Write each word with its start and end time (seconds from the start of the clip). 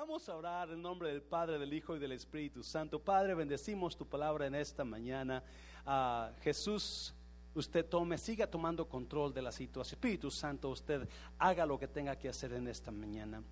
Vamos 0.00 0.26
a 0.30 0.34
orar 0.34 0.70
en 0.70 0.80
nombre 0.80 1.10
del 1.10 1.20
Padre, 1.20 1.58
del 1.58 1.74
Hijo 1.74 1.94
y 1.94 1.98
del 1.98 2.12
Espíritu 2.12 2.62
Santo. 2.62 2.98
Padre, 2.98 3.34
bendecimos 3.34 3.94
tu 3.94 4.06
palabra 4.06 4.46
en 4.46 4.54
esta 4.54 4.82
mañana. 4.82 5.42
Ah, 5.84 6.30
Jesús, 6.40 7.12
usted 7.54 7.84
tome, 7.84 8.16
siga 8.16 8.46
tomando 8.46 8.88
control 8.88 9.34
de 9.34 9.42
la 9.42 9.52
situación. 9.52 9.98
Espíritu 9.98 10.30
Santo, 10.30 10.70
usted 10.70 11.06
haga 11.38 11.66
lo 11.66 11.78
que 11.78 11.86
tenga 11.86 12.16
que 12.16 12.30
hacer 12.30 12.54
en 12.54 12.68
esta 12.68 12.90
mañana. 12.90 13.42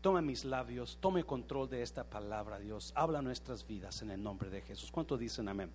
Tome 0.00 0.20
mis 0.20 0.44
labios, 0.44 0.98
tome 1.00 1.22
control 1.22 1.70
de 1.70 1.80
esta 1.80 2.02
palabra, 2.02 2.58
Dios. 2.58 2.90
Habla 2.96 3.22
nuestras 3.22 3.64
vidas 3.64 4.02
en 4.02 4.10
el 4.10 4.20
nombre 4.20 4.50
de 4.50 4.62
Jesús. 4.62 4.90
¿Cuánto 4.90 5.16
dicen 5.16 5.46
amén? 5.46 5.70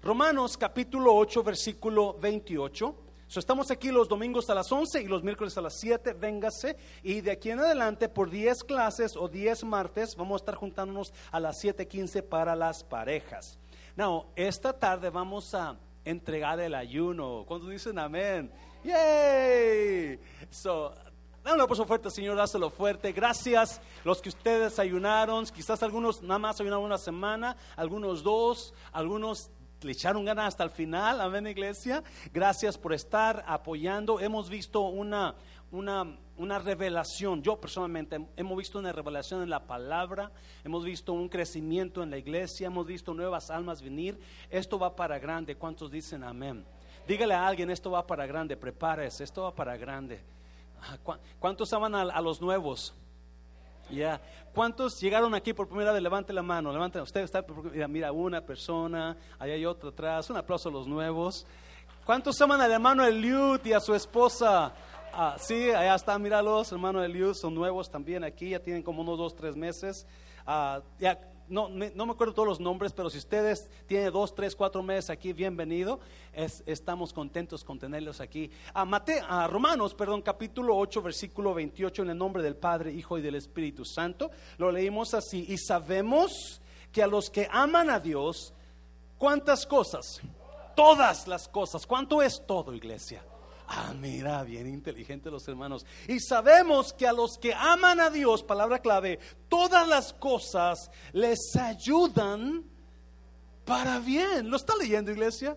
Romanos 0.00 0.56
capítulo 0.56 1.14
8, 1.14 1.42
versículo 1.42 2.14
28. 2.14 3.07
So, 3.28 3.40
estamos 3.40 3.70
aquí 3.70 3.90
los 3.90 4.08
domingos 4.08 4.48
a 4.48 4.54
las 4.54 4.72
11 4.72 5.02
y 5.02 5.06
los 5.06 5.22
miércoles 5.22 5.58
a 5.58 5.60
las 5.60 5.78
7, 5.78 6.14
véngase. 6.14 6.78
Y 7.02 7.20
de 7.20 7.32
aquí 7.32 7.50
en 7.50 7.60
adelante, 7.60 8.08
por 8.08 8.30
10 8.30 8.64
clases 8.64 9.18
o 9.18 9.28
10 9.28 9.64
martes, 9.64 10.16
vamos 10.16 10.40
a 10.40 10.44
estar 10.44 10.54
juntándonos 10.54 11.12
a 11.30 11.38
las 11.38 11.58
7:15 11.62 12.22
para 12.22 12.56
las 12.56 12.82
parejas. 12.82 13.58
Now, 13.96 14.28
esta 14.34 14.72
tarde 14.72 15.10
vamos 15.10 15.54
a 15.54 15.76
entregar 16.06 16.58
el 16.58 16.74
ayuno. 16.74 17.44
¿Cuántos 17.46 17.68
dicen 17.68 17.98
amén? 17.98 18.50
¡Yay! 18.82 20.18
So, 20.48 20.94
Dame 21.44 21.66
por 21.66 21.76
su 21.76 21.84
fuerte, 21.86 22.10
Señor, 22.10 22.36
dáselo 22.36 22.68
fuerte. 22.68 23.12
Gracias 23.12 23.80
los 24.04 24.20
que 24.20 24.28
ustedes 24.28 24.78
ayunaron. 24.78 25.46
Quizás 25.46 25.82
algunos 25.82 26.20
nada 26.22 26.38
más 26.38 26.60
ayunaron 26.60 26.84
una 26.84 26.98
semana, 26.98 27.56
algunos 27.76 28.22
dos, 28.22 28.74
algunos 28.92 29.50
le 29.82 29.92
echaron 29.92 30.24
ganas 30.24 30.48
hasta 30.48 30.64
el 30.64 30.70
final. 30.70 31.20
Amén, 31.20 31.46
iglesia. 31.46 32.02
Gracias 32.32 32.76
por 32.76 32.92
estar 32.92 33.44
apoyando. 33.46 34.20
Hemos 34.20 34.48
visto 34.48 34.82
una, 34.82 35.34
una, 35.70 36.16
una 36.36 36.58
revelación. 36.58 37.42
Yo 37.42 37.60
personalmente 37.60 38.26
hemos 38.36 38.58
visto 38.58 38.78
una 38.78 38.92
revelación 38.92 39.42
en 39.42 39.50
la 39.50 39.66
palabra. 39.66 40.32
Hemos 40.64 40.84
visto 40.84 41.12
un 41.12 41.28
crecimiento 41.28 42.02
en 42.02 42.10
la 42.10 42.18
iglesia. 42.18 42.66
Hemos 42.66 42.86
visto 42.86 43.14
nuevas 43.14 43.50
almas 43.50 43.82
venir. 43.82 44.18
Esto 44.50 44.78
va 44.78 44.96
para 44.96 45.18
grande. 45.18 45.56
¿Cuántos 45.56 45.90
dicen 45.90 46.24
amén? 46.24 46.64
Dígale 47.06 47.32
a 47.32 47.46
alguien, 47.46 47.70
esto 47.70 47.90
va 47.90 48.06
para 48.06 48.26
grande. 48.26 48.56
Prepárese, 48.56 49.24
esto 49.24 49.42
va 49.42 49.54
para 49.54 49.76
grande. 49.76 50.20
¿Cuántos 51.38 51.72
aman 51.72 51.94
a, 51.94 52.20
los 52.20 52.40
nuevos? 52.40 52.94
Ya. 53.90 54.20
¿Cuántos 54.54 55.00
llegaron 55.00 55.34
aquí 55.34 55.52
por 55.52 55.68
primera 55.68 55.92
vez? 55.92 56.02
Levante 56.02 56.32
la 56.32 56.42
mano. 56.42 56.72
Levante. 56.72 57.00
Usted 57.00 57.22
está. 57.22 57.44
Mira, 57.88 58.12
una 58.12 58.40
persona. 58.40 59.16
Ahí 59.38 59.50
hay 59.52 59.66
otro 59.66 59.90
atrás. 59.90 60.28
Un 60.30 60.36
aplauso 60.36 60.68
a 60.68 60.72
los 60.72 60.86
nuevos. 60.86 61.46
¿Cuántos 62.04 62.40
aman 62.40 62.60
al 62.62 62.72
hermano 62.72 63.04
Eliud 63.04 63.60
y 63.66 63.74
a 63.74 63.80
su 63.80 63.94
esposa? 63.94 64.72
Ah, 65.12 65.36
sí, 65.38 65.70
allá 65.70 65.94
están, 65.94 66.22
míralos, 66.22 66.72
hermano 66.72 67.02
Eliud, 67.02 67.34
son 67.34 67.54
nuevos 67.54 67.90
también 67.90 68.24
aquí, 68.24 68.50
ya 68.50 68.60
tienen 68.60 68.82
como 68.82 69.02
unos 69.02 69.18
dos, 69.18 69.34
tres 69.34 69.56
meses. 69.56 70.06
Ah, 70.46 70.80
ya 70.98 71.18
no, 71.48 71.68
no 71.68 72.06
me 72.06 72.12
acuerdo 72.12 72.34
todos 72.34 72.48
los 72.48 72.60
nombres, 72.60 72.92
pero 72.92 73.10
si 73.10 73.18
ustedes 73.18 73.70
tienen 73.86 74.12
dos, 74.12 74.34
tres, 74.34 74.54
cuatro 74.54 74.82
meses 74.82 75.10
aquí, 75.10 75.32
bienvenido. 75.32 76.00
estamos 76.66 77.12
contentos 77.12 77.64
con 77.64 77.78
tenerlos 77.78 78.20
aquí. 78.20 78.50
A, 78.74 78.82
a 78.82 79.46
Romanos, 79.46 79.94
perdón, 79.94 80.22
capítulo 80.22 80.76
8, 80.76 81.02
versículo 81.02 81.54
28, 81.54 82.02
en 82.02 82.10
el 82.10 82.18
nombre 82.18 82.42
del 82.42 82.56
Padre, 82.56 82.92
Hijo 82.92 83.18
y 83.18 83.22
del 83.22 83.34
Espíritu 83.34 83.84
Santo. 83.84 84.30
Lo 84.58 84.70
leímos 84.70 85.14
así. 85.14 85.46
Y 85.48 85.58
sabemos 85.58 86.60
que 86.92 87.02
a 87.02 87.06
los 87.06 87.30
que 87.30 87.48
aman 87.50 87.90
a 87.90 88.00
Dios, 88.00 88.52
¿cuántas 89.18 89.66
cosas? 89.66 90.20
Todas 90.74 91.26
las 91.26 91.48
cosas. 91.48 91.86
¿Cuánto 91.86 92.22
es 92.22 92.44
todo, 92.46 92.74
iglesia? 92.74 93.22
Ah, 93.70 93.92
mira, 93.94 94.42
bien 94.44 94.66
inteligente 94.66 95.30
los 95.30 95.46
hermanos. 95.46 95.84
Y 96.08 96.20
sabemos 96.20 96.94
que 96.94 97.06
a 97.06 97.12
los 97.12 97.36
que 97.36 97.52
aman 97.52 98.00
a 98.00 98.08
Dios, 98.08 98.42
palabra 98.42 98.78
clave, 98.78 99.18
todas 99.48 99.86
las 99.86 100.14
cosas 100.14 100.90
les 101.12 101.54
ayudan 101.54 102.64
para 103.66 103.98
bien. 103.98 104.48
¿Lo 104.48 104.56
está 104.56 104.74
leyendo, 104.74 105.10
iglesia? 105.10 105.54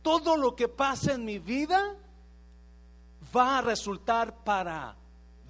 Todo 0.00 0.38
lo 0.38 0.56
que 0.56 0.68
pasa 0.68 1.12
en 1.12 1.26
mi 1.26 1.38
vida 1.38 1.94
va 3.36 3.58
a 3.58 3.62
resultar 3.62 4.42
para 4.42 4.96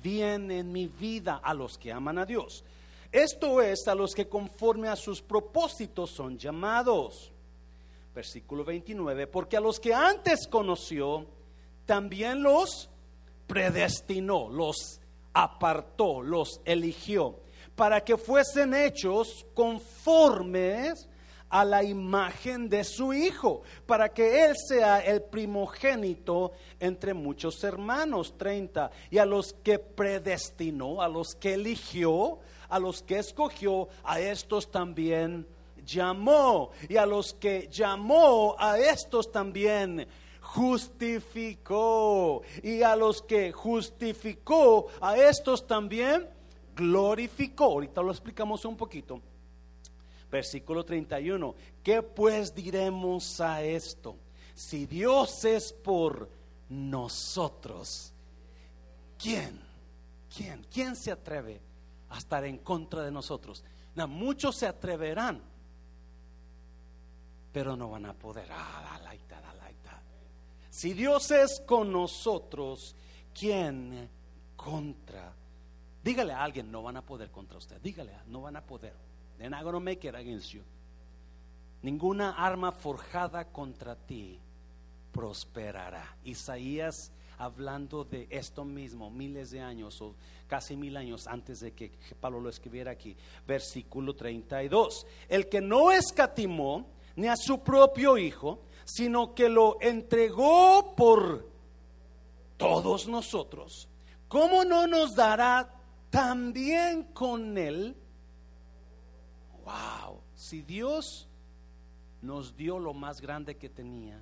bien 0.03 0.51
en 0.51 0.73
mi 0.73 0.89
vida 0.89 1.41
a 1.45 1.55
los 1.55 1.79
que 1.79 1.93
aman 1.93 2.19
a 2.19 2.27
Dios. 2.27 2.65
Esto 3.13 3.63
es 3.63 3.87
a 3.87 3.95
los 3.95 4.15
que 4.17 4.29
conforme 4.29 4.89
a 4.89 4.97
sus 4.97 5.23
propósitos 5.23 6.11
son 6.11 6.37
llamados 6.37 7.33
versículo 8.15 8.65
29, 8.65 9.27
porque 9.27 9.57
a 9.57 9.61
los 9.61 9.79
que 9.79 9.95
antes 9.95 10.47
conoció, 10.49 11.27
también 11.87 12.43
los 12.43 12.91
predestinó, 13.47 14.49
los 14.49 15.01
apartó, 15.33 16.23
los 16.23 16.61
eligió, 16.65 17.41
para 17.75 18.03
que 18.05 18.17
fuesen 18.17 18.75
hechos 18.75 19.47
conformes 19.55 21.09
a 21.49 21.65
la 21.65 21.83
imagen 21.83 22.69
de 22.69 22.85
su 22.85 23.13
Hijo, 23.13 23.63
para 23.87 24.09
que 24.09 24.45
Él 24.45 24.55
sea 24.57 25.01
el 25.01 25.23
primogénito 25.23 26.53
entre 26.79 27.13
muchos 27.13 27.63
hermanos, 27.65 28.39
30, 28.39 28.91
y 29.11 29.19
a 29.19 29.27
los 29.27 29.53
que 29.53 29.79
predestinó, 29.79 31.03
a 31.03 31.09
los 31.09 31.35
que 31.35 31.55
eligió, 31.55 32.39
a 32.69 32.79
los 32.79 33.03
que 33.03 33.19
escogió, 33.19 33.89
a 34.05 34.21
estos 34.21 34.71
también 34.71 35.47
llamó 35.91 36.71
y 36.89 36.97
a 36.97 37.07
los 37.07 37.35
que 37.35 37.69
llamó 37.71 38.57
a 38.59 38.79
estos 38.79 39.33
también 39.33 40.07
justificó 40.41 42.43
y 42.63 42.83
a 42.83 42.97
los 42.97 43.23
que 43.23 43.53
justificó 43.53 44.87
a 45.01 45.17
estos 45.17 45.67
también 45.67 46.29
glorificó. 46.75 47.65
Ahorita 47.65 48.03
lo 48.03 48.11
explicamos 48.11 48.65
un 48.65 48.77
poquito. 48.77 49.21
Versículo 50.31 50.85
31. 50.85 51.55
¿Qué 51.83 52.03
pues 52.03 52.55
diremos 52.55 53.41
a 53.41 53.63
esto? 53.63 54.17
Si 54.55 54.87
Dios 54.87 55.45
es 55.45 55.73
por 55.73 56.29
nosotros, 56.69 58.13
¿quién? 59.19 59.61
¿Quién? 60.35 60.65
¿Quién 60.73 60.95
se 60.95 61.11
atreve 61.11 61.61
a 62.11 62.19
estar 62.19 62.45
en 62.45 62.59
contra 62.59 63.03
de 63.03 63.11
nosotros? 63.11 63.65
muchos 64.07 64.57
se 64.57 64.67
atreverán, 64.67 65.43
pero 67.53 67.77
no 67.77 67.91
van 67.91 68.07
a 68.07 68.13
poder. 68.13 68.49
Ah, 68.51 69.01
si 70.71 70.95
Dios 70.95 71.31
es 71.33 71.61
con 71.67 71.93
nosotros, 71.93 72.95
¿quién 73.39 74.09
contra? 74.57 75.33
Dígale 76.03 76.33
a 76.33 76.43
alguien, 76.43 76.71
no 76.71 76.83
van 76.83 76.97
a 76.97 77.03
poder 77.03 77.31
contra 77.31 77.59
usted. 77.59 77.81
Dígale, 77.83 78.13
no 78.29 78.43
van 78.43 78.57
a 78.57 78.63
poder. 78.63 78.95
Ninguna 81.83 82.31
arma 82.31 82.73
forjada 82.73 83.45
contra 83.47 83.97
ti 83.97 84.39
prosperará. 85.13 86.17
Isaías 86.25 87.11
hablando 87.37 88.05
de 88.05 88.29
esto 88.31 88.65
mismo 88.65 89.11
miles 89.11 89.51
de 89.51 89.61
años 89.61 90.01
o 90.01 90.15
casi 90.47 90.77
mil 90.77 90.97
años 90.97 91.27
antes 91.27 91.61
de 91.61 91.73
que 91.73 91.91
Pablo 92.21 92.41
lo 92.41 92.49
escribiera 92.49 92.93
aquí. 92.93 93.17
Versículo 93.47 94.15
32. 94.15 95.07
El 95.29 95.49
que 95.49 95.61
no 95.61 95.91
escatimó 95.91 96.87
ni 97.17 97.29
a 97.29 97.37
su 97.37 97.61
propio 97.61 98.17
Hijo, 98.19 98.61
sino 98.85 99.35
que 99.35 99.49
lo 99.49 99.81
entregó 99.81 100.95
por 100.97 101.49
todos 102.57 103.09
nosotros, 103.09 103.89
¿cómo 104.29 104.65
no 104.65 104.87
nos 104.87 105.15
dará 105.15 105.81
también 106.11 107.05
con 107.05 107.57
Él? 107.57 107.97
Wow, 109.65 110.21
si 110.35 110.61
Dios 110.63 111.27
nos 112.21 112.57
dio 112.57 112.79
lo 112.79 112.93
más 112.93 113.21
grande 113.21 113.57
que 113.57 113.69
tenía, 113.69 114.21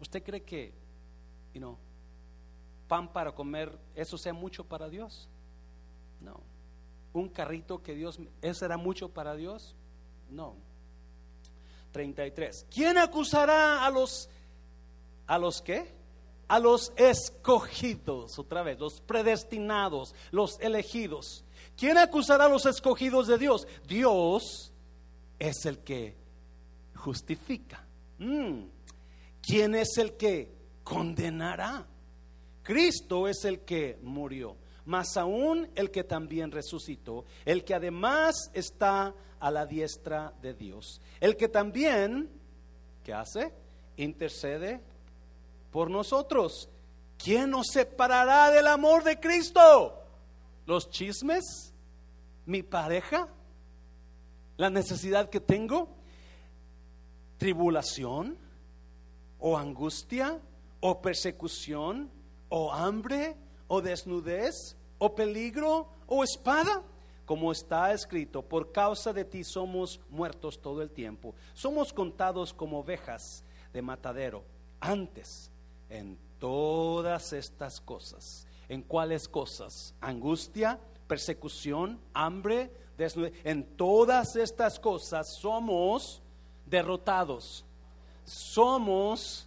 ¿usted 0.00 0.22
cree 0.22 0.42
que, 0.42 0.72
you 1.52 1.60
know, 1.60 1.76
pan 2.86 3.12
para 3.12 3.32
comer, 3.32 3.76
eso 3.94 4.18
sea 4.18 4.32
mucho 4.32 4.64
para 4.64 4.88
Dios? 4.88 5.28
No. 6.20 6.40
Un 7.12 7.28
carrito 7.28 7.82
que 7.82 7.94
Dios, 7.94 8.20
¿eso 8.42 8.64
era 8.64 8.76
mucho 8.76 9.08
para 9.08 9.34
Dios? 9.34 9.74
No. 10.30 10.54
33. 11.92 12.66
¿Quién 12.70 12.98
acusará 12.98 13.84
a 13.84 13.90
los 13.90 14.28
a 15.26 15.38
los 15.38 15.62
qué? 15.62 15.94
A 16.48 16.58
los 16.58 16.92
escogidos, 16.96 18.38
otra 18.38 18.62
vez, 18.62 18.78
los 18.80 19.00
predestinados, 19.00 20.14
los 20.32 20.58
elegidos. 20.60 21.44
¿Quién 21.76 21.96
acusará 21.98 22.46
a 22.46 22.48
los 22.48 22.66
escogidos 22.66 23.28
de 23.28 23.38
Dios? 23.38 23.68
Dios 23.86 24.72
es 25.38 25.64
el 25.66 25.78
que 25.78 26.16
justifica. 26.96 27.86
Mm. 28.18 28.64
¿Quién 29.40 29.74
es 29.74 29.96
el 29.98 30.16
que 30.16 30.52
condenará? 30.82 31.86
Cristo 32.62 33.26
es 33.26 33.44
el 33.44 33.60
que 33.60 33.98
murió, 34.02 34.56
más 34.90 35.16
aún 35.16 35.70
el 35.74 35.90
que 35.90 36.04
también 36.04 36.50
resucitó, 36.50 37.24
el 37.44 37.64
que 37.64 37.74
además 37.74 38.50
está 38.52 39.14
a 39.38 39.50
la 39.50 39.64
diestra 39.64 40.34
de 40.42 40.52
Dios. 40.52 41.00
El 41.20 41.36
que 41.36 41.48
también, 41.48 42.28
¿qué 43.04 43.14
hace? 43.14 43.52
Intercede 43.96 44.80
por 45.70 45.90
nosotros. 45.90 46.68
¿Quién 47.16 47.50
nos 47.50 47.68
separará 47.68 48.50
del 48.50 48.66
amor 48.66 49.04
de 49.04 49.18
Cristo? 49.18 50.00
los 50.70 50.88
chismes, 50.88 51.72
mi 52.46 52.62
pareja, 52.62 53.26
la 54.56 54.70
necesidad 54.70 55.28
que 55.28 55.40
tengo, 55.40 55.88
tribulación 57.38 58.38
o 59.40 59.58
angustia 59.58 60.38
o 60.78 61.02
persecución 61.02 62.08
o 62.50 62.72
hambre 62.72 63.36
o 63.66 63.82
desnudez 63.82 64.76
o 65.00 65.12
peligro 65.12 65.88
o 66.06 66.22
espada 66.22 66.84
como 67.30 67.52
está 67.52 67.92
escrito, 67.92 68.42
por 68.42 68.72
causa 68.72 69.12
de 69.12 69.24
ti 69.24 69.44
somos 69.44 70.00
muertos 70.10 70.60
todo 70.60 70.82
el 70.82 70.90
tiempo. 70.90 71.32
Somos 71.54 71.92
contados 71.92 72.52
como 72.52 72.80
ovejas 72.80 73.44
de 73.72 73.82
matadero. 73.82 74.42
Antes, 74.80 75.48
en 75.88 76.18
todas 76.40 77.32
estas 77.32 77.80
cosas, 77.80 78.48
¿en 78.68 78.82
cuáles 78.82 79.28
cosas? 79.28 79.94
Angustia, 80.00 80.80
persecución, 81.06 82.00
hambre, 82.14 82.72
desnudez. 82.98 83.32
En 83.44 83.76
todas 83.76 84.34
estas 84.34 84.80
cosas 84.80 85.36
somos 85.40 86.20
derrotados. 86.66 87.64
Somos 88.24 89.46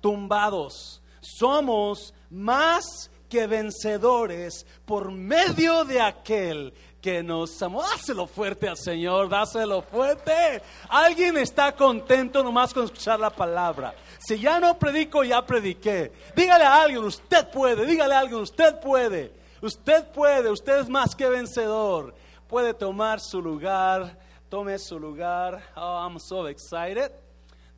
tumbados. 0.00 1.02
Somos 1.20 2.14
más 2.30 3.09
que 3.30 3.46
vencedores 3.46 4.66
por 4.84 5.10
medio 5.10 5.84
de 5.84 6.00
aquel 6.00 6.74
que 7.00 7.22
nos 7.22 7.62
amó. 7.62 7.82
Dáselo 7.82 8.26
fuerte 8.26 8.68
al 8.68 8.76
Señor, 8.76 9.28
dáselo 9.28 9.80
fuerte. 9.80 10.60
Alguien 10.88 11.38
está 11.38 11.72
contento 11.72 12.42
nomás 12.42 12.74
con 12.74 12.84
escuchar 12.84 13.18
la 13.18 13.30
palabra. 13.30 13.94
Si 14.18 14.38
ya 14.38 14.60
no 14.60 14.78
predico, 14.78 15.24
ya 15.24 15.46
prediqué. 15.46 16.12
Dígale 16.36 16.64
a 16.64 16.82
alguien, 16.82 17.04
usted 17.04 17.48
puede, 17.50 17.86
dígale 17.86 18.14
a 18.14 18.18
alguien, 18.18 18.40
usted 18.40 18.78
puede. 18.80 19.32
Usted 19.62 20.06
puede, 20.12 20.50
usted 20.50 20.80
es 20.80 20.88
más 20.88 21.14
que 21.14 21.28
vencedor. 21.28 22.14
Puede 22.48 22.74
tomar 22.74 23.20
su 23.20 23.40
lugar, 23.40 24.18
tome 24.48 24.78
su 24.78 24.98
lugar. 24.98 25.62
Oh, 25.76 26.06
I'm 26.06 26.18
so 26.18 26.46
excited. 26.46 27.12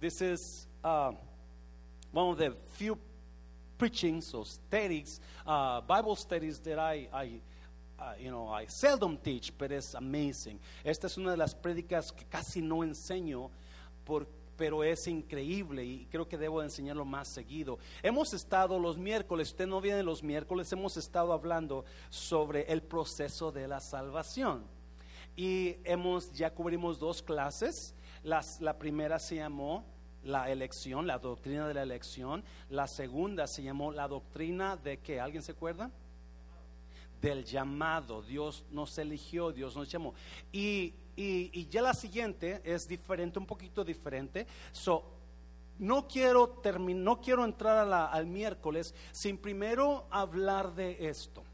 This 0.01 0.21
is 0.21 0.67
uh, 0.83 1.13
one 2.13 2.31
of 2.31 2.39
the 2.39 2.53
few 2.77 2.97
preachings 3.82 4.32
or 4.32 4.46
studies, 4.46 5.20
uh, 5.44 5.81
Bible 5.81 6.14
studies 6.14 6.61
that 6.61 6.79
I, 6.79 7.40
Uh, 7.99 8.14
you 8.19 8.32
know, 8.32 8.49
I 8.49 8.67
seldom 8.67 9.17
teach, 9.17 9.52
but 9.56 9.70
it's 9.70 9.94
amazing. 9.94 10.58
Esta 10.84 11.06
es 11.06 11.17
una 11.19 11.31
de 11.31 11.37
las 11.37 11.55
prédicas 11.55 12.11
que 12.11 12.25
casi 12.25 12.61
no 12.61 12.82
enseño, 12.82 13.49
por, 14.05 14.26
pero 14.56 14.82
es 14.82 15.06
increíble 15.06 15.84
y 15.84 16.08
creo 16.11 16.26
que 16.26 16.37
debo 16.37 16.64
enseñarlo 16.64 17.05
más 17.05 17.29
seguido. 17.29 17.79
Hemos 18.02 18.34
estado 18.34 18.76
los 18.81 18.99
miércoles, 18.99 19.50
usted 19.50 19.69
no 19.69 19.81
viene 19.81 20.02
los 20.02 20.20
miércoles, 20.20 20.73
hemos 20.73 20.96
estado 20.96 21.32
hablando 21.32 21.84
sobre 22.11 22.62
el 22.73 22.82
proceso 22.82 23.52
de 23.52 23.69
la 23.69 23.79
salvación. 23.79 24.64
Y 25.37 25.76
hemos, 25.84 26.32
ya 26.32 26.52
cubrimos 26.52 26.99
dos 26.99 27.23
clases. 27.23 27.94
Las, 28.25 28.61
la 28.61 28.76
primera 28.81 29.20
se 29.20 29.37
llamó 29.37 29.84
la 30.25 30.51
elección, 30.51 31.07
la 31.07 31.19
doctrina 31.19 31.67
de 31.69 31.75
la 31.75 31.83
elección. 31.83 32.45
La 32.71 32.87
segunda 32.87 33.47
se 33.47 33.63
llamó 33.63 33.93
la 33.93 34.09
doctrina 34.09 34.77
de 34.77 34.99
que, 34.99 35.21
¿alguien 35.21 35.43
se 35.43 35.53
acuerda? 35.53 35.91
del 37.23 37.45
llamado. 37.45 38.21
Dios 38.21 38.65
nos 38.71 38.99
eligió, 38.99 39.53
Dios 39.53 39.77
nos 39.77 39.89
llamó. 39.89 40.13
Y, 40.51 40.93
y, 41.17 41.67
ya 41.69 41.81
la 41.81 41.95
siguiente 41.95 42.61
es 42.65 42.87
diferente, 42.87 43.39
un 43.39 43.47
poquito 43.47 43.85
diferente. 43.85 44.47
So, 44.73 45.05
no 45.79 46.07
quiero, 46.07 46.49
terminar, 46.49 47.03
no 47.03 47.21
quiero 47.21 47.45
entrar 47.45 47.89
al 47.89 48.27
miércoles 48.27 48.95
sin 49.13 49.39
primero 49.39 50.07
hablar 50.11 50.75
de 50.75 51.09
esto. 51.09 51.45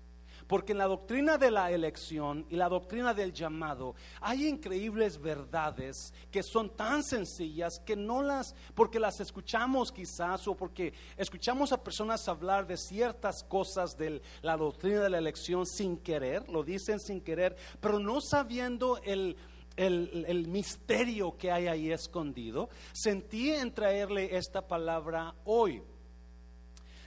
Porque 0.48 0.72
en 0.72 0.78
la 0.78 0.86
doctrina 0.86 1.36
de 1.36 1.50
la 1.50 1.70
elección 1.70 2.46
y 2.48 2.56
la 2.56 2.70
doctrina 2.70 3.12
del 3.12 3.34
llamado 3.34 3.94
hay 4.22 4.46
increíbles 4.48 5.20
verdades 5.20 6.14
que 6.30 6.42
son 6.42 6.70
tan 6.70 7.04
sencillas 7.04 7.78
que 7.80 7.94
no 7.94 8.22
las, 8.22 8.54
porque 8.74 8.98
las 8.98 9.20
escuchamos 9.20 9.92
quizás 9.92 10.48
o 10.48 10.56
porque 10.56 10.94
escuchamos 11.18 11.70
a 11.70 11.84
personas 11.84 12.26
hablar 12.28 12.66
de 12.66 12.78
ciertas 12.78 13.44
cosas 13.44 13.98
de 13.98 14.22
la 14.40 14.56
doctrina 14.56 15.02
de 15.02 15.10
la 15.10 15.18
elección 15.18 15.66
sin 15.66 15.98
querer, 15.98 16.48
lo 16.48 16.64
dicen 16.64 16.98
sin 16.98 17.20
querer, 17.20 17.54
pero 17.80 18.00
no 18.00 18.20
sabiendo 18.20 18.98
el... 19.04 19.36
El, 19.76 20.24
el, 20.26 20.48
misterio 20.48 21.38
que 21.38 21.52
hay 21.52 21.68
ahí 21.68 21.92
escondido, 21.92 22.68
sentí 22.92 23.52
en 23.52 23.72
traerle 23.72 24.36
esta 24.36 24.66
palabra 24.66 25.36
hoy. 25.44 25.80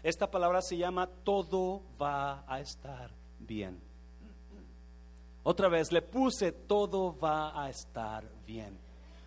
Esta 0.04 0.32
palabra 0.32 0.62
se 0.62 0.78
llama 0.78 1.06
todo 1.26 1.84
va 2.00 2.46
a 2.48 2.62
estar 2.62 3.12
bien. 3.52 3.78
Otra 5.44 5.68
vez, 5.68 5.92
le 5.92 6.02
puse, 6.02 6.54
todo 6.54 7.20
va 7.20 7.62
a 7.62 7.70
estar 7.70 8.24
bien. 8.48 8.80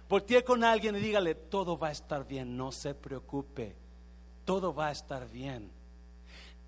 Volteé 0.08 0.42
con 0.42 0.64
alguien 0.64 0.96
y 0.96 1.00
dígale, 1.00 1.34
todo 1.34 1.76
va 1.76 1.88
a 1.88 1.92
estar 1.92 2.26
bien, 2.26 2.56
no 2.56 2.72
se 2.72 2.94
preocupe, 2.94 3.76
todo 4.46 4.72
va 4.72 4.86
a 4.86 4.92
estar 4.92 5.28
bien. 5.28 5.70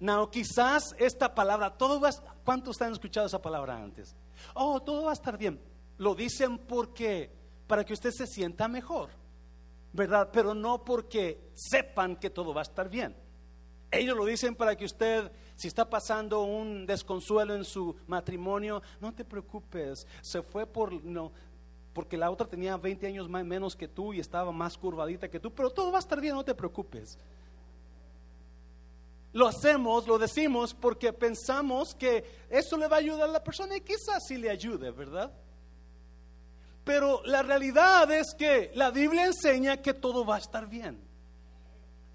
No, 0.01 0.31
quizás 0.31 0.95
esta 0.99 1.35
palabra, 1.35 1.71
todo 1.71 1.99
va 1.99 2.11
a, 2.11 2.35
¿cuántos 2.45 2.83
han 2.83 2.93
escuchado 2.93 3.27
esa 3.27 3.41
palabra 3.41 3.83
antes? 3.83 4.15
Oh, 4.53 4.83
todo 4.83 5.05
va 5.05 5.13
a 5.13 5.15
estar 5.15 5.39
bien. 5.39 5.59
Lo 5.97 6.15
dicen 6.15 6.59
porque, 6.59 7.31
para 7.67 7.85
que 7.85 7.95
usted 7.95 8.11
se 8.11 8.27
sienta 8.27 8.69
mejor, 8.69 9.09
¿verdad? 9.95 10.29
Pero 10.31 10.53
no 10.53 10.85
porque 10.85 11.53
sepan 11.55 12.17
que 12.17 12.29
todo 12.29 12.53
va 12.53 12.61
a 12.61 12.69
estar 12.69 12.91
bien. 12.91 13.17
Ellos 13.91 14.17
lo 14.17 14.25
dicen 14.25 14.55
para 14.55 14.77
que 14.77 14.85
usted, 14.85 15.31
si 15.55 15.69
está 15.69 15.89
pasando 15.89 16.43
un 16.43 16.87
desconsuelo 16.87 17.55
en 17.55 17.65
su 17.65 17.97
matrimonio, 18.07 18.83
no 19.01 19.15
te 19.15 19.25
preocupes, 19.25 20.07
se 20.21 20.43
fue 20.43 20.67
por, 20.67 20.93
no, 21.05 21.33
porque 21.93 22.17
la 22.17 22.31
otra 22.31 22.47
tenía 22.47 22.77
20 22.77 23.07
años 23.07 23.29
más, 23.29 23.45
menos 23.45 23.77
que 23.77 23.89
tú 23.89 24.13
y 24.13 24.21
estaba 24.21 24.53
más 24.53 24.77
curvadita 24.77 25.31
que 25.31 25.41
tú, 25.41 25.53
pero 25.53 25.71
todo 25.71 25.93
va 25.93 25.99
a 25.99 26.01
estar 26.01 26.21
bien, 26.21 26.35
no 26.35 26.45
te 26.45 26.55
preocupes. 26.55 27.17
Lo 29.33 29.47
hacemos, 29.47 30.07
lo 30.07 30.19
decimos 30.19 30.75
porque 30.75 31.13
pensamos 31.13 31.95
que 31.95 32.25
eso 32.51 32.77
le 32.77 32.89
va 32.89 32.97
a 32.97 33.01
ayudar 33.01 33.29
a 33.29 33.33
la 33.33 33.45
persona 33.45 33.77
y 33.77 33.83
quizás 33.83 34.25
sí 34.27 34.37
le 34.37 34.51
ayude, 34.51 34.91
¿verdad? 34.91 35.33
Pero 36.85 37.23
la 37.25 37.43
realidad 37.43 38.11
es 38.11 38.35
que 38.35 38.71
la 38.75 38.91
Biblia 38.91 39.27
enseña 39.27 39.77
que 39.79 39.93
todo 39.93 40.25
va 40.25 40.37
a 40.37 40.39
estar 40.39 40.67
bien. 40.69 41.06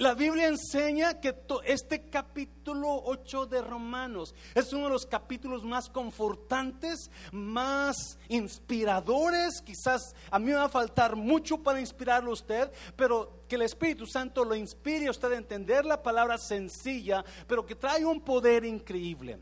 La 0.01 0.15
Biblia 0.15 0.47
enseña 0.47 1.19
que 1.19 1.31
este 1.63 2.09
capítulo 2.09 3.03
8 3.05 3.45
de 3.45 3.61
Romanos 3.61 4.33
es 4.55 4.73
uno 4.73 4.85
de 4.85 4.89
los 4.89 5.05
capítulos 5.05 5.63
más 5.63 5.91
confortantes, 5.91 7.11
más 7.31 8.17
inspiradores. 8.27 9.61
Quizás 9.61 10.15
a 10.31 10.39
mí 10.39 10.47
me 10.47 10.53
va 10.53 10.63
a 10.63 10.69
faltar 10.69 11.15
mucho 11.15 11.61
para 11.61 11.79
inspirarlo 11.79 12.31
a 12.31 12.33
usted, 12.33 12.71
pero 12.95 13.43
que 13.47 13.53
el 13.53 13.61
Espíritu 13.61 14.07
Santo 14.07 14.43
lo 14.43 14.55
inspire 14.55 15.05
a 15.05 15.11
usted 15.11 15.33
a 15.33 15.37
entender 15.37 15.85
la 15.85 16.01
palabra 16.01 16.39
sencilla, 16.39 17.23
pero 17.47 17.63
que 17.63 17.75
trae 17.75 18.03
un 18.03 18.21
poder 18.21 18.65
increíble. 18.65 19.37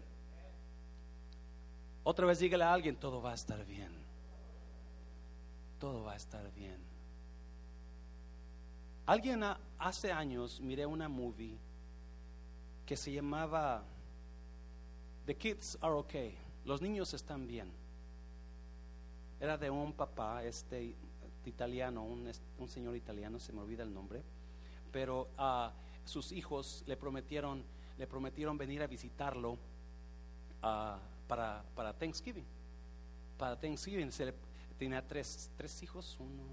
Otra 2.04 2.26
vez 2.26 2.40
dígale 2.40 2.66
a 2.66 2.74
alguien, 2.74 2.98
todo 2.98 3.22
va 3.22 3.32
a 3.32 3.36
estar 3.36 3.66
bien. 3.66 3.94
Todo 5.80 6.04
va 6.04 6.12
a 6.12 6.18
estar 6.18 6.52
bien. 6.52 6.89
Alguien 9.10 9.44
hace 9.80 10.12
años 10.12 10.62
miré 10.62 10.86
una 10.86 11.10
movie 11.10 11.58
que 12.86 12.96
se 12.96 13.12
llamaba 13.12 13.84
The 15.26 15.36
Kids 15.36 15.80
Are 15.82 15.96
Okay. 15.96 16.38
Los 16.64 16.80
niños 16.80 17.12
están 17.16 17.48
bien. 17.48 17.72
Era 19.40 19.58
de 19.58 19.72
un 19.72 19.94
papá, 19.94 20.44
este 20.44 20.94
italiano, 21.44 22.04
un, 22.04 22.32
señor 22.68 22.96
italiano, 22.96 23.40
se 23.40 23.52
me 23.52 23.62
olvida 23.62 23.82
el 23.82 23.92
nombre, 23.92 24.22
pero 24.92 25.28
a 25.40 25.74
sus 26.06 26.32
hijos 26.32 26.84
le 26.86 26.96
prometieron, 26.96 27.64
le 27.98 28.06
prometieron 28.06 28.60
venir 28.60 28.84
a 28.84 28.86
visitarlo 28.86 29.58
para, 30.62 31.64
para 31.74 31.94
Thanksgiving. 31.94 32.46
Para 33.40 33.60
Thanksgiving 33.60 34.12
se 34.12 34.36
tenía 34.78 35.02
tres, 35.02 35.50
tres 35.58 35.82
hijos, 35.82 36.16
uno, 36.20 36.44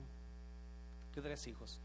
tres 1.12 1.46
hijos 1.48 1.82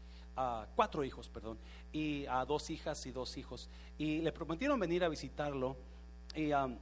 cuatro 0.74 1.04
hijos, 1.04 1.28
perdón, 1.28 1.58
y 1.92 2.26
a 2.26 2.44
dos 2.44 2.70
hijas 2.70 3.04
y 3.06 3.12
dos 3.12 3.36
hijos. 3.36 3.68
Y 3.98 4.20
le 4.20 4.32
prometieron 4.32 4.78
venir 4.78 5.04
a 5.04 5.08
visitarlo. 5.08 5.76
Y, 6.34 6.52
um, 6.52 6.78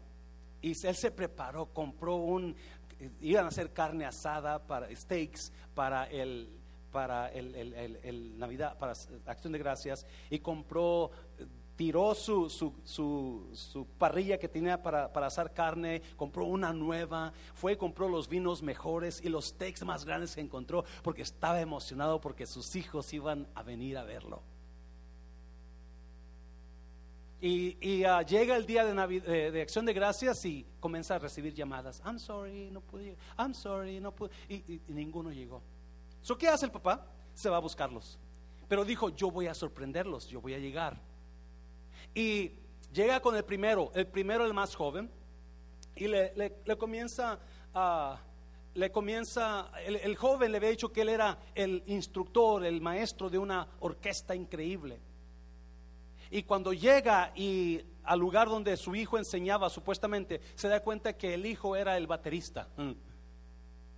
y 0.62 0.70
él 0.86 0.94
se 0.94 1.10
preparó, 1.10 1.66
compró 1.66 2.16
un, 2.16 2.54
iban 3.20 3.44
a 3.44 3.48
hacer 3.48 3.72
carne 3.72 4.04
asada 4.04 4.58
para 4.66 4.94
steaks 4.94 5.52
para 5.74 6.04
el 6.04 6.60
para 6.90 7.28
el, 7.28 7.54
el, 7.54 8.36
Navidad, 8.36 8.76
para 8.76 8.94
Acción 9.26 9.52
de 9.52 9.60
Gracias, 9.60 10.04
y 10.28 10.40
compró 10.40 11.12
tiró 11.80 12.14
su, 12.14 12.50
su, 12.50 12.74
su, 13.54 13.86
parrilla 13.96 14.38
que 14.38 14.48
tenía 14.50 14.82
para, 14.82 15.10
para, 15.10 15.28
asar 15.28 15.54
carne, 15.54 16.02
compró 16.14 16.44
una 16.44 16.74
nueva, 16.74 17.32
fue 17.54 17.72
y 17.72 17.76
compró 17.76 18.06
los 18.06 18.28
vinos 18.28 18.62
mejores 18.62 19.22
y 19.24 19.30
los 19.30 19.46
steaks 19.46 19.82
más 19.82 20.04
grandes 20.04 20.34
que 20.34 20.42
encontró 20.42 20.84
porque 21.02 21.22
estaba 21.22 21.58
emocionado 21.58 22.20
porque 22.20 22.44
sus 22.44 22.76
hijos 22.76 23.10
iban 23.14 23.48
a 23.54 23.62
venir 23.62 23.96
a 23.96 24.04
verlo. 24.04 24.42
Y, 27.40 27.78
y, 27.80 28.04
ah, 28.04 28.20
llega 28.20 28.58
el 28.58 28.66
día 28.66 28.84
de, 28.84 28.92
Navi- 28.92 29.22
de- 29.22 29.62
acción 29.62 29.86
de 29.86 29.94
gracias 29.94 30.44
y 30.44 30.66
comienza 30.80 31.14
a 31.14 31.18
recibir 31.18 31.54
llamadas. 31.54 32.02
I'm 32.04 32.18
sorry, 32.18 32.70
no 32.70 32.82
pude. 32.82 33.16
I'm 33.38 33.54
sorry, 33.54 34.00
no 34.00 34.14
pude. 34.14 34.28
Y, 34.50 34.56
y- 34.56 34.82
y 34.86 34.92
ninguno 34.92 35.32
llegó. 35.32 35.62
So, 36.20 36.36
¿Qué 36.36 36.46
hace 36.46 36.66
el 36.66 36.72
papá? 36.72 37.06
Se 37.32 37.48
va 37.48 37.56
a 37.56 37.60
buscarlos. 37.60 38.18
Pero 38.68 38.84
dijo, 38.84 39.08
yo 39.08 39.30
voy 39.30 39.46
a 39.46 39.54
sorprenderlos, 39.54 40.28
yo 40.28 40.42
voy 40.42 40.52
a 40.52 40.58
llegar. 40.58 41.08
Y 42.14 42.52
llega 42.92 43.20
con 43.20 43.36
el 43.36 43.44
primero, 43.44 43.90
el 43.94 44.06
primero 44.06 44.44
el 44.44 44.54
más 44.54 44.74
joven, 44.74 45.10
y 45.94 46.08
le, 46.08 46.32
le- 46.36 46.76
comienza 46.76 47.38
a... 47.74 48.20
Le 48.72 48.92
comienza, 48.92 49.72
el, 49.84 49.96
el 49.96 50.14
joven 50.16 50.52
le 50.52 50.58
había 50.58 50.70
dicho 50.70 50.92
que 50.92 51.00
él 51.00 51.08
era 51.08 51.36
el 51.56 51.82
instructor, 51.86 52.64
el 52.64 52.80
maestro 52.80 53.28
de 53.28 53.36
una 53.36 53.66
orquesta 53.80 54.32
increíble. 54.32 55.00
Y 56.30 56.44
cuando 56.44 56.72
llega 56.72 57.32
y 57.34 57.80
al 58.04 58.20
lugar 58.20 58.48
donde 58.48 58.76
su 58.76 58.94
hijo 58.94 59.18
enseñaba 59.18 59.68
supuestamente, 59.70 60.40
se 60.54 60.68
da 60.68 60.78
cuenta 60.84 61.14
que 61.16 61.34
el 61.34 61.46
hijo 61.46 61.74
era 61.74 61.96
el 61.96 62.06
baterista. 62.06 62.68
Mm. 62.76 62.92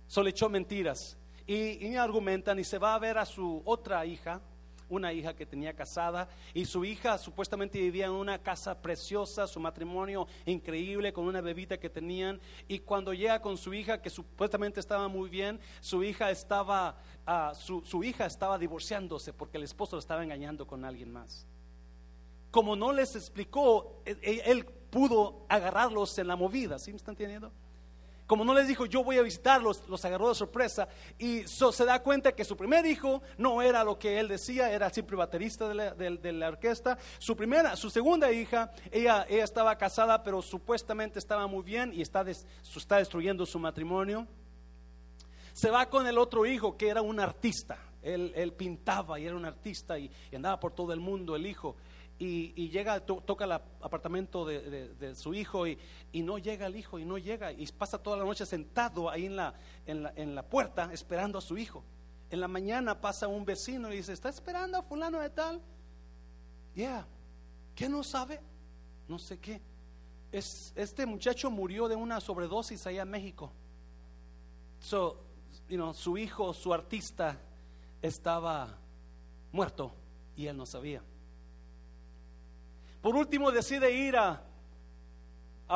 Solo 0.07 0.29
echó 0.29 0.49
mentiras. 0.49 1.17
Y, 1.45 1.85
y 1.87 1.95
argumentan 1.95 2.57
y 2.57 2.63
se 2.63 2.79
va 2.79 2.95
a 2.95 2.99
ver 2.99 3.19
a 3.19 3.25
su 3.27 3.61
otra 3.65 4.03
hija, 4.07 4.41
una 4.89 5.13
hija 5.13 5.35
que 5.35 5.45
tenía 5.45 5.73
casada, 5.73 6.27
y 6.53 6.65
su 6.65 6.85
hija 6.85 7.17
supuestamente 7.17 7.79
vivía 7.79 8.05
en 8.05 8.11
una 8.11 8.39
casa 8.39 8.81
preciosa, 8.81 9.47
su 9.47 9.59
matrimonio 9.59 10.27
increíble, 10.45 11.13
con 11.13 11.25
una 11.25 11.41
bebita 11.41 11.77
que 11.77 11.89
tenían. 11.89 12.39
Y 12.67 12.79
cuando 12.79 13.13
llega 13.13 13.41
con 13.41 13.57
su 13.57 13.73
hija, 13.73 14.01
que 14.01 14.09
supuestamente 14.09 14.79
estaba 14.79 15.07
muy 15.07 15.29
bien, 15.29 15.59
su 15.79 16.03
hija 16.03 16.31
estaba, 16.31 16.97
ah, 17.25 17.53
su, 17.55 18.03
hija 18.03 18.25
estaba 18.25 18.57
divorciándose 18.57 19.33
porque 19.33 19.57
el 19.57 19.63
esposo 19.63 19.95
la 19.95 20.01
estaba 20.01 20.23
engañando 20.23 20.67
con 20.67 20.85
alguien 20.85 21.11
más 21.11 21.45
como 22.51 22.75
no 22.75 22.93
les 22.93 23.15
explicó, 23.15 24.03
él, 24.05 24.19
él 24.21 24.65
pudo 24.65 25.43
agarrarlos 25.49 26.15
en 26.19 26.27
la 26.27 26.35
movida, 26.35 26.77
¿sí 26.77 26.91
me 26.91 26.97
están 26.97 27.13
entendiendo? 27.13 27.51
Como 28.25 28.45
no 28.45 28.53
les 28.53 28.67
dijo, 28.67 28.85
yo 28.85 29.03
voy 29.03 29.17
a 29.17 29.21
visitarlos, 29.21 29.83
los 29.89 30.03
agarró 30.05 30.29
de 30.29 30.35
sorpresa 30.35 30.87
y 31.19 31.43
se 31.45 31.85
da 31.85 32.01
cuenta 32.01 32.31
que 32.31 32.45
su 32.45 32.55
primer 32.55 32.85
hijo 32.85 33.21
no 33.37 33.61
era 33.61 33.83
lo 33.83 33.99
que 33.99 34.17
él 34.19 34.29
decía, 34.29 34.71
era 34.71 34.89
siempre 34.89 35.17
baterista 35.17 35.67
de 35.67 35.75
la, 35.75 35.93
de- 35.93 36.31
la 36.31 36.47
orquesta. 36.47 36.97
Su 37.19 37.35
primera, 37.35 37.75
su 37.75 37.89
segunda 37.89 38.31
hija, 38.31 38.71
ella, 38.91 39.25
ella 39.27 39.43
estaba 39.43 39.77
casada, 39.77 40.23
pero 40.23 40.41
supuestamente 40.41 41.19
estaba 41.19 41.47
muy 41.47 41.63
bien 41.63 41.91
y 41.93 42.01
está, 42.01 42.23
des- 42.23 42.47
está 42.75 42.97
destruyendo 42.97 43.45
su 43.45 43.59
matrimonio. 43.59 44.25
Se 45.51 45.69
va 45.69 45.89
con 45.89 46.07
el 46.07 46.17
otro 46.17 46.45
hijo 46.45 46.77
que 46.77 46.87
era 46.87 47.01
un 47.01 47.19
artista. 47.19 47.77
Él, 48.01 48.31
él 48.35 48.53
pintaba 48.53 49.19
y 49.19 49.25
era 49.25 49.35
un 49.35 49.45
artista 49.45 49.99
y, 49.99 50.09
y 50.31 50.35
andaba 50.35 50.59
por 50.59 50.73
todo 50.73 50.93
el 50.93 50.99
mundo 50.99 51.35
el 51.35 51.45
hijo. 51.45 51.75
Y, 52.19 52.69
llega, 52.69 53.01
to- 53.05 53.21
toca 53.25 53.43
el 53.43 53.51
ap- 53.53 53.83
apartamento 53.83 54.45
de, 54.45 55.13
su 55.15 55.33
hijo 55.33 55.67
y, 55.67 55.77
no 56.13 56.37
llega 56.37 56.67
el 56.67 56.75
hijo 56.77 56.97
y 56.97 57.03
no 57.03 57.17
llega 57.17 57.51
y 57.51 57.67
pasa 57.67 57.97
toda 57.97 58.15
la 58.17 58.23
noche 58.23 58.45
sentado 58.45 59.09
ahí 59.09 59.25
en 59.25 59.35
la, 59.35 59.53
en 59.85 60.03
la, 60.03 60.13
en 60.15 60.33
la 60.35 60.43
puerta 60.43 60.89
esperando 60.93 61.37
a 61.39 61.41
su 61.41 61.57
hijo. 61.57 61.83
En 62.29 62.39
la 62.39 62.47
mañana 62.47 62.99
pasa 63.01 63.27
un 63.27 63.43
vecino 63.43 63.91
y 63.91 63.97
dice, 63.97 64.13
¿está 64.13 64.29
esperando 64.29 64.77
a 64.77 64.83
fulano 64.83 65.19
de 65.19 65.29
tal? 65.29 65.61
Yeah. 66.75 67.05
¿Qué 67.75 67.89
no 67.89 68.03
sabe? 68.03 68.39
No 69.07 69.19
sé 69.19 69.37
qué. 69.39 69.61
Es, 70.31 70.71
este 70.75 71.05
muchacho 71.05 71.51
murió 71.51 71.87
de 71.89 71.95
una 71.95 72.21
sobredosis 72.21 72.87
allá 72.87 73.01
en 73.01 73.09
México. 73.09 73.51
So, 74.79 75.17
you 75.67 75.75
know, 75.75 75.93
su 75.93 76.17
hijo, 76.17 76.53
su 76.53 76.73
artista, 76.73 77.37
estaba 78.01 78.77
muerto 79.51 79.93
y 80.35 80.47
él 80.47 80.55
no 80.57 80.65
sabía. 80.65 81.01
Por 83.03 83.17
último, 83.17 83.51
decide 83.51 83.91
ir 83.91 84.15
a, 84.15 84.41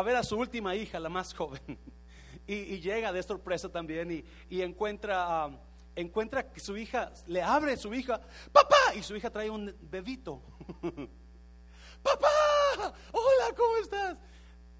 ver 0.02 0.16
a 0.16 0.24
su 0.24 0.38
última 0.38 0.74
hija, 0.78 0.98
la 0.98 1.10
más 1.10 1.34
joven. 1.34 1.62
Y, 2.50 2.80
llega 2.80 3.12
de 3.12 3.22
sorpresa 3.22 3.68
también 3.68 4.24
y, 4.50 4.62
encuentra, 4.62 5.44
ah, 5.44 5.52
encuentra 5.98 6.50
que 6.50 6.62
su 6.62 6.78
hija, 6.78 7.12
le 7.26 7.42
abre 7.42 7.76
su 7.76 7.94
hija, 7.94 8.22
papá, 8.54 8.96
y 8.96 9.04
su 9.04 9.18
hija 9.18 9.30
trae 9.30 9.50
un 9.50 9.76
bebito. 9.82 10.42
papá, 12.02 12.94
hola, 13.12 13.54
¿cómo 13.54 13.76
estás? 13.84 14.18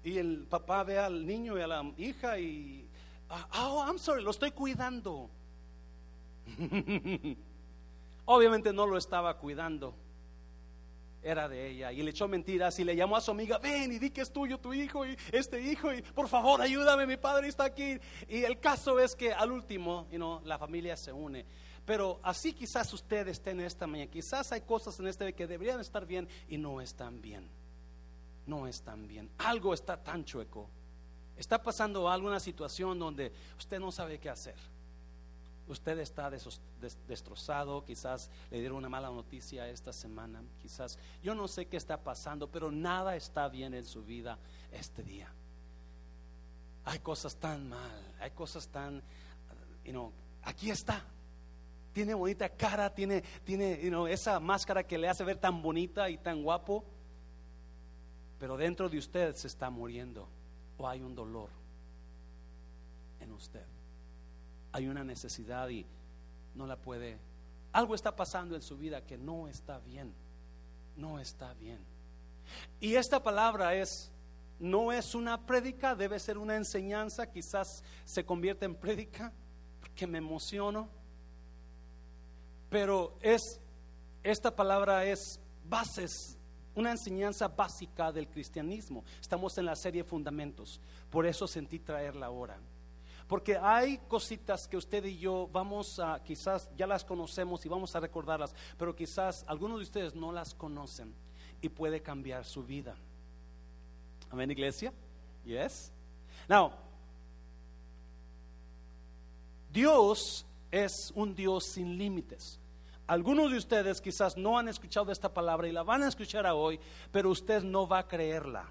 Y 0.02 0.16
el 0.16 0.46
papá 0.48 0.82
ve 0.82 0.98
al 0.98 1.26
niño 1.26 1.58
y 1.58 1.60
a 1.60 1.66
la 1.66 1.92
hija 1.98 2.38
y, 2.38 2.88
"Ah, 3.28 3.68
oh, 3.68 3.84
I'm 3.86 3.98
sorry, 3.98 4.22
lo 4.22 4.30
estoy 4.30 4.52
cuidando. 4.52 5.28
Obviamente 8.24 8.72
no 8.72 8.86
lo 8.86 8.96
estaba 8.96 9.36
cuidando, 9.36 9.94
era 11.22 11.48
de 11.48 11.68
ella 11.68 11.92
y 11.92 12.02
le 12.02 12.10
echó 12.10 12.28
mentiras 12.28 12.78
y 12.78 12.84
le 12.84 12.94
llamó 12.94 13.16
a 13.16 13.20
su 13.20 13.30
amiga, 13.30 13.58
ven 13.58 13.92
y 13.92 13.98
di 13.98 14.10
que 14.10 14.20
es 14.20 14.32
tuyo 14.32 14.58
tu 14.58 14.72
hijo 14.72 15.04
y 15.04 15.16
este 15.32 15.60
hijo 15.60 15.92
y 15.92 16.02
por 16.02 16.28
favor 16.28 16.60
ayúdame, 16.60 17.06
mi 17.06 17.16
padre 17.16 17.48
está 17.48 17.64
aquí. 17.64 17.98
Y 18.28 18.44
el 18.44 18.60
caso 18.60 18.98
es 19.00 19.14
que 19.14 19.32
al 19.32 19.52
último, 19.52 20.06
la 20.44 20.58
familia 20.58 20.96
se 20.96 21.12
une. 21.12 21.44
Pero 21.84 22.20
así 22.22 22.52
quizás 22.52 22.92
usted 22.92 23.28
esté 23.28 23.50
en 23.50 23.60
esta 23.60 23.86
mañana, 23.86 24.10
quizás 24.10 24.52
hay 24.52 24.60
cosas 24.60 24.98
en 25.00 25.06
este 25.06 25.32
que 25.32 25.46
deberían 25.46 25.80
estar 25.80 26.04
bien 26.04 26.28
y 26.48 26.58
no 26.58 26.80
están 26.80 27.20
bien. 27.22 27.48
No 28.46 28.66
están 28.66 29.06
bien. 29.06 29.30
Algo 29.38 29.74
está 29.74 30.02
tan 30.02 30.24
chueco. 30.24 30.68
Está 31.36 31.62
pasando 31.62 32.10
alguna 32.10 32.40
situación 32.40 32.98
donde 32.98 33.32
usted 33.58 33.78
no 33.78 33.92
sabe 33.92 34.18
qué 34.18 34.28
hacer. 34.28 34.56
Usted 35.68 35.98
está 35.98 36.30
destrozado, 37.06 37.84
quizás 37.84 38.30
le 38.50 38.60
dieron 38.60 38.78
una 38.78 38.88
mala 38.88 39.10
noticia 39.10 39.68
esta 39.68 39.92
semana, 39.92 40.42
quizás 40.62 40.98
yo 41.22 41.34
no 41.34 41.46
sé 41.46 41.66
qué 41.66 41.76
está 41.76 41.98
pasando, 41.98 42.48
pero 42.48 42.70
nada 42.70 43.16
está 43.16 43.48
bien 43.48 43.74
en 43.74 43.84
su 43.84 44.02
vida 44.02 44.38
este 44.72 45.02
día. 45.02 45.30
Hay 46.86 47.00
cosas 47.00 47.36
tan 47.36 47.68
mal, 47.68 48.14
hay 48.18 48.30
cosas 48.30 48.66
tan, 48.68 49.02
you 49.84 49.92
know, 49.92 50.10
aquí 50.42 50.70
está. 50.70 51.04
Tiene 51.92 52.14
bonita 52.14 52.48
cara, 52.48 52.94
tiene, 52.94 53.22
tiene 53.44 53.78
you 53.82 53.90
know, 53.90 54.06
esa 54.06 54.40
máscara 54.40 54.84
que 54.84 54.96
le 54.96 55.08
hace 55.08 55.22
ver 55.22 55.36
tan 55.36 55.60
bonita 55.60 56.08
y 56.08 56.16
tan 56.16 56.42
guapo, 56.42 56.82
pero 58.40 58.56
dentro 58.56 58.88
de 58.88 58.96
usted 58.96 59.34
se 59.34 59.48
está 59.48 59.68
muriendo 59.68 60.26
o 60.78 60.88
hay 60.88 61.02
un 61.02 61.14
dolor 61.14 61.50
en 63.20 63.32
usted 63.32 63.77
hay 64.78 64.86
una 64.86 65.02
necesidad 65.02 65.68
y 65.68 65.84
no 66.54 66.66
la 66.66 66.76
puede. 66.76 67.18
Algo 67.72 67.94
está 67.94 68.14
pasando 68.14 68.54
en 68.54 68.62
su 68.62 68.78
vida 68.78 69.04
que 69.04 69.18
no 69.18 69.48
está 69.48 69.78
bien. 69.80 70.14
No 70.96 71.18
está 71.18 71.52
bien. 71.54 71.78
Y 72.80 72.94
esta 72.94 73.22
palabra 73.22 73.74
es, 73.74 74.10
no 74.58 74.92
es 74.92 75.14
una 75.14 75.46
prédica, 75.46 75.94
debe 75.94 76.18
ser 76.18 76.38
una 76.38 76.56
enseñanza, 76.56 77.30
quizás 77.30 77.82
se 78.04 78.24
convierta 78.24 78.66
en 78.66 78.76
prédica, 78.76 79.32
porque 79.80 80.06
me 80.06 80.18
emociono. 80.18 80.88
Pero 82.70 83.16
es, 83.20 83.60
esta 84.22 84.54
palabra 84.54 85.04
es 85.04 85.40
bases, 85.68 86.38
una 86.76 86.92
enseñanza 86.92 87.48
básica 87.48 88.12
del 88.12 88.28
cristianismo. 88.28 89.04
Estamos 89.20 89.58
en 89.58 89.66
la 89.66 89.74
serie 89.74 90.04
Fundamentos, 90.04 90.80
por 91.10 91.26
eso 91.26 91.48
sentí 91.48 91.80
traerla 91.80 92.26
ahora. 92.26 92.58
Porque 93.28 93.58
hay 93.58 93.98
cositas 94.08 94.66
que 94.66 94.78
usted 94.78 95.04
y 95.04 95.18
yo 95.18 95.48
vamos 95.52 95.98
a, 95.98 96.22
quizás 96.24 96.68
ya 96.76 96.86
las 96.86 97.04
conocemos 97.04 97.64
y 97.66 97.68
vamos 97.68 97.94
a 97.94 98.00
recordarlas, 98.00 98.54
pero 98.78 98.96
quizás 98.96 99.44
algunos 99.46 99.78
de 99.78 99.84
ustedes 99.84 100.14
no 100.14 100.32
las 100.32 100.54
conocen 100.54 101.14
y 101.60 101.68
puede 101.68 102.00
cambiar 102.00 102.46
su 102.46 102.64
vida. 102.64 102.96
Amén, 104.30 104.50
iglesia? 104.50 104.94
Yes. 105.44 105.92
Now, 106.48 106.72
Dios 109.70 110.46
es 110.70 111.12
un 111.14 111.34
Dios 111.34 111.66
sin 111.66 111.98
límites. 111.98 112.58
Algunos 113.06 113.50
de 113.50 113.58
ustedes 113.58 114.00
quizás 114.00 114.38
no 114.38 114.58
han 114.58 114.68
escuchado 114.68 115.12
esta 115.12 115.32
palabra 115.32 115.68
y 115.68 115.72
la 115.72 115.82
van 115.82 116.02
a 116.02 116.08
escuchar 116.08 116.46
hoy, 116.46 116.80
pero 117.12 117.28
usted 117.28 117.62
no 117.62 117.86
va 117.86 117.98
a 117.98 118.08
creerla 118.08 118.70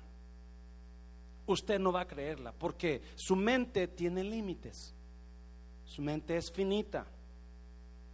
usted 1.48 1.80
no 1.80 1.92
va 1.92 2.02
a 2.02 2.08
creerla, 2.08 2.52
porque 2.52 3.02
su 3.16 3.36
mente 3.36 3.88
tiene 3.88 4.24
límites, 4.24 4.94
su 5.86 6.02
mente 6.02 6.38
es 6.38 6.52
finita, 6.52 7.08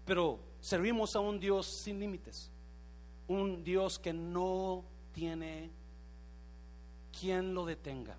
pero 0.06 0.40
servimos 0.62 1.16
a 1.16 1.20
un 1.20 1.40
Dios 1.40 1.66
sin 1.66 2.00
límites, 2.00 2.50
un 3.28 3.64
Dios 3.64 4.00
que 4.00 4.14
no 4.14 4.86
tiene 5.12 5.70
quien 7.20 7.54
lo 7.54 7.66
detenga. 7.66 8.16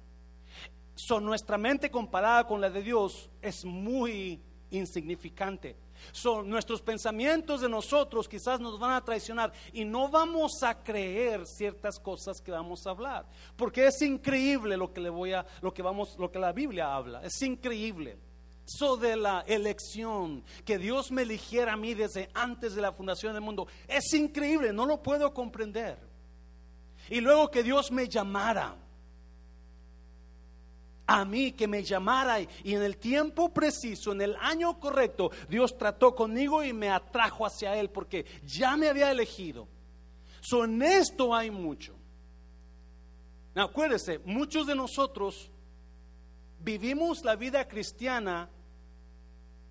So, 0.97 1.21
nuestra 1.21 1.59
mente 1.59 1.91
comparada 1.91 2.47
con 2.47 2.61
la 2.61 2.71
de 2.71 2.83
Dios 2.83 3.29
es 3.43 3.65
muy 3.65 4.41
insignificante. 4.71 5.77
Son 6.13 6.49
nuestros 6.49 6.83
pensamientos 6.83 7.61
de 7.61 7.69
nosotros 7.69 8.29
quizás 8.29 8.61
nos 8.61 8.79
van 8.79 8.93
a 8.93 9.05
traicionar 9.05 9.53
y 9.73 9.85
no 9.85 10.09
vamos 10.09 10.63
a 10.63 10.83
creer 10.83 11.47
ciertas 11.47 11.99
cosas 11.99 12.41
que 12.41 12.51
vamos 12.51 12.87
a 12.87 12.91
hablar, 12.91 13.27
porque 13.57 13.87
es 13.87 14.01
increíble 14.03 14.77
lo 14.77 14.93
que 14.93 15.01
le 15.01 15.11
voy 15.11 15.33
a 15.33 15.45
lo 15.61 15.73
que 15.73 15.83
vamos 15.83 16.17
lo 16.19 16.31
que 16.31 16.39
la 16.39 16.53
Biblia 16.53 16.95
habla, 16.95 17.23
es 17.23 17.41
increíble. 17.43 18.19
Eso 18.67 18.97
de 18.97 19.15
la 19.15 19.45
elección, 19.47 20.43
que 20.65 20.79
Dios 20.79 21.13
me 21.13 21.23
eligiera 21.23 21.75
a 21.75 21.77
mí 21.77 21.93
desde 21.93 22.31
antes 22.33 22.75
de 22.75 22.81
la 22.81 22.93
fundación 22.93 23.35
del 23.35 23.43
mundo, 23.43 23.67
es 23.87 24.11
increíble, 24.15 24.73
no 24.73 24.87
lo 24.87 25.03
puedo 25.03 25.35
comprender. 25.35 25.99
Y 27.11 27.21
luego 27.21 27.51
que 27.51 27.63
Dios 27.63 27.93
me 27.93 28.09
llamara 28.09 28.75
a 31.07 31.25
mí 31.25 31.53
que 31.53 31.69
me 31.69 31.83
llamara 31.83 32.41
y 32.41 32.49
en 32.65 32.83
el 32.83 32.97
tiempo 32.97 33.53
preciso, 33.53 34.13
en 34.13 34.23
el 34.23 34.37
año 34.41 34.79
correcto, 34.81 35.31
Dios 35.49 35.77
trató 35.77 36.15
conmigo 36.15 36.65
y 36.65 36.73
me 36.73 36.91
atrajo 36.91 37.45
hacia 37.45 37.77
Él 37.77 37.91
porque 37.91 38.25
ya 38.45 38.77
me 38.77 38.89
había 38.89 39.11
elegido. 39.11 39.69
So, 40.41 40.65
en 40.65 40.83
esto 40.83 41.35
hay 41.35 41.51
mucho. 41.51 41.95
acuérdese, 43.55 44.19
muchos 44.21 44.67
de 44.67 44.75
nosotros 44.75 45.51
vivimos 46.61 47.25
la 47.25 47.37
vida 47.37 47.67
cristiana 47.69 48.49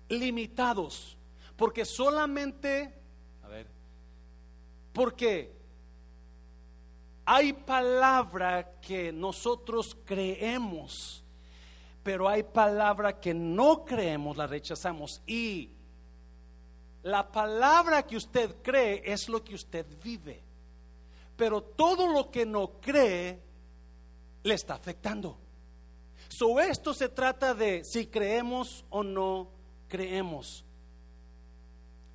limitados 0.08 1.16
porque 1.56 1.84
solamente, 1.84 2.92
porque 4.92 5.52
hay 7.24 7.52
palabra 7.52 8.80
que 8.80 9.12
nosotros 9.12 9.96
creemos 10.04 11.23
pero 12.04 12.28
hay 12.28 12.42
palabra 12.42 13.18
que 13.18 13.32
no 13.32 13.84
creemos, 13.84 14.36
la 14.36 14.46
rechazamos. 14.46 15.22
Y 15.26 15.70
la 17.02 17.32
palabra 17.32 18.06
que 18.06 18.18
usted 18.18 18.56
cree 18.62 19.02
es 19.04 19.26
lo 19.28 19.42
que 19.42 19.54
usted 19.54 19.86
vive. 20.04 20.42
Pero 21.34 21.62
todo 21.62 22.06
lo 22.06 22.30
que 22.30 22.44
no 22.44 22.72
cree 22.80 23.40
le 24.42 24.54
está 24.54 24.74
afectando. 24.74 25.38
So 26.28 26.60
esto 26.60 26.92
se 26.92 27.08
trata 27.08 27.54
de 27.54 27.84
si 27.84 28.06
creemos 28.06 28.84
o 28.90 29.02
no 29.02 29.48
creemos. 29.88 30.62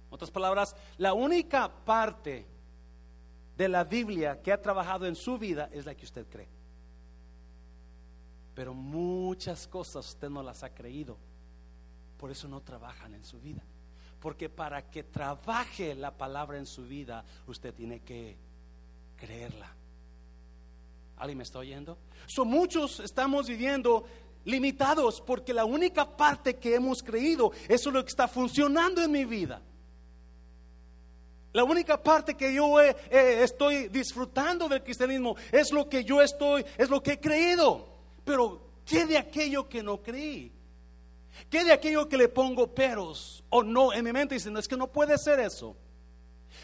En 0.07 0.13
otras 0.13 0.29
palabras, 0.29 0.75
la 0.99 1.13
única 1.13 1.67
parte 1.67 2.45
de 3.57 3.67
la 3.67 3.83
Biblia 3.83 4.39
que 4.39 4.53
ha 4.53 4.61
trabajado 4.61 5.07
en 5.07 5.15
su 5.15 5.39
vida 5.39 5.67
es 5.73 5.87
la 5.87 5.95
que 5.95 6.05
usted 6.05 6.27
cree 6.27 6.58
pero 8.59 8.73
muchas 8.73 9.67
cosas 9.67 10.05
usted 10.05 10.29
no 10.29 10.43
las 10.43 10.63
ha 10.63 10.73
creído. 10.73 11.15
Por 12.17 12.29
eso 12.29 12.45
no 12.49 12.59
trabajan 12.59 13.13
en 13.13 13.23
su 13.23 13.39
vida. 13.39 13.61
Porque 14.19 14.49
para 14.49 14.91
que 14.91 15.01
trabaje 15.01 15.95
la 15.95 16.11
palabra 16.11 16.57
en 16.57 16.65
su 16.65 16.85
vida, 16.85 17.23
usted 17.47 17.73
tiene 17.73 18.01
que 18.01 18.35
creerla. 19.15 19.73
¿Alguien 21.19 21.37
me 21.37 21.45
está 21.45 21.59
oyendo? 21.59 21.97
Son 22.27 22.49
muchos 22.49 22.99
estamos 22.99 23.47
viviendo 23.47 24.03
limitados 24.43 25.21
porque 25.21 25.53
la 25.53 25.63
única 25.63 26.17
parte 26.17 26.57
que 26.57 26.75
hemos 26.75 27.01
creído, 27.01 27.53
es 27.69 27.85
lo 27.85 28.03
que 28.03 28.09
está 28.09 28.27
funcionando 28.27 29.01
en 29.01 29.09
mi 29.09 29.23
vida. 29.23 29.61
La 31.53 31.63
única 31.63 32.03
parte 32.03 32.35
que 32.35 32.53
yo 32.53 32.77
estoy 32.81 33.87
disfrutando 33.87 34.67
del 34.67 34.83
cristianismo 34.83 35.37
es 35.49 35.71
lo 35.71 35.87
que 35.87 36.03
yo 36.03 36.21
estoy, 36.21 36.65
es 36.77 36.89
lo 36.89 37.01
que 37.01 37.13
he 37.13 37.19
creído. 37.21 37.98
Pero, 38.29 38.61
¿qué 38.85 39.07
de 39.07 39.17
aquello 39.17 39.67
que 39.67 39.81
no 39.81 40.03
creí? 40.03 40.51
¿Qué 41.49 41.63
de 41.63 41.71
aquello 41.71 42.07
que 42.07 42.15
le 42.15 42.29
pongo 42.29 42.75
peros 42.75 43.43
o 43.49 43.63
no 43.63 43.91
en 43.91 44.05
mi 44.05 44.13
mente 44.13 44.35
diciendo 44.35 44.59
es 44.59 44.67
que 44.67 44.77
no 44.77 44.85
puede 44.85 45.17
ser 45.17 45.39
eso? 45.39 45.75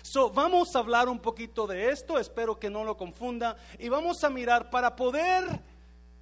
So, 0.03 0.29
vamos 0.29 0.75
a 0.75 0.79
hablar 0.79 1.09
un 1.09 1.17
poquito 1.17 1.65
de 1.65 1.89
esto, 1.89 2.19
espero 2.19 2.59
que 2.59 2.69
no 2.69 2.83
lo 2.83 2.95
confunda, 2.95 3.57
y 3.79 3.89
vamos 3.89 4.23
a 4.23 4.29
mirar 4.29 4.69
para 4.69 4.95
poder 4.95 5.59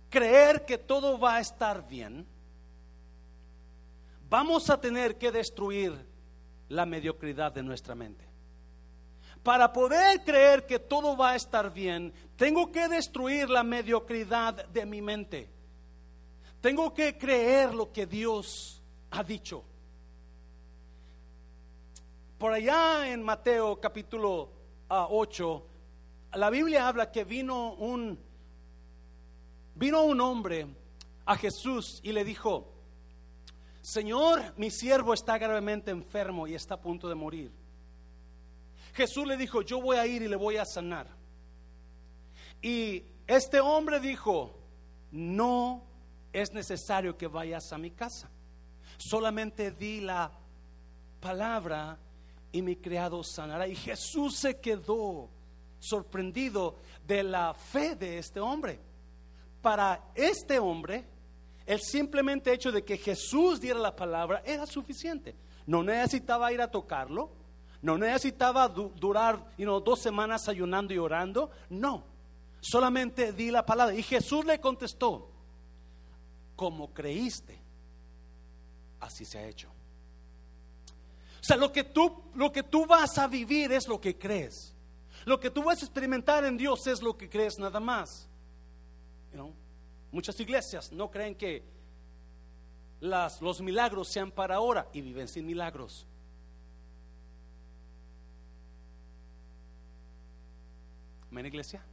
creer 0.09 0.63
que 0.63 0.77
todo 0.77 1.19
va 1.19 1.35
a 1.35 1.39
estar 1.41 1.85
bien, 1.89 2.25
vamos 4.29 4.69
a 4.69 4.79
tener 4.79 5.17
que 5.17 5.29
destruir 5.29 5.93
la 6.69 6.85
mediocridad 6.85 7.51
de 7.51 7.63
nuestra 7.63 7.95
mente. 7.95 8.32
Para 9.43 9.73
poder 9.73 10.23
creer 10.23 10.65
que 10.65 10.79
todo 10.79 11.17
va 11.17 11.31
a 11.31 11.35
estar 11.35 11.73
bien, 11.73 12.13
tengo 12.37 12.71
que 12.71 12.87
destruir 12.87 13.49
la 13.49 13.61
mediocridad 13.61 14.65
de 14.69 14.85
mi 14.85 15.01
mente. 15.01 15.49
Tengo 16.61 16.93
que 16.93 17.17
creer 17.17 17.73
lo 17.73 17.91
que 17.91 18.05
Dios 18.05 18.81
ha 19.11 19.21
dicho. 19.21 19.65
Por 22.37 22.53
allá 22.53 23.09
en 23.11 23.21
Mateo 23.21 23.79
capítulo 23.81 24.49
8, 24.87 25.67
ah, 26.31 26.37
la 26.37 26.49
Biblia 26.49 26.87
habla 26.87 27.11
que 27.11 27.25
vino 27.25 27.73
un 27.73 28.17
vino 29.75 30.03
un 30.03 30.21
hombre 30.21 30.67
a 31.25 31.35
Jesús 31.35 31.99
y 32.03 32.11
le 32.11 32.23
dijo, 32.23 32.73
Señor, 33.81 34.53
mi 34.55 34.71
siervo 34.71 35.13
está 35.13 35.37
gravemente 35.37 35.91
enfermo 35.91 36.47
y 36.47 36.55
está 36.55 36.75
a 36.75 36.81
punto 36.81 37.09
de 37.09 37.15
morir. 37.15 37.62
Jesús 38.93 39.25
le 39.27 39.37
dijo, 39.37 39.61
yo 39.61 39.81
voy 39.81 39.97
a 39.97 40.05
ir 40.05 40.21
y 40.21 40.27
le 40.27 40.35
voy 40.35 40.57
a 40.57 40.65
sanar. 40.65 41.07
Y 42.61 43.03
este 43.27 43.59
hombre 43.59 43.99
dijo, 43.99 44.59
no 45.11 45.83
es 46.31 46.53
necesario 46.53 47.17
que 47.17 47.27
vayas 47.27 47.71
a 47.73 47.77
mi 47.77 47.91
casa. 47.91 48.29
Solamente 48.97 49.71
di 49.71 50.01
la 50.01 50.31
palabra 51.19 51.97
y 52.51 52.61
mi 52.61 52.75
criado 52.75 53.23
sanará. 53.23 53.67
Y 53.67 53.75
Jesús 53.75 54.37
se 54.37 54.59
quedó 54.59 55.29
sorprendido 55.79 56.77
de 57.05 57.23
la 57.23 57.53
fe 57.53 57.95
de 57.95 58.19
este 58.19 58.39
hombre. 58.39 58.79
Para 59.61 60.11
este 60.15 60.59
hombre, 60.59 61.05
el 61.65 61.79
simplemente 61.81 62.53
hecho 62.53 62.71
de 62.71 62.83
que 62.83 62.97
Jesús 62.97 63.59
diera 63.59 63.79
la 63.79 63.95
palabra 63.95 64.41
era 64.45 64.65
suficiente. 64.65 65.35
No 65.65 65.83
necesitaba 65.83 66.51
ir 66.51 66.61
a 66.61 66.69
tocarlo, 66.71 67.31
no 67.83 67.97
necesitaba 67.97 68.69
durar 68.69 69.45
dos 69.83 69.99
semanas 69.99 70.47
ayunando 70.47 70.93
y 70.93 70.97
orando. 70.97 71.51
No. 71.69 72.05
Solamente 72.61 73.33
di 73.33 73.51
la 73.51 73.65
palabra. 73.65 73.93
Y 73.93 74.01
Jesús 74.01 74.45
le 74.45 74.61
contestó, 74.61 75.29
como 76.55 76.93
creíste, 76.93 77.59
así 79.01 79.25
se 79.25 79.37
ha 79.37 79.45
hecho. 79.45 79.67
O 81.41 81.43
sea, 81.43 81.57
lo 81.57 81.73
que 81.73 81.83
tú, 81.83 82.23
lo 82.35 82.53
que 82.53 82.63
tú 82.63 82.85
vas 82.85 83.17
a 83.17 83.27
vivir 83.27 83.73
es 83.73 83.85
lo 83.85 83.99
que 83.99 84.17
crees. 84.17 84.73
Lo 85.25 85.37
que 85.37 85.49
tú 85.49 85.61
vas 85.61 85.81
a 85.81 85.85
experimentar 85.85 86.45
en 86.45 86.55
Dios 86.55 86.87
es 86.87 87.01
lo 87.01 87.17
que 87.17 87.29
crees 87.29 87.59
nada 87.59 87.81
más. 87.81 88.29
Muchas 90.09 90.39
iglesias 90.39 90.89
no 90.93 91.11
creen 91.11 91.35
que 91.35 91.63
los 93.01 93.59
milagros 93.59 94.07
sean 94.07 94.31
para 94.31 94.55
ahora 94.55 94.87
y 94.93 95.01
viven 95.01 95.27
sin 95.27 95.45
milagros. 95.45 96.07
Amén, 101.33 101.47
iglesia. 101.47 101.83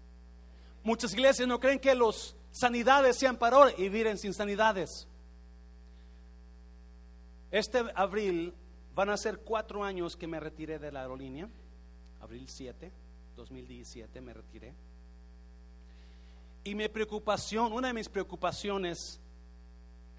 Muchas 0.84 1.14
iglesias 1.14 1.48
no 1.48 1.58
creen 1.58 1.78
que 1.78 1.94
los 1.94 2.36
sanidades 2.50 3.16
sean 3.16 3.38
para 3.38 3.56
ahora 3.56 3.72
y 3.74 3.88
viven 3.88 4.18
sin 4.18 4.34
sanidades. 4.34 5.08
Este 7.50 7.82
abril 7.94 8.52
van 8.94 9.08
a 9.08 9.16
ser 9.16 9.38
cuatro 9.38 9.82
años 9.82 10.14
que 10.14 10.26
me 10.26 10.38
retiré 10.38 10.78
de 10.78 10.92
la 10.92 11.00
aerolínea. 11.00 11.48
Abril 12.20 12.46
7, 12.50 12.92
2017 13.34 14.20
me 14.20 14.34
retiré. 14.34 14.74
Y 16.62 16.74
mi 16.74 16.86
preocupación, 16.88 17.72
una 17.72 17.88
de 17.88 17.94
mis 17.94 18.10
preocupaciones 18.10 19.22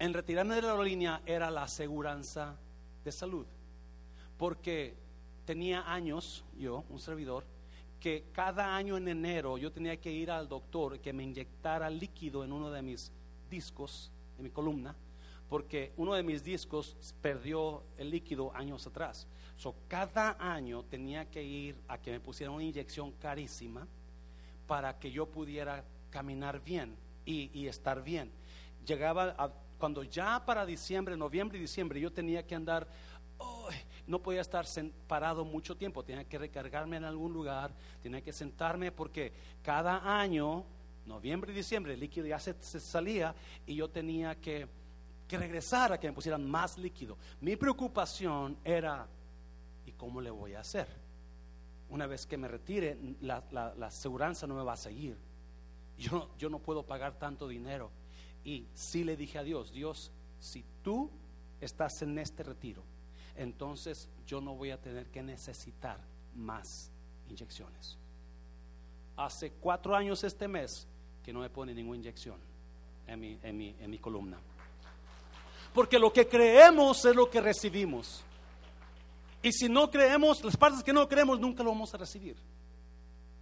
en 0.00 0.14
retirarme 0.14 0.56
de 0.56 0.62
la 0.62 0.70
aerolínea 0.70 1.22
era 1.26 1.48
la 1.48 1.62
aseguranza 1.62 2.56
de 3.04 3.12
salud. 3.12 3.46
Porque 4.36 4.96
tenía 5.44 5.92
años, 5.92 6.44
yo, 6.58 6.84
un 6.88 6.98
servidor, 6.98 7.51
que 8.02 8.24
cada 8.32 8.74
año 8.74 8.96
en 8.96 9.06
enero 9.06 9.56
yo 9.56 9.70
tenía 9.70 9.96
que 9.96 10.10
ir 10.10 10.28
al 10.32 10.48
doctor 10.48 10.98
que 10.98 11.12
me 11.12 11.22
inyectara 11.22 11.88
líquido 11.88 12.42
en 12.42 12.52
uno 12.52 12.68
de 12.68 12.82
mis 12.82 13.12
discos, 13.48 14.10
en 14.36 14.42
mi 14.42 14.50
columna, 14.50 14.96
porque 15.48 15.92
uno 15.96 16.14
de 16.14 16.24
mis 16.24 16.42
discos 16.42 16.96
perdió 17.22 17.84
el 17.96 18.10
líquido 18.10 18.50
años 18.56 18.88
atrás. 18.88 19.28
So, 19.56 19.76
cada 19.86 20.36
año 20.40 20.82
tenía 20.82 21.30
que 21.30 21.44
ir 21.44 21.76
a 21.86 21.96
que 21.96 22.10
me 22.10 22.18
pusieran 22.18 22.56
una 22.56 22.64
inyección 22.64 23.12
carísima 23.12 23.86
para 24.66 24.98
que 24.98 25.12
yo 25.12 25.26
pudiera 25.26 25.84
caminar 26.10 26.60
bien 26.60 26.96
y, 27.24 27.68
estar 27.68 28.02
bien. 28.02 28.32
Llegaba 28.84 29.54
cuando 29.78 30.02
ya 30.02 30.44
para 30.44 30.66
diciembre, 30.66 31.16
noviembre 31.16 31.56
y 31.56 31.60
diciembre 31.60 32.00
yo 32.00 32.10
tenía 32.10 32.44
que 32.44 32.56
andar 32.56 32.88
no 34.06 34.20
podía 34.20 34.40
estar 34.40 34.66
parado 35.06 35.44
mucho 35.44 35.76
tiempo, 35.76 36.04
tenía 36.04 36.24
que 36.24 36.38
recargarme 36.38 36.96
en 36.96 37.04
algún 37.04 37.32
lugar, 37.32 37.72
tenía 38.02 38.20
que 38.20 38.32
sentarme 38.32 38.90
porque 38.90 39.32
cada 39.62 40.20
año, 40.20 40.64
noviembre 41.06 41.52
y 41.52 41.56
diciembre, 41.56 41.94
el 41.94 42.00
líquido 42.00 42.26
ya 42.26 42.38
se, 42.38 42.54
salía 42.80 43.34
y 43.66 43.76
yo 43.76 43.88
tenía 43.88 44.34
que, 44.40 44.68
regresar 45.30 45.94
a 45.94 45.98
que 45.98 46.08
me 46.08 46.12
pusieran 46.12 46.44
más 46.50 46.76
líquido. 46.76 47.16
Mi 47.40 47.56
preocupación 47.56 48.58
era, 48.62 49.06
¿y 49.86 49.92
cómo 49.92 50.20
le 50.20 50.30
voy 50.30 50.52
a 50.52 50.60
hacer? 50.60 50.86
Una 51.88 52.06
vez 52.06 52.26
que 52.26 52.36
me 52.36 52.48
retire, 52.48 52.98
la, 53.22 53.42
la, 53.50 53.86
aseguranza 53.86 54.46
no 54.46 54.54
me 54.54 54.62
va 54.62 54.74
a 54.74 54.76
seguir. 54.76 55.16
Yo, 55.96 56.28
yo 56.36 56.50
no 56.50 56.58
puedo 56.58 56.82
pagar 56.82 57.18
tanto 57.18 57.48
dinero. 57.48 57.90
Y 58.44 58.66
sí 58.74 59.04
le 59.04 59.16
dije 59.16 59.38
a 59.38 59.42
Dios, 59.42 59.72
Dios, 59.72 60.10
si 60.38 60.64
tú 60.82 61.10
estás 61.62 62.02
en 62.02 62.18
este 62.18 62.42
retiro, 62.42 62.82
entonces 63.42 64.08
yo 64.26 64.40
no 64.40 64.54
voy 64.54 64.70
a 64.70 64.80
tener 64.80 65.06
que 65.06 65.22
necesitar 65.22 65.98
más 66.34 66.90
inyecciones. 67.28 67.98
hace 69.16 69.52
cuatro 69.52 69.94
años 69.94 70.24
este 70.24 70.48
mes 70.48 70.86
que 71.22 71.32
no 71.32 71.40
me 71.40 71.50
pone 71.50 71.74
ninguna 71.74 71.98
inyección 71.98 72.36
en 73.06 73.20
mi, 73.20 73.38
en 73.42 73.56
mi, 73.56 73.76
en 73.78 73.90
mi 73.90 73.98
columna. 73.98 74.38
Porque 75.72 75.98
lo 75.98 76.12
que 76.12 76.26
creemos 76.26 77.04
es 77.04 77.14
lo 77.14 77.30
que 77.30 77.40
recibimos. 77.40 78.22
Y 79.42 79.52
si 79.52 79.68
no 79.68 79.90
creemos, 79.90 80.42
las 80.44 80.56
partes 80.56 80.82
que 80.82 80.92
no 80.92 81.08
creemos 81.08 81.38
nunca 81.40 81.62
lo 81.62 81.70
vamos 81.70 81.92
a 81.94 81.98
recibir. 81.98 82.36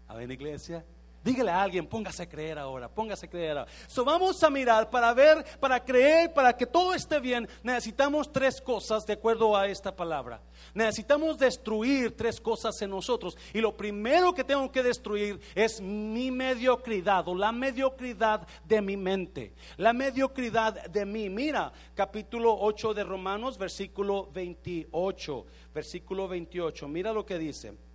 A 0.08 0.14
ver, 0.14 0.30
iglesia, 0.30 0.84
Dígale 1.22 1.50
a 1.50 1.62
alguien, 1.62 1.86
póngase 1.86 2.22
a 2.22 2.28
creer 2.28 2.58
ahora, 2.58 2.88
póngase 2.88 3.26
a 3.26 3.28
creer 3.28 3.58
ahora. 3.58 3.70
So 3.86 4.06
vamos 4.06 4.42
a 4.42 4.48
mirar 4.48 4.88
para 4.88 5.12
ver, 5.12 5.44
para 5.60 5.78
creer, 5.84 6.32
para 6.32 6.56
que 6.56 6.64
todo 6.64 6.94
esté 6.94 7.20
bien, 7.20 7.46
necesitamos 7.62 8.32
tres 8.32 8.58
cosas 8.58 9.04
de 9.04 9.12
acuerdo 9.12 9.54
a 9.54 9.68
esta 9.68 9.94
palabra. 9.94 10.40
Necesitamos 10.72 11.36
destruir 11.36 12.16
tres 12.16 12.40
cosas 12.40 12.80
en 12.80 12.88
nosotros. 12.88 13.36
Y 13.52 13.60
lo 13.60 13.76
primero 13.76 14.32
que 14.32 14.44
tengo 14.44 14.72
que 14.72 14.82
destruir 14.82 15.38
es 15.54 15.82
mi 15.82 16.30
mediocridad 16.30 17.28
o 17.28 17.34
la 17.34 17.52
mediocridad 17.52 18.46
de 18.64 18.80
mi 18.80 18.96
mente. 18.96 19.52
La 19.76 19.92
mediocridad 19.92 20.86
de 20.86 21.04
mí. 21.04 21.28
Mira, 21.28 21.70
capítulo 21.94 22.56
8 22.58 22.94
de 22.94 23.04
Romanos, 23.04 23.58
versículo 23.58 24.30
28. 24.32 25.46
Versículo 25.74 26.28
28. 26.28 26.88
Mira 26.88 27.12
lo 27.12 27.26
que 27.26 27.38
dice. 27.38 27.89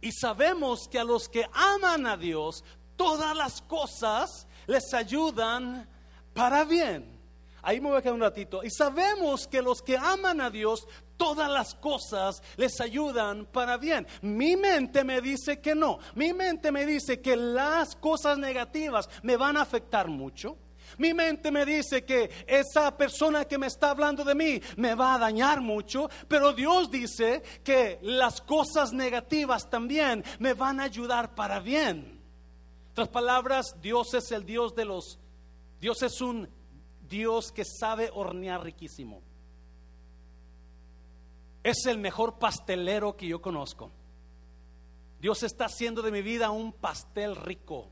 Y 0.00 0.12
sabemos 0.12 0.88
que 0.88 0.98
a 0.98 1.04
los 1.04 1.28
que 1.28 1.46
aman 1.52 2.06
a 2.06 2.16
Dios, 2.16 2.64
todas 2.96 3.36
las 3.36 3.60
cosas 3.62 4.46
les 4.66 4.92
ayudan 4.94 5.88
para 6.32 6.64
bien. 6.64 7.18
Ahí 7.62 7.80
me 7.80 7.90
voy 7.90 7.98
a 7.98 8.02
quedar 8.02 8.14
un 8.14 8.20
ratito. 8.20 8.64
Y 8.64 8.70
sabemos 8.70 9.46
que 9.46 9.60
los 9.60 9.82
que 9.82 9.96
aman 9.96 10.40
a 10.40 10.50
Dios, 10.50 10.86
todas 11.16 11.50
las 11.50 11.74
cosas 11.74 12.42
les 12.56 12.80
ayudan 12.80 13.44
para 13.46 13.76
bien. 13.76 14.06
Mi 14.22 14.56
mente 14.56 15.04
me 15.04 15.20
dice 15.20 15.60
que 15.60 15.74
no. 15.74 15.98
Mi 16.14 16.32
mente 16.32 16.72
me 16.72 16.86
dice 16.86 17.20
que 17.20 17.36
las 17.36 17.94
cosas 17.96 18.38
negativas 18.38 19.08
me 19.22 19.36
van 19.36 19.58
a 19.58 19.62
afectar 19.62 20.08
mucho 20.08 20.56
mi 20.98 21.14
mente 21.14 21.50
me 21.50 21.64
dice 21.64 22.04
que 22.04 22.30
esa 22.46 22.96
persona 22.96 23.44
que 23.44 23.58
me 23.58 23.66
está 23.66 23.90
hablando 23.90 24.24
de 24.24 24.34
mí 24.34 24.60
me 24.76 24.94
va 24.94 25.14
a 25.14 25.18
dañar 25.18 25.60
mucho, 25.60 26.08
pero 26.28 26.52
Dios 26.52 26.90
dice 26.90 27.42
que 27.62 27.98
las 28.02 28.40
cosas 28.40 28.92
negativas 28.92 29.68
también 29.68 30.24
me 30.38 30.54
van 30.54 30.80
a 30.80 30.84
ayudar 30.84 31.34
para 31.34 31.60
bien. 31.60 32.20
Otras 32.92 33.08
palabras, 33.08 33.76
Dios 33.80 34.14
es 34.14 34.30
el 34.32 34.44
Dios 34.44 34.74
de 34.74 34.84
los... 34.84 35.18
Dios 35.80 36.02
es 36.02 36.20
un 36.20 36.48
Dios 37.08 37.52
que 37.52 37.64
sabe 37.64 38.10
hornear 38.12 38.62
riquísimo. 38.62 39.22
Es 41.62 41.86
el 41.86 41.98
mejor 41.98 42.38
pastelero 42.38 43.16
que 43.16 43.26
yo 43.26 43.40
conozco. 43.40 43.90
Dios 45.20 45.42
está 45.42 45.66
haciendo 45.66 46.02
de 46.02 46.10
mi 46.10 46.22
vida 46.22 46.50
un 46.50 46.72
pastel 46.72 47.36
rico 47.36 47.88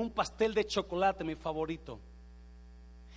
un 0.00 0.10
pastel 0.10 0.52
de 0.52 0.66
chocolate, 0.66 1.24
mi 1.24 1.34
favorito. 1.34 1.98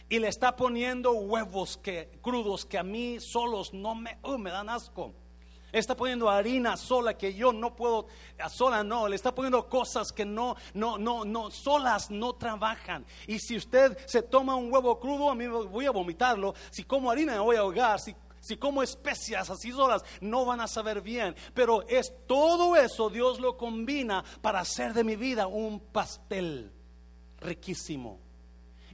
Y 0.08 0.18
le 0.18 0.30
está 0.30 0.56
poniendo 0.56 1.12
huevos 1.12 1.78
que, 1.78 2.10
crudos 2.22 2.66
que 2.66 2.78
a 2.78 2.84
mí 2.84 3.20
solos 3.20 3.74
no 3.74 3.96
me, 3.96 4.18
uh, 4.24 4.38
me 4.38 4.50
dan 4.50 4.70
asco. 4.70 5.14
está 5.74 5.96
poniendo 5.96 6.30
harina 6.30 6.78
sola 6.78 7.18
que 7.18 7.34
yo 7.34 7.52
no 7.52 7.76
puedo, 7.76 8.08
sola 8.50 8.84
no, 8.84 9.10
le 9.10 9.16
está 9.18 9.36
poniendo 9.36 9.68
cosas 9.68 10.12
que 10.14 10.26
no, 10.26 10.56
no, 10.74 10.98
no, 10.98 11.26
no, 11.26 11.52
solas 11.52 12.10
no 12.10 12.34
trabajan. 12.34 13.06
Y 13.28 13.40
si 13.40 13.58
usted 13.58 13.98
se 14.08 14.24
toma 14.24 14.56
un 14.56 14.72
huevo 14.72 15.00
crudo, 15.00 15.30
a 15.30 15.36
mí 15.36 15.48
voy 15.48 15.86
a 15.86 15.92
vomitarlo. 15.92 16.56
Si 16.72 16.86
como 16.86 17.12
harina 17.12 17.34
me 17.34 17.40
voy 17.40 17.58
a 17.58 17.60
ahogar. 17.60 18.00
Si 18.00 18.16
si 18.40 18.58
como 18.58 18.84
especias 18.84 19.50
así 19.50 19.72
solas, 19.72 20.04
no 20.22 20.46
van 20.46 20.62
a 20.62 20.68
saber 20.68 21.02
bien. 21.02 21.36
Pero 21.54 21.88
es 21.88 22.14
todo 22.28 22.76
eso, 22.76 23.10
Dios 23.10 23.40
lo 23.40 23.58
combina 23.58 24.24
para 24.42 24.62
hacer 24.62 24.94
de 24.94 25.04
mi 25.04 25.16
vida 25.16 25.48
un 25.48 25.80
pastel 25.80 26.72
riquísimo. 27.40 28.20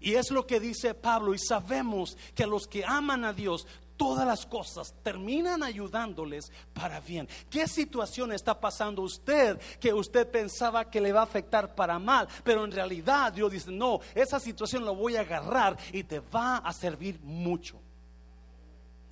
Y 0.02 0.16
es 0.16 0.30
lo 0.32 0.46
que 0.46 0.60
dice 0.60 0.94
Pablo. 0.94 1.34
Y 1.34 1.40
sabemos 1.40 2.18
que 2.36 2.44
a 2.44 2.48
los 2.48 2.68
que 2.68 2.86
aman 2.86 3.26
a 3.26 3.34
Dios, 3.34 3.66
todas 3.98 4.28
las 4.28 4.46
cosas 4.46 4.94
terminan 5.04 5.64
ayudándoles 5.64 6.52
para 6.74 7.00
bien. 7.00 7.28
¿Qué 7.50 7.68
situación 7.68 8.32
está 8.32 8.60
pasando 8.60 9.02
usted 9.02 9.60
que 9.80 9.94
usted 9.94 10.30
pensaba 10.30 10.90
que 10.90 11.02
le 11.02 11.12
va 11.12 11.22
a 11.22 11.24
afectar 11.24 11.76
para 11.76 11.98
mal? 11.98 12.28
Pero 12.44 12.64
en 12.66 12.72
realidad 12.72 13.34
Dios 13.34 13.52
dice, 13.52 13.72
no, 13.72 14.00
esa 14.14 14.40
situación 14.40 14.86
la 14.86 14.92
voy 14.92 15.16
a 15.16 15.22
agarrar 15.22 15.78
y 15.92 16.04
te 16.04 16.20
va 16.20 16.58
a 16.58 16.74
servir 16.74 17.20
mucho. 17.22 17.80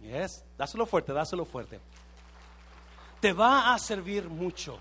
Yes, 0.03 0.43
dáselo 0.57 0.85
fuerte, 0.85 1.13
dáselo 1.13 1.45
fuerte. 1.45 1.79
Te 3.21 3.31
va 3.31 3.73
a 3.73 3.79
servir 3.79 4.29
mucho. 4.29 4.77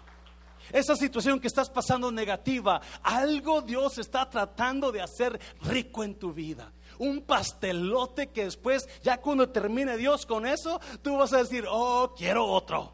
Esa 0.72 0.96
situación 0.96 1.40
que 1.40 1.46
estás 1.46 1.70
pasando 1.70 2.10
negativa, 2.10 2.80
algo 3.02 3.62
Dios 3.62 3.98
está 3.98 4.28
tratando 4.28 4.90
de 4.90 5.00
hacer 5.00 5.40
rico 5.62 6.02
en 6.02 6.16
tu 6.16 6.32
vida. 6.32 6.72
Un 6.98 7.22
pastelote 7.22 8.28
que 8.28 8.44
después, 8.44 8.88
ya 9.02 9.20
cuando 9.20 9.48
termine 9.48 9.96
Dios 9.96 10.26
con 10.26 10.46
eso, 10.46 10.80
tú 11.02 11.16
vas 11.16 11.32
a 11.32 11.38
decir, 11.38 11.64
oh, 11.68 12.14
quiero 12.16 12.46
otro. 12.46 12.92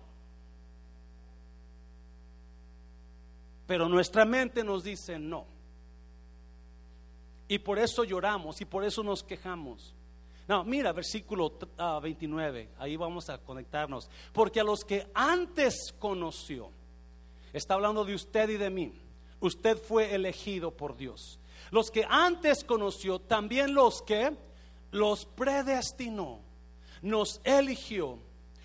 Pero 3.67 3.89
nuestra 3.89 4.25
mente 4.25 4.65
nos 4.65 4.83
dice 4.83 5.19
no. 5.19 5.47
Y 7.49 7.59
por 7.59 7.79
eso 7.79 8.05
lloramos 8.05 8.61
y 8.61 8.67
por 8.67 8.85
eso 8.85 9.03
nos 9.03 9.23
quejamos. 9.23 9.95
No, 10.49 10.65
mira, 10.65 10.93
versículo 10.93 11.53
29, 12.03 12.71
ah, 12.73 12.83
ahí 12.83 12.97
vamos 12.97 13.29
a 13.29 13.37
conectarnos. 13.37 14.09
Porque 14.33 14.61
a 14.61 14.65
los 14.65 14.83
que 14.83 15.07
antes 15.13 15.95
conoció, 15.99 16.71
está 17.53 17.75
hablando 17.75 18.03
de 18.03 18.15
usted 18.15 18.49
y 18.49 18.57
de 18.57 18.71
mí, 18.71 18.93
usted 19.41 19.77
fue 19.77 20.15
elegido 20.15 20.71
por 20.71 20.97
Dios. 20.97 21.39
Los 21.71 21.91
que 21.91 22.07
antes 22.09 22.65
conoció, 22.65 23.19
también 23.19 23.75
los 23.75 24.01
que 24.01 24.35
los 24.91 25.27
predestinó, 25.27 26.41
nos 27.03 27.43
eligió, 27.45 28.19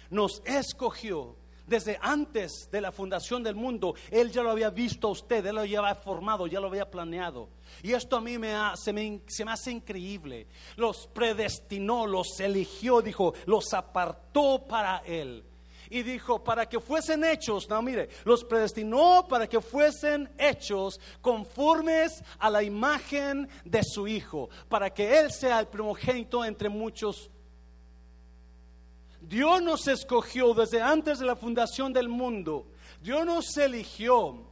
nos 0.10 0.42
escogió 0.46 1.36
desde 1.66 1.98
antes 2.02 2.70
de 2.72 2.82
la 2.82 2.92
fundación 2.92 3.44
del 3.44 3.56
mundo, 3.56 3.96
Él 4.12 4.32
ya 4.32 4.44
lo 4.44 4.52
había 4.52 4.70
visto 4.70 5.08
a 5.08 5.12
usted, 5.12 5.46
Él 5.46 5.56
lo 5.56 5.62
había 5.62 5.96
formado, 5.96 6.48
ya 6.48 6.60
lo 6.60 6.68
había 6.68 6.90
planeado. 6.90 7.50
Y 7.82 7.94
esto 7.94 8.18
a 8.18 8.22
mí 8.22 8.38
me, 8.38 8.54
se, 8.76 8.94
me, 8.94 9.22
se 9.28 9.46
me 9.46 9.52
hace 9.52 9.72
increíble. 9.72 10.48
Los 10.76 11.08
predestinó, 11.08 12.06
los 12.06 12.40
eligió, 12.40 13.02
dijo, 13.02 13.34
los 13.46 13.74
apartó 13.74 14.66
para 14.68 15.00
Él 15.06 15.44
y 15.90 16.02
dijo, 16.02 16.44
para 16.44 16.68
que 16.68 16.80
fuesen 16.80 17.24
hechos, 17.24 17.70
no 17.70 17.82
mire, 17.84 18.10
los 18.26 18.44
predestinó 18.44 19.28
para 19.30 19.46
que 19.48 19.62
fuesen 19.62 20.28
hechos 20.40 21.00
conformes 21.22 22.24
a 22.40 22.50
la 22.50 22.64
imagen 22.64 23.48
de 23.64 23.84
su 23.84 24.08
Hijo, 24.08 24.50
para 24.70 24.92
que 24.92 25.20
Él 25.20 25.32
sea 25.32 25.60
el 25.60 25.68
primogénito 25.68 26.44
entre 26.44 26.68
muchos 26.68 27.30
Dios 29.28 29.62
nos 29.62 29.88
escogió 29.88 30.54
desde 30.54 30.82
antes 30.82 31.20
de 31.20 31.26
la 31.26 31.36
fundación 31.36 31.94
del 31.94 32.10
mundo. 32.10 32.66
Dios 33.02 33.26
nos 33.26 33.56
eligió. 33.58 34.52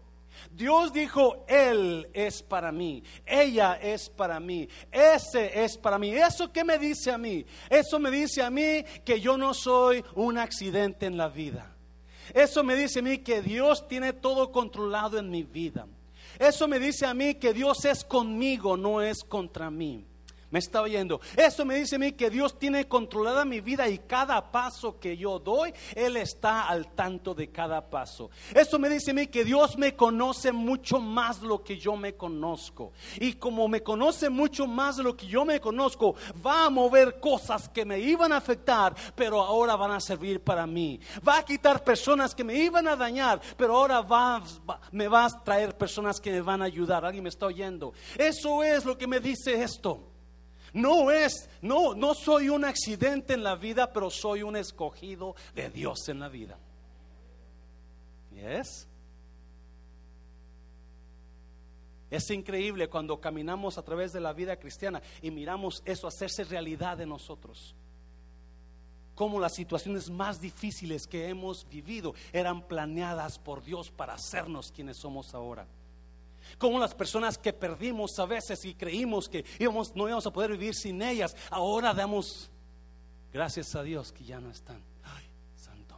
Dios 0.50 0.94
dijo, 0.94 1.46
Él 1.48 2.08
es 2.14 2.42
para 2.42 2.72
mí, 2.72 3.04
ella 3.26 3.76
es 3.76 4.10
para 4.10 4.40
mí, 4.40 4.68
ese 4.90 5.64
es 5.64 5.78
para 5.78 6.00
mí. 6.00 6.10
¿Eso 6.16 6.52
qué 6.52 6.64
me 6.64 6.80
dice 6.80 7.12
a 7.12 7.18
mí? 7.18 7.46
Eso 7.70 8.00
me 8.00 8.10
dice 8.10 8.42
a 8.42 8.50
mí 8.50 8.84
que 9.04 9.20
yo 9.20 9.38
no 9.38 9.54
soy 9.54 10.04
un 10.16 10.38
accidente 10.38 11.06
en 11.06 11.18
la 11.18 11.28
vida. 11.28 11.76
Eso 12.34 12.64
me 12.64 12.76
dice 12.76 13.00
a 13.00 13.02
mí 13.02 13.18
que 13.20 13.42
Dios 13.42 13.88
tiene 13.90 14.14
todo 14.14 14.52
controlado 14.52 15.20
en 15.20 15.30
mi 15.30 15.44
vida. 15.44 15.86
Eso 16.40 16.68
me 16.68 16.80
dice 16.80 17.06
a 17.06 17.14
mí 17.14 17.36
que 17.36 17.54
Dios 17.54 17.84
es 17.84 18.06
conmigo, 18.06 18.78
no 18.78 19.02
es 19.02 19.24
contra 19.24 19.70
mí 19.70 20.06
me 20.52 20.60
está 20.60 20.82
oyendo. 20.82 21.20
Eso 21.36 21.66
me 21.66 21.76
dice 21.76 21.96
a 21.96 22.00
mí 22.00 22.12
que 22.12 22.30
Dios 22.30 22.60
tiene 22.60 22.88
controlada 22.88 23.46
mi 23.46 23.62
vida 23.62 23.88
y 23.90 23.98
cada 24.00 24.52
paso 24.52 25.00
que 25.00 25.18
yo 25.18 25.40
doy, 25.40 25.74
Él 25.96 26.18
está 26.18 26.68
al 26.68 26.94
tanto 26.94 27.34
de 27.34 27.50
cada 27.50 27.90
paso. 27.90 28.30
Eso 28.54 28.78
me 28.78 28.90
dice 28.90 29.12
a 29.12 29.14
mí 29.14 29.28
que 29.28 29.44
Dios 29.44 29.78
me 29.78 29.96
conoce 29.96 30.52
mucho 30.52 31.00
más 31.00 31.42
lo 31.42 31.64
que 31.64 31.78
yo 31.78 31.96
me 31.96 32.16
conozco. 32.16 32.92
Y 33.20 33.34
como 33.34 33.68
me 33.68 33.82
conoce 33.82 34.30
mucho 34.30 34.68
más 34.68 34.98
lo 34.98 35.16
que 35.16 35.28
yo 35.28 35.46
me 35.46 35.60
conozco, 35.60 36.16
va 36.46 36.66
a 36.66 36.70
mover 36.70 37.20
cosas 37.20 37.70
que 37.70 37.86
me 37.86 38.00
iban 38.00 38.32
a 38.34 38.38
afectar, 38.38 38.94
pero 39.16 39.42
ahora 39.42 39.76
van 39.76 39.92
a 39.92 40.00
servir 40.00 40.42
para 40.42 40.68
mí. 40.68 41.00
Va 41.28 41.38
a 41.38 41.46
quitar 41.46 41.84
personas 41.84 42.36
que 42.36 42.44
me 42.44 42.56
iban 42.56 42.88
a 42.88 42.96
dañar, 42.96 43.42
pero 43.58 43.78
ahora 43.78 44.06
me 44.92 45.08
va 45.08 45.26
a 45.26 45.44
traer 45.44 45.78
personas 45.78 46.20
que 46.20 46.32
me 46.32 46.42
van 46.42 46.62
a 46.62 46.66
ayudar. 46.66 47.06
¿Alguien 47.06 47.24
me 47.24 47.30
está 47.30 47.46
oyendo? 47.46 47.94
Eso 48.18 48.64
es 48.64 48.86
lo 48.86 48.98
que 48.98 49.08
me 49.08 49.20
dice 49.20 49.64
esto. 49.64 50.11
No 50.74 51.12
es, 51.12 51.50
no, 51.62 51.94
no 51.94 52.14
soy 52.14 52.50
un 52.50 52.64
accidente 52.64 53.34
en 53.34 53.44
la 53.44 53.56
vida, 53.56 53.92
pero 53.92 54.10
soy 54.10 54.42
un 54.44 54.56
escogido 54.56 55.36
de 55.54 55.70
Dios 55.70 56.08
en 56.08 56.20
la 56.20 56.30
vida. 56.30 56.58
¿Es? 58.36 58.88
Es 62.10 62.30
increíble 62.30 62.90
cuando 62.90 63.20
caminamos 63.20 63.78
a 63.78 63.84
través 63.84 64.12
de 64.12 64.20
la 64.20 64.34
vida 64.34 64.58
cristiana 64.58 65.02
y 65.22 65.32
miramos 65.32 65.82
eso 65.86 66.08
hacerse 66.08 66.44
realidad 66.44 66.98
de 66.98 67.06
nosotros. 67.06 67.76
cómo 69.16 69.40
las 69.40 69.54
situaciones 69.54 70.10
más 70.10 70.42
difíciles 70.42 71.06
que 71.06 71.30
hemos 71.30 71.68
vivido 71.70 72.16
eran 72.34 72.68
planeadas 72.68 73.38
por 73.38 73.64
Dios 73.64 73.92
para 73.92 74.16
hacernos 74.16 74.72
quienes 74.72 74.98
somos 74.98 75.36
ahora. 75.36 75.68
Como 76.58 76.80
las 76.80 76.94
personas 76.94 77.38
que 77.38 77.54
perdimos 77.54 78.18
a 78.20 78.26
veces 78.26 78.64
y 78.66 78.74
creímos 78.74 79.30
que 79.30 79.46
íbamos, 79.60 79.96
no 79.96 80.08
íbamos 80.08 80.26
a 80.26 80.32
poder 80.32 80.52
vivir 80.52 80.76
sin 80.76 81.02
ellas, 81.02 81.36
ahora 81.50 81.94
damos 81.94 82.50
gracias 83.34 83.76
a 83.76 83.84
Dios 83.84 84.12
que 84.12 84.24
ya 84.24 84.40
no 84.40 84.52
están. 84.52 84.82
Ay, 85.04 85.26
santo. 85.56 85.96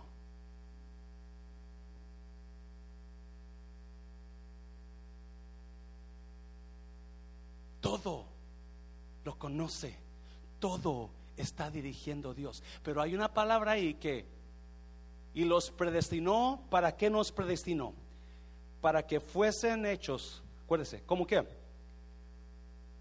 Todo 7.82 8.26
lo 9.24 9.38
conoce, 9.38 9.98
todo 10.60 11.10
está 11.38 11.72
dirigiendo 11.72 12.34
Dios. 12.34 12.64
Pero 12.84 13.02
hay 13.02 13.16
una 13.16 13.34
palabra 13.34 13.74
ahí 13.74 13.96
que, 13.96 14.26
y 15.34 15.46
los 15.46 15.72
predestinó, 15.72 16.62
¿para 16.70 16.96
qué 16.96 17.10
nos 17.10 17.32
predestinó? 17.32 17.94
Para 18.82 19.06
que 19.06 19.20
fuesen 19.20 19.86
hechos, 19.86 20.43
acuérdese, 20.64 21.04
¿cómo 21.06 21.26
qué? 21.26 21.46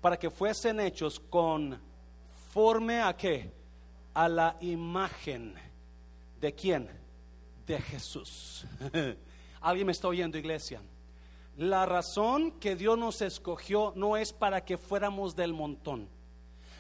Para 0.01 0.19
que 0.19 0.31
fuesen 0.31 0.81
hechos 0.81 1.21
conforme 1.21 3.01
a 3.01 3.17
qué? 3.17 3.53
A 4.15 4.29
la 4.29 4.57
imagen 4.61 5.55
de 6.41 6.53
quién? 6.55 6.91
De 7.67 7.81
Jesús. 7.81 8.67
¿Alguien 9.61 9.87
me 9.87 9.93
está 9.93 10.09
oyendo, 10.09 10.37
iglesia? 10.37 10.81
La 11.57 11.87
razón 11.87 12.53
que 12.53 12.77
Dios 12.77 12.99
nos 12.99 13.23
escogió 13.23 13.93
no 13.95 14.17
es 14.17 14.33
para 14.33 14.65
que 14.65 14.79
fuéramos 14.79 15.37
del 15.37 15.53
montón. 15.53 16.09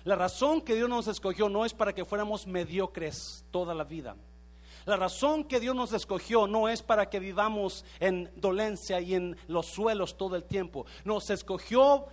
La 0.04 0.16
razón 0.16 0.62
que 0.62 0.74
Dios 0.74 0.88
nos 0.88 1.06
escogió 1.06 1.48
no 1.48 1.64
es 1.64 1.74
para 1.74 1.94
que 1.94 2.04
fuéramos 2.04 2.46
mediocres 2.46 3.44
toda 3.50 3.74
la 3.74 3.84
vida. 3.84 4.16
La 4.84 4.96
razón 4.96 5.44
que 5.44 5.60
Dios 5.60 5.76
nos 5.76 5.92
escogió 5.92 6.46
no 6.46 6.68
es 6.68 6.82
para 6.82 7.08
que 7.08 7.20
vivamos 7.20 7.84
en 8.00 8.30
dolencia 8.36 9.00
y 9.00 9.14
en 9.14 9.36
los 9.46 9.66
suelos 9.66 10.16
todo 10.16 10.36
el 10.36 10.44
tiempo. 10.44 10.86
Nos 11.04 11.30
escogió 11.30 12.06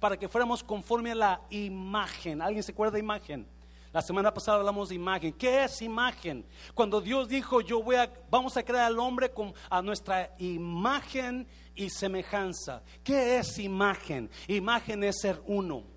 para 0.00 0.18
que 0.18 0.28
fuéramos 0.28 0.64
conforme 0.64 1.12
a 1.12 1.14
la 1.14 1.40
imagen. 1.50 2.42
¿Alguien 2.42 2.62
se 2.62 2.72
acuerda 2.72 2.94
de 2.94 3.00
imagen? 3.00 3.46
La 3.92 4.02
semana 4.02 4.34
pasada 4.34 4.58
hablamos 4.58 4.88
de 4.90 4.96
imagen. 4.96 5.32
¿Qué 5.32 5.64
es 5.64 5.80
imagen? 5.80 6.44
Cuando 6.74 7.00
Dios 7.00 7.28
dijo, 7.28 7.60
yo 7.60 7.82
voy 7.82 7.96
a, 7.96 8.12
vamos 8.30 8.56
a 8.56 8.62
crear 8.62 8.84
al 8.84 8.98
hombre 8.98 9.30
con, 9.30 9.54
a 9.70 9.80
nuestra 9.80 10.34
imagen 10.38 11.46
y 11.74 11.88
semejanza. 11.88 12.82
¿Qué 13.02 13.38
es 13.38 13.58
imagen? 13.58 14.30
Imagen 14.48 15.04
es 15.04 15.20
ser 15.20 15.40
uno 15.46 15.96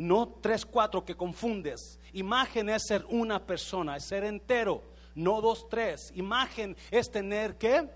no 0.00 0.28
tres, 0.40 0.64
cuatro 0.64 1.04
que 1.04 1.14
confundes. 1.14 1.98
Imagen 2.14 2.70
es 2.70 2.86
ser 2.86 3.04
una 3.10 3.44
persona, 3.46 3.96
es 3.96 4.04
ser 4.04 4.24
entero, 4.24 4.82
no 5.14 5.40
dos, 5.40 5.68
tres. 5.68 6.12
Imagen 6.14 6.76
es 6.90 7.10
tener 7.10 7.56
que, 7.56 7.88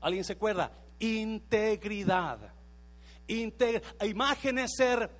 ¿alguien 0.00 0.24
se 0.24 0.34
acuerda? 0.34 0.72
Integridad. 0.98 2.52
imagen 3.26 4.58
es 4.58 4.72
ser 4.76 5.10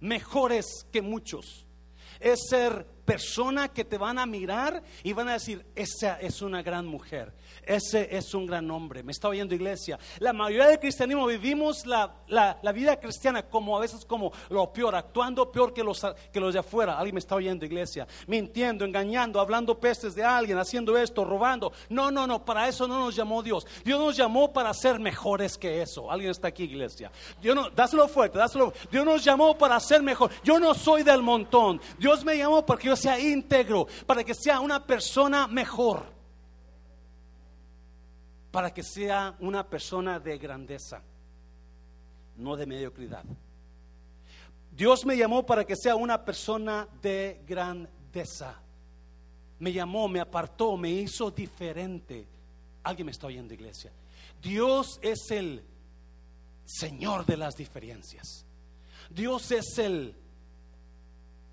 mejores 0.00 0.86
que 0.90 1.02
muchos. 1.02 1.66
Es 2.18 2.40
ser 2.48 2.86
persona 3.10 3.66
que 3.66 3.84
te 3.84 3.98
van 3.98 4.20
a 4.20 4.26
mirar 4.26 4.84
y 5.02 5.12
van 5.12 5.28
a 5.28 5.32
decir, 5.32 5.66
esa 5.74 6.20
es 6.20 6.42
una 6.42 6.62
gran 6.62 6.86
mujer, 6.86 7.32
ese 7.64 8.16
es 8.16 8.34
un 8.34 8.46
gran 8.46 8.70
hombre. 8.70 9.02
Me 9.02 9.10
está 9.10 9.26
oyendo 9.26 9.52
iglesia. 9.52 9.98
La 10.20 10.32
mayoría 10.32 10.68
del 10.68 10.78
cristianismo 10.78 11.26
vivimos 11.26 11.86
la, 11.86 12.14
vida 12.72 13.00
cristiana 13.00 13.42
como 13.42 13.76
a 13.76 13.80
veces 13.80 14.04
como 14.04 14.32
lo 14.48 14.72
peor, 14.72 14.94
actuando 14.94 15.50
peor 15.50 15.74
que 15.74 15.82
los, 15.82 16.06
que 16.32 16.38
los 16.38 16.54
de 16.54 16.60
afuera. 16.60 16.96
Alguien 16.96 17.16
me 17.16 17.18
está 17.18 17.34
oyendo 17.34 17.64
iglesia. 17.64 18.06
Mintiendo, 18.28 18.84
engañando, 18.84 19.40
hablando 19.40 19.80
pestes 19.80 20.14
de 20.14 20.22
alguien, 20.22 20.56
haciendo 20.58 20.96
esto, 20.96 21.24
robando. 21.24 21.72
No, 21.88 22.12
no, 22.12 22.28
no, 22.28 22.44
para 22.44 22.68
eso 22.68 22.86
no 22.86 23.00
nos 23.00 23.16
llamó 23.16 23.42
Dios. 23.42 23.66
Dios 23.84 23.98
nos 23.98 24.16
llamó 24.16 24.52
para 24.52 24.72
ser 24.72 25.00
mejores 25.00 25.58
que 25.58 25.82
eso. 25.82 26.12
Alguien 26.12 26.30
está 26.30 26.46
aquí 26.46 26.62
iglesia. 26.62 27.10
Dios 27.42 27.56
no, 27.56 27.70
dáselo 27.70 28.06
fuerte, 28.06 28.38
dáselo. 28.38 28.72
Dios 28.88 29.04
nos 29.04 29.24
llamó 29.24 29.58
para 29.58 29.80
ser 29.80 30.00
mejor. 30.00 30.30
Yo 30.44 30.60
no 30.60 30.74
soy 30.74 31.02
del 31.02 31.22
montón. 31.22 31.80
Dios 31.98 32.24
me 32.24 32.38
llamó 32.38 32.64
para 32.64 32.78
que 32.78 32.86
yo 32.86 32.96
sea 33.00 33.18
íntegro, 33.18 33.86
para 34.06 34.22
que 34.22 34.34
sea 34.34 34.60
una 34.60 34.86
persona 34.86 35.46
mejor 35.46 36.20
para 38.50 38.72
que 38.72 38.82
sea 38.82 39.36
una 39.40 39.68
persona 39.68 40.18
de 40.18 40.38
grandeza, 40.38 41.02
no 42.36 42.56
de 42.56 42.66
mediocridad. 42.66 43.24
Dios 44.72 45.04
me 45.04 45.16
llamó 45.16 45.44
para 45.46 45.64
que 45.64 45.76
sea 45.76 45.94
una 45.94 46.24
persona 46.24 46.88
de 47.00 47.42
grandeza. 47.46 48.60
Me 49.58 49.72
llamó, 49.72 50.08
me 50.08 50.20
apartó, 50.20 50.76
me 50.76 50.90
hizo 50.90 51.30
diferente. 51.30 52.26
Alguien 52.82 53.06
me 53.06 53.12
está 53.12 53.26
oyendo, 53.26 53.52
iglesia. 53.52 53.92
Dios 54.40 54.98
es 55.02 55.30
el 55.30 55.62
Señor 56.64 57.26
de 57.26 57.36
las 57.36 57.54
diferencias. 57.56 58.46
Dios 59.10 59.50
es 59.50 59.78
el 59.78 60.14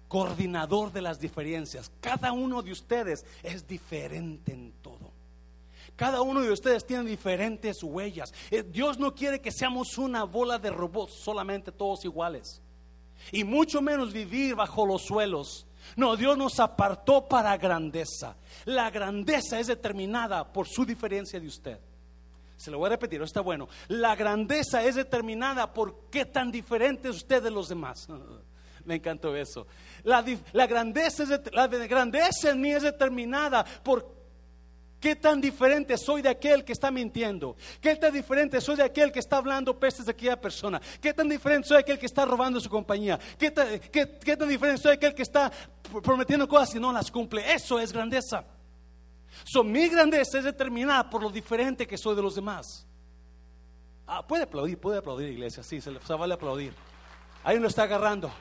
coordinador 0.08 0.92
de 0.92 1.02
las 1.02 1.20
diferencias. 1.20 1.92
Cada 2.00 2.32
uno 2.32 2.62
de 2.62 2.72
ustedes 2.72 3.26
es 3.44 3.68
diferente 3.68 4.54
en 4.54 4.74
todo. 4.82 5.12
Cada 5.96 6.22
uno 6.22 6.42
de 6.42 6.52
ustedes 6.52 6.86
tiene 6.86 7.10
diferentes 7.10 7.82
huellas. 7.82 8.32
Eh, 8.52 8.64
Dios 8.64 9.00
no 9.00 9.16
quiere 9.16 9.42
que 9.42 9.52
seamos 9.52 9.98
una 9.98 10.24
bola 10.24 10.60
de 10.60 10.70
robots, 10.70 11.24
solamente 11.24 11.72
todos 11.72 12.06
iguales. 12.06 12.62
Y 13.32 13.44
mucho 13.44 13.82
menos 13.82 14.14
vivir 14.14 14.56
bajo 14.56 14.86
los 14.86 15.04
suelos. 15.06 15.66
No, 15.96 16.16
Dios 16.16 16.38
nos 16.38 16.60
apartó 16.60 17.28
para 17.28 17.58
grandeza. 17.58 18.36
La 18.66 18.92
grandeza 18.92 19.60
es 19.60 19.68
determinada 19.68 20.52
por 20.54 20.68
su 20.68 20.86
diferencia 20.86 21.40
de 21.40 21.48
usted. 21.48 21.80
Se 22.58 22.70
lo 22.70 22.80
voy 22.80 22.88
a 22.88 22.90
repetir, 22.92 23.22
está 23.22 23.42
bueno. 23.42 23.68
La 23.88 24.16
grandeza 24.16 24.84
es 24.84 24.96
determinada 24.96 25.74
por 25.74 26.10
qué 26.12 26.26
tan 26.26 26.52
diferente 26.52 27.10
es 27.10 27.18
usted 27.18 27.42
de 27.42 27.52
los 27.52 27.70
demás. 27.70 28.08
Me 28.88 28.96
encantó 28.96 29.36
eso. 29.36 29.68
La, 30.04 30.24
grandeza, 30.66 31.26
grandeza 31.90 32.52
en 32.52 32.62
mí 32.62 32.72
es 32.72 32.84
determinada 32.84 33.66
por 33.84 34.16
¿Qué 35.00 35.16
tan 35.16 35.40
diferente 35.40 35.96
soy 35.96 36.24
de 36.24 36.30
aquel 36.30 36.64
que 36.66 36.72
está 36.72 36.90
mintiendo? 36.90 37.56
¿Qué 37.80 37.96
tan 37.98 38.12
diferente 38.12 38.60
soy 38.60 38.78
de 38.78 38.84
aquel 38.84 39.12
que 39.12 39.20
está 39.20 39.38
hablando 39.38 39.78
pestes 39.78 40.08
de 40.08 40.12
aquella 40.12 40.42
persona? 40.42 40.82
¿Qué 41.00 41.14
tan 41.14 41.30
diferente 41.30 41.68
soy 41.68 41.76
de 41.76 41.82
aquel 41.82 42.00
que 42.00 42.08
está 42.08 42.26
robando 42.26 42.60
su 42.60 42.68
compañía? 42.68 43.20
¿Qué 43.38 43.52
tan, 43.52 44.50
diferente 44.50 44.82
soy 44.82 44.92
de 44.92 44.96
aquel 44.96 45.14
que 45.14 45.22
está 45.22 45.52
prometiendo 46.02 46.48
cosas 46.48 46.74
y 46.74 46.80
no 46.80 46.92
las 46.92 47.12
cumple? 47.12 47.54
Eso 47.54 47.80
es 47.80 47.94
grandeza. 47.94 48.44
So, 49.44 49.64
mi 49.64 49.88
grandeza 49.88 50.40
es 50.40 50.46
determinada 50.46 51.08
por 51.08 51.22
lo 51.22 51.30
diferente 51.30 51.86
que 51.86 51.98
soy 51.98 52.16
de 52.16 52.24
los 52.24 52.34
demás. 52.34 52.88
Ah, 54.08 54.26
puede 54.26 54.44
aplaudir, 54.44 54.80
puede 54.80 54.98
aplaudir, 54.98 55.30
iglesia. 55.30 55.62
Sí, 55.62 55.80
se 55.80 55.92
le 55.92 56.00
vale 56.00 56.34
aplaudir. 56.34 56.74
Ahí 57.44 57.60
lo 57.60 57.68
está 57.68 57.84
agarrando 57.84 58.32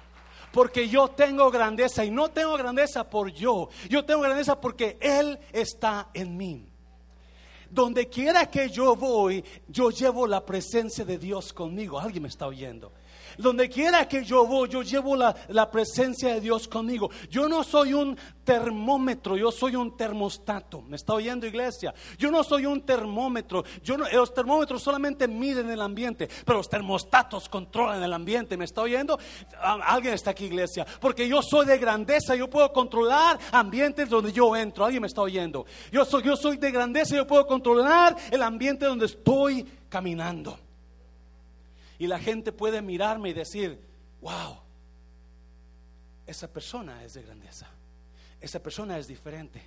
porque 0.56 0.88
yo 0.88 1.08
tengo 1.08 1.50
grandeza 1.50 2.02
y 2.02 2.10
no 2.10 2.30
tengo 2.30 2.56
grandeza 2.56 3.10
por 3.10 3.30
yo, 3.30 3.68
yo 3.90 4.06
tengo 4.06 4.22
grandeza 4.22 4.58
porque 4.58 4.96
Él 5.02 5.38
está 5.52 6.08
en 6.14 6.34
mí. 6.34 6.66
Donde 7.68 8.08
quiera 8.08 8.50
que 8.50 8.70
yo 8.70 8.96
voy, 8.96 9.44
yo 9.68 9.90
llevo 9.90 10.26
la 10.26 10.46
presencia 10.46 11.04
de 11.04 11.18
Dios 11.18 11.52
conmigo. 11.52 12.00
Alguien 12.00 12.22
me 12.22 12.30
está 12.30 12.46
oyendo. 12.46 12.90
Donde 13.38 13.68
quiera 13.68 14.08
que 14.08 14.24
yo 14.24 14.46
voy, 14.46 14.68
yo 14.68 14.82
llevo 14.82 15.16
la, 15.16 15.34
presencia 15.70 16.34
de 16.34 16.40
Dios 16.40 16.68
conmigo. 16.68 17.10
Yo 17.28 17.48
no 17.48 17.64
soy 17.64 17.92
un 17.92 18.16
termómetro, 18.44 19.36
yo 19.36 19.50
soy 19.50 19.74
un 19.76 19.96
termostato. 19.96 20.82
¿Me 20.82 20.96
está 20.96 21.14
oyendo 21.14 21.46
iglesia? 21.46 21.92
Yo 22.18 22.30
no 22.30 22.44
soy 22.44 22.66
un 22.66 22.82
termómetro. 22.82 23.64
Yo 23.82 23.98
no, 23.98 24.08
los 24.08 24.32
termómetros 24.32 24.82
solamente 24.82 25.26
miden 25.28 25.70
el 25.70 25.80
ambiente, 25.80 26.28
pero 26.44 26.58
los 26.58 26.68
termostatos 26.68 27.48
controlan 27.48 28.02
el 28.02 28.12
ambiente. 28.12 28.56
¿Me 28.56 28.64
está 28.64 28.82
oyendo? 28.82 29.18
Ah, 29.60 29.78
alguien 29.86 30.14
está 30.14 30.30
aquí 30.30 30.44
iglesia. 30.44 30.86
Porque 31.00 31.28
yo 31.28 31.42
soy 31.42 31.66
de 31.66 31.78
grandeza, 31.78 32.34
yo 32.34 32.48
puedo 32.48 32.72
controlar 32.72 33.38
ambientes 33.52 34.08
donde 34.08 34.32
yo 34.32 34.54
entro. 34.54 34.84
Alguien 34.84 35.02
me 35.02 35.08
está 35.08 35.22
oyendo. 35.22 35.66
Yo 35.90 36.04
soy, 36.04 36.22
yo 36.22 36.36
soy 36.36 36.56
de 36.56 36.70
grandeza, 36.70 37.16
yo 37.16 37.26
puedo 37.26 37.46
controlar 37.46 38.16
el 38.30 38.42
ambiente 38.42 38.86
donde 38.86 39.06
estoy 39.06 39.66
caminando. 39.88 40.65
Y 41.98 42.06
la 42.06 42.18
gente 42.18 42.52
puede 42.52 42.82
mirarme 42.82 43.30
y 43.30 43.32
decir, 43.32 43.80
wow, 44.20 44.58
esa 46.26 46.48
persona 46.48 47.02
es 47.04 47.14
de 47.14 47.22
grandeza. 47.22 47.68
Esa 48.40 48.62
persona 48.62 48.98
es 48.98 49.06
diferente. 49.06 49.62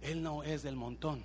Él 0.00 0.22
no 0.22 0.42
es 0.42 0.62
del 0.62 0.76
montón. 0.76 1.22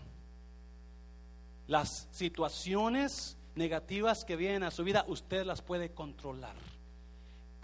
Las 1.67 2.07
situaciones 2.11 3.37
negativas 3.55 4.25
que 4.25 4.35
vienen 4.35 4.63
a 4.63 4.71
su 4.71 4.83
vida, 4.83 5.05
usted 5.07 5.45
las 5.45 5.61
puede 5.61 5.91
controlar 5.91 6.55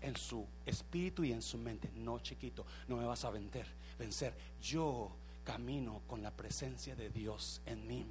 en 0.02 0.16
su 0.16 0.46
espíritu 0.66 1.24
y 1.24 1.32
en 1.32 1.42
su 1.42 1.58
mente. 1.58 1.90
No, 1.96 2.20
chiquito, 2.20 2.66
no 2.88 2.98
me 2.98 3.06
vas 3.06 3.26
a 3.26 3.32
vencer. 3.32 3.66
vencer. 3.98 4.34
Yo 4.62 5.12
camino 5.44 6.02
con 6.08 6.22
la 6.22 6.32
presencia 6.32 6.96
de 6.96 7.10
Dios 7.10 7.62
en 7.66 7.88
mí. 7.88 8.06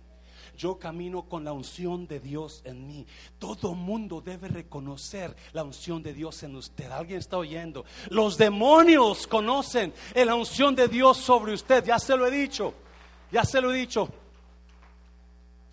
Yo 0.57 0.79
camino 0.79 1.23
con 1.29 1.45
la 1.45 1.53
unción 1.53 2.07
de 2.07 2.21
Dios 2.21 2.63
en 2.65 2.87
mí. 2.87 3.07
Todo 3.39 3.75
mundo 3.75 4.21
debe 4.21 4.49
reconocer 4.49 5.35
la 5.53 5.65
unción 5.65 6.03
de 6.03 6.13
Dios 6.13 6.43
en 6.43 6.57
usted. 6.57 6.91
¿Alguien 6.91 7.19
está 7.19 7.39
oyendo? 7.39 7.85
Los 8.11 8.37
demonios 8.37 9.27
conocen 9.27 9.93
la 10.15 10.35
unción 10.35 10.75
de 10.75 10.89
Dios 10.89 11.19
sobre 11.19 11.53
usted. 11.53 11.85
Ya 11.85 11.99
se 11.99 12.17
lo 12.17 12.27
he 12.27 12.31
dicho. 12.31 12.75
Ya 13.31 13.45
se 13.45 13.61
lo 13.61 13.73
he 13.73 13.77
dicho. 13.77 14.09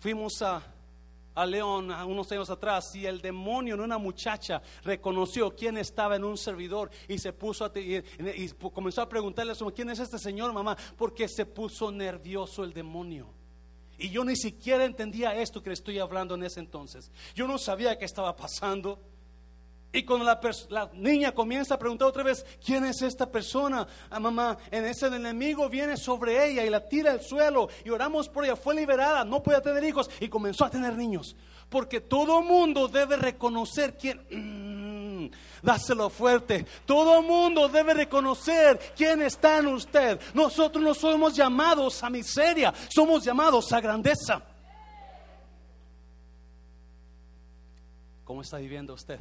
Fuimos 0.00 0.42
a 0.42 0.72
a 1.34 1.46
León 1.46 1.90
unos 1.90 2.30
años 2.32 2.50
atrás 2.50 2.94
y 2.94 3.06
el 3.06 3.20
demonio 3.20 3.74
en 3.74 3.80
una 3.80 3.98
muchacha 3.98 4.62
reconoció 4.84 5.54
quién 5.54 5.78
estaba 5.78 6.16
en 6.16 6.24
un 6.24 6.36
servidor 6.36 6.90
y 7.08 7.18
se 7.18 7.32
puso 7.32 7.64
a 7.64 7.72
y, 7.74 8.02
comenzó 8.72 9.02
a 9.02 9.08
preguntarle 9.08 9.52
a 9.52 9.54
su 9.54 9.66
quién 9.72 9.90
es 9.90 9.98
este 9.98 10.18
señor 10.18 10.52
mamá 10.52 10.76
porque 10.96 11.28
se 11.28 11.46
puso 11.46 11.90
nervioso 11.90 12.64
el 12.64 12.72
demonio 12.72 13.28
y 14.02 14.10
yo 14.10 14.24
ni 14.24 14.36
siquiera 14.36 14.84
entendía 14.84 15.34
esto 15.34 15.62
que 15.62 15.70
le 15.70 15.74
estoy 15.74 15.98
hablando 15.98 16.34
en 16.34 16.42
ese 16.44 16.60
entonces 16.60 17.10
yo 17.34 17.46
no 17.46 17.58
sabía 17.58 17.96
qué 17.98 18.04
estaba 18.04 18.36
pasando 18.36 18.98
y 19.94 20.04
cuando 20.04 20.24
la, 20.24 20.90
niña 20.94 21.32
comienza 21.32 21.74
a 21.74 21.78
preguntar 21.78 22.08
otra 22.08 22.22
vez, 22.22 22.46
¿quién 22.64 22.86
es 22.86 23.02
esta 23.02 23.30
persona? 23.30 23.86
Ah, 24.08 24.18
mamá, 24.18 24.56
en 24.70 24.86
ese 24.86 25.08
enemigo 25.08 25.68
viene 25.68 25.98
sobre 25.98 26.48
ella 26.48 26.64
y 26.64 26.70
la 26.70 26.88
tira 26.88 27.12
al 27.12 27.20
suelo 27.20 27.68
y 27.84 27.90
oramos 27.90 28.26
por 28.30 28.44
ella. 28.44 28.56
Fue 28.56 28.74
liberada, 28.74 29.22
no 29.22 29.42
podía 29.42 29.60
tener 29.60 29.84
hijos 29.84 30.10
y 30.18 30.28
comenzó 30.28 30.64
a 30.64 30.70
tener 30.70 30.96
niños. 30.96 31.36
Porque 31.68 32.00
todo 32.00 32.40
mundo 32.40 32.88
debe 32.88 33.16
reconocer 33.16 33.98
quién... 33.98 34.71
Dáselo 35.62 36.10
fuerte. 36.10 36.66
Todo 36.84 37.22
mundo 37.22 37.68
debe 37.68 37.94
reconocer 37.94 38.92
quién 38.96 39.22
está 39.22 39.58
en 39.58 39.68
usted. 39.68 40.20
Nosotros 40.34 40.82
no 40.82 40.94
somos 40.94 41.34
llamados 41.34 42.02
a 42.02 42.10
miseria, 42.10 42.74
somos 42.88 43.24
llamados 43.24 43.72
a 43.72 43.80
grandeza. 43.80 44.42
¿Cómo 48.24 48.42
está 48.42 48.58
viviendo 48.58 48.94
usted? 48.94 49.20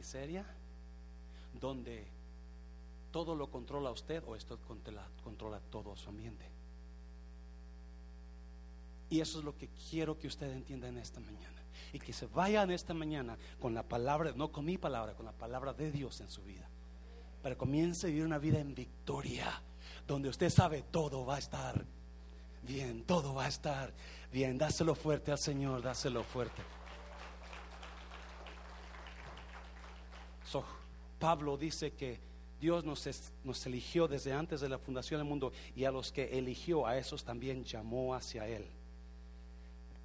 miseria, 0.00 0.46
donde 1.60 2.06
todo 3.12 3.34
lo 3.34 3.50
controla 3.50 3.90
usted 3.90 4.22
o 4.26 4.34
esto 4.34 4.58
controla, 4.66 5.06
controla 5.22 5.60
todo 5.70 5.94
su 5.94 6.08
ambiente. 6.08 6.46
Y 9.10 9.20
eso 9.20 9.40
es 9.40 9.44
lo 9.44 9.58
que 9.58 9.68
quiero 9.90 10.18
que 10.18 10.28
usted 10.28 10.50
entienda 10.52 10.88
en 10.88 10.96
esta 10.96 11.20
mañana. 11.20 11.59
Y 11.92 11.98
que 11.98 12.12
se 12.12 12.26
vaya 12.26 12.62
en 12.62 12.70
esta 12.70 12.94
mañana 12.94 13.36
con 13.60 13.74
la 13.74 13.82
palabra, 13.82 14.32
no 14.34 14.50
con 14.52 14.64
mi 14.64 14.78
palabra, 14.78 15.14
con 15.14 15.26
la 15.26 15.32
palabra 15.32 15.72
de 15.72 15.90
Dios 15.90 16.20
en 16.20 16.28
su 16.28 16.42
vida. 16.42 16.68
Para 17.42 17.56
comience 17.56 18.06
a 18.06 18.10
vivir 18.10 18.24
una 18.24 18.38
vida 18.38 18.58
en 18.58 18.74
victoria, 18.74 19.62
donde 20.06 20.28
usted 20.28 20.50
sabe 20.50 20.82
todo 20.90 21.24
va 21.24 21.36
a 21.36 21.38
estar 21.38 21.84
bien, 22.62 23.04
todo 23.04 23.34
va 23.34 23.44
a 23.44 23.48
estar 23.48 23.92
bien. 24.32 24.58
Dáselo 24.58 24.94
fuerte 24.94 25.32
al 25.32 25.38
Señor, 25.38 25.82
dáselo 25.82 26.22
fuerte. 26.22 26.62
Pablo 31.20 31.56
dice 31.56 31.92
que 31.92 32.18
Dios 32.60 32.84
nos, 32.84 33.06
nos, 33.44 33.66
eligió 33.66 34.08
desde 34.08 34.32
antes 34.32 34.60
de 34.60 34.68
la 34.68 34.78
fundación 34.78 35.20
del 35.20 35.28
mundo 35.28 35.52
y 35.76 35.84
a 35.84 35.90
los 35.90 36.10
que 36.10 36.38
eligió, 36.38 36.86
a 36.86 36.98
esos 36.98 37.24
también 37.24 37.62
llamó 37.62 38.14
hacia 38.14 38.48
Él. 38.48 38.66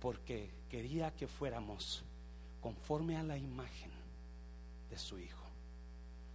Porque 0.05 0.51
quería 0.69 1.09
que 1.15 1.25
fuéramos 1.25 2.03
conforme 2.61 3.17
a 3.17 3.23
la 3.23 3.39
imagen 3.39 3.89
de 4.87 4.99
su 4.99 5.17
Hijo. 5.17 5.47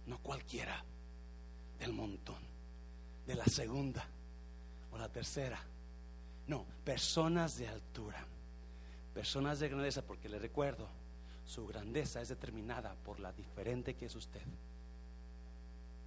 No 0.07 0.17
cualquiera 0.17 0.83
del 1.79 1.93
montón, 1.93 2.35
de 3.25 3.33
la 3.33 3.45
segunda 3.45 4.05
o 4.91 4.97
la 4.97 5.07
tercera. 5.07 5.57
No, 6.47 6.65
personas 6.83 7.57
de 7.57 7.69
altura, 7.69 8.21
personas 9.13 9.61
de 9.61 9.69
grandeza, 9.69 10.01
porque 10.01 10.27
le 10.27 10.37
recuerdo, 10.37 10.89
su 11.45 11.65
grandeza 11.65 12.19
es 12.21 12.27
determinada 12.27 12.93
por 13.05 13.21
la 13.21 13.31
diferente 13.31 13.93
que 13.93 14.07
es 14.07 14.15
usted. 14.17 14.43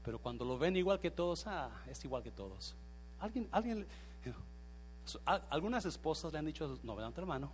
Pero 0.04 0.18
cuando 0.18 0.44
lo 0.44 0.58
ven 0.58 0.76
igual 0.76 1.00
que 1.00 1.10
todos, 1.10 1.46
ah, 1.46 1.70
es 1.88 2.04
igual 2.04 2.22
que 2.22 2.30
todos. 2.30 2.74
Alguien, 3.20 3.48
alguien, 3.52 3.86
algunas 5.50 5.84
esposas 5.84 6.32
le 6.32 6.38
han 6.38 6.46
dicho, 6.46 6.78
no, 6.82 6.98
a 6.98 7.10
tu 7.10 7.20
hermano, 7.20 7.52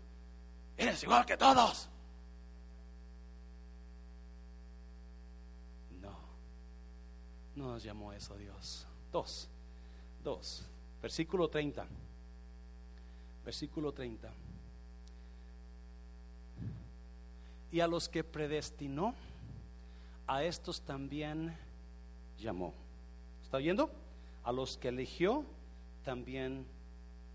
eres 0.76 1.02
igual 1.02 1.26
que 1.26 1.36
todos. 1.36 1.88
No, 6.00 6.16
no 7.56 7.72
nos 7.72 7.82
llamó 7.82 8.12
eso 8.12 8.36
Dios. 8.36 8.86
Dos, 9.12 9.48
dos, 10.22 10.64
versículo 11.02 11.48
30. 11.48 11.86
Versículo 13.44 13.92
30. 13.92 14.30
Y 17.72 17.80
a 17.80 17.86
los 17.86 18.08
que 18.08 18.24
predestinó, 18.24 19.14
a 20.26 20.44
estos 20.44 20.80
también 20.82 21.56
llamó. 22.38 22.74
¿Está 23.42 23.58
viendo? 23.58 23.90
A 24.44 24.52
los 24.52 24.76
que 24.76 24.88
eligió 24.88 25.44
también 26.04 26.66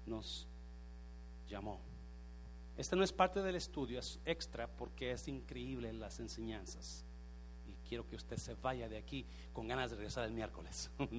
nos 0.06 0.48
llamó. 1.48 1.80
Este 2.78 2.96
no 2.96 3.04
es 3.04 3.14
parte 3.14 3.42
del 3.42 3.56
estudio, 3.56 4.00
es 4.00 4.20
extra 4.26 4.68
porque 4.68 5.12
es 5.12 5.28
increíble 5.28 5.94
las 5.94 6.20
enseñanzas. 6.20 7.06
Y 7.68 7.88
quiero 7.88 8.08
que 8.08 8.16
usted 8.16 8.38
se 8.38 8.56
vaya 8.56 8.90
de 8.90 8.98
aquí 8.98 9.26
con 9.54 9.68
ganas 9.68 9.92
de 9.92 9.98
regresar 9.98 10.26
el 10.26 10.34
miércoles. 10.34 10.90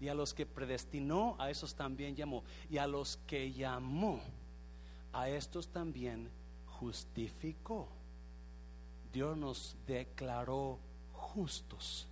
y 0.00 0.08
a 0.08 0.14
los 0.14 0.34
que 0.34 0.44
predestinó, 0.44 1.36
a 1.38 1.50
esos 1.50 1.74
también 1.74 2.14
llamó. 2.14 2.44
Y 2.68 2.76
a 2.78 2.86
los 2.86 3.16
que 3.26 3.52
llamó, 3.52 4.20
a 5.12 5.28
estos 5.28 5.68
también 5.68 6.28
justificó. 6.66 7.88
Dios 9.10 9.38
nos 9.38 9.76
declaró 9.86 10.78
justos 11.12 12.08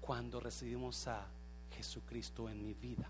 cuando 0.00 0.38
recibimos 0.40 1.06
a 1.06 1.26
Jesucristo 1.70 2.50
en 2.50 2.62
mi 2.62 2.74
vida. 2.74 3.08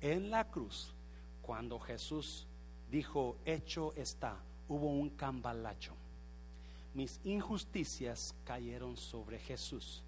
En 0.00 0.30
la 0.30 0.48
cruz, 0.48 0.94
cuando 1.42 1.78
Jesús 1.78 2.46
dijo, 2.90 3.36
hecho 3.44 3.92
está, 3.94 4.36
hubo 4.68 4.86
un 4.86 5.10
cambalacho. 5.10 5.94
Mis 6.94 7.20
injusticias 7.24 8.34
cayeron 8.44 8.96
sobre 8.96 9.38
Jesús. 9.38 10.02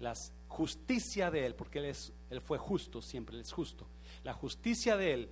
La 0.00 0.14
justicia 0.48 1.30
de 1.30 1.46
Él, 1.46 1.54
porque 1.54 1.78
él, 1.78 1.86
es, 1.86 2.12
él 2.30 2.40
fue 2.40 2.58
justo, 2.58 3.02
siempre 3.02 3.38
es 3.38 3.52
justo. 3.52 3.86
La 4.24 4.32
justicia 4.32 4.96
de 4.96 5.14
Él 5.14 5.28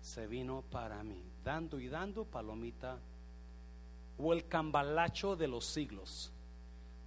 se 0.00 0.26
vino 0.26 0.62
para 0.70 1.02
mí, 1.02 1.22
dando 1.42 1.80
y 1.80 1.88
dando 1.88 2.24
palomita 2.24 2.98
o 4.18 4.32
el 4.32 4.46
cambalacho 4.46 5.36
de 5.36 5.48
los 5.48 5.64
siglos. 5.66 6.30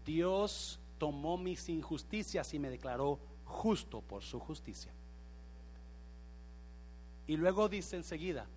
Dios 0.05 0.79
tomó 0.97 1.37
mis 1.37 1.69
injusticias 1.69 2.53
y 2.53 2.59
me 2.59 2.69
declaró 2.69 3.19
justo 3.45 4.01
por 4.01 4.23
su 4.23 4.39
justicia. 4.39 4.91
Y 7.27 7.37
luego 7.37 7.67
dice 7.67 7.97
enseguida, 7.97 8.47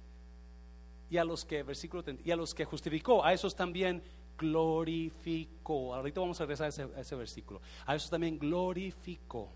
y 1.11 1.17
a 1.17 1.25
los 1.25 1.45
que, 1.45 1.63
versículo 1.63 2.05
y 2.25 2.31
a 2.31 2.37
los 2.37 2.55
que 2.55 2.65
justificó, 2.65 3.25
a 3.25 3.33
esos 3.33 3.55
también 3.55 4.03
glorificó. 4.39 5.95
Ahorita 5.95 6.21
vamos 6.21 6.41
a 6.41 6.45
regresar 6.45 6.67
a 6.67 6.69
ese, 6.69 6.89
ese 6.97 7.17
versículo. 7.17 7.61
A 7.85 7.97
esos 7.97 8.09
también 8.09 8.39
glorificó. 8.39 9.49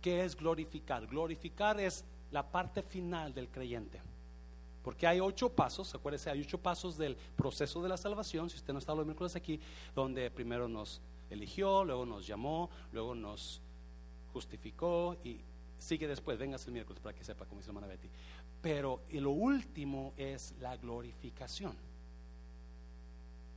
¿Qué 0.00 0.24
es 0.24 0.36
glorificar? 0.36 1.06
Glorificar 1.06 1.80
es 1.80 2.04
la 2.30 2.48
parte 2.48 2.82
final 2.82 3.34
del 3.34 3.48
creyente. 3.48 4.00
Porque 4.84 5.08
hay 5.08 5.18
ocho 5.18 5.48
pasos, 5.48 5.92
acuérdese, 5.96 6.30
hay 6.30 6.40
ocho 6.40 6.58
pasos 6.58 6.96
del 6.96 7.16
proceso 7.36 7.82
de 7.82 7.88
la 7.88 7.96
salvación, 7.96 8.48
si 8.48 8.56
usted 8.56 8.72
no 8.72 8.78
está 8.78 8.94
los 8.94 9.04
miércoles 9.04 9.34
aquí, 9.34 9.58
donde 9.96 10.30
primero 10.30 10.68
nos 10.68 11.00
eligió, 11.28 11.82
luego 11.84 12.06
nos 12.06 12.24
llamó, 12.24 12.70
luego 12.92 13.16
nos 13.16 13.60
justificó 14.32 15.16
y 15.24 15.40
sigue 15.78 16.08
después, 16.08 16.38
venga 16.38 16.56
el 16.64 16.72
miércoles 16.72 17.00
para 17.02 17.14
que 17.14 17.24
sepa, 17.24 17.44
como 17.44 17.60
dice 17.60 17.70
hermana 17.70 17.86
Betty. 17.86 18.08
Pero 18.60 19.02
y 19.10 19.20
lo 19.20 19.30
último 19.30 20.12
es 20.16 20.54
la 20.60 20.76
glorificación. 20.76 21.74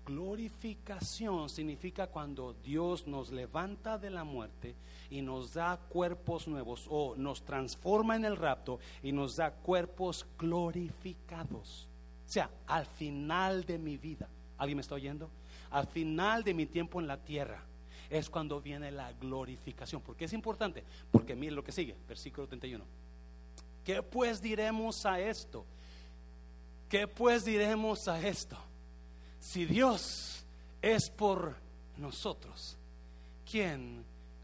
Glorificación 0.06 1.50
significa 1.50 2.08
cuando 2.08 2.54
Dios 2.54 3.06
nos 3.06 3.32
levanta 3.32 3.98
de 4.00 4.10
la 4.10 4.24
muerte 4.24 4.76
y 5.12 5.22
nos 5.22 5.54
da 5.54 5.78
cuerpos 5.78 6.48
nuevos 6.48 6.88
o 6.90 7.16
nos 7.16 7.44
transforma 7.44 8.16
en 8.16 8.26
el 8.26 8.36
rapto 8.36 8.80
y 9.04 9.12
nos 9.12 9.36
da 9.36 9.52
cuerpos 9.52 10.26
glorificados. 10.38 11.88
O 12.28 12.32
sea, 12.32 12.50
al 12.66 12.86
final 12.86 13.66
de 13.66 13.78
mi 13.78 13.98
vida, 13.98 14.28
¿alguien 14.58 14.78
me 14.78 14.82
está 14.82 14.96
oyendo? 14.96 15.30
Al 15.70 15.86
final 15.86 16.44
de 16.44 16.56
mi 16.56 16.66
tiempo 16.66 17.00
en 17.00 17.08
la 17.08 17.18
tierra 17.18 17.64
es 18.10 18.30
cuando 18.30 18.60
viene 18.62 18.92
la 18.92 19.14
glorificación. 19.14 20.02
¿Por 20.02 20.16
qué 20.16 20.26
es 20.26 20.34
importante? 20.34 20.84
Porque 21.12 21.36
mire 21.36 21.54
lo 21.54 21.64
que 21.64 21.72
sigue, 21.72 21.96
versículo 22.08 22.48
31. 22.48 22.84
¿Qué 23.84 24.04
pues 24.04 24.42
diremos 24.42 25.06
a 25.06 25.20
esto? 25.20 25.66
¿Qué 26.90 27.08
pues 27.08 27.46
diremos 27.46 28.08
a 28.08 28.20
esto? 28.20 28.58
Si 29.40 29.66
Dios 29.66 30.46
es 30.82 31.10
por 31.10 31.56
nosotros, 31.98 32.78
¿quién 33.50 34.04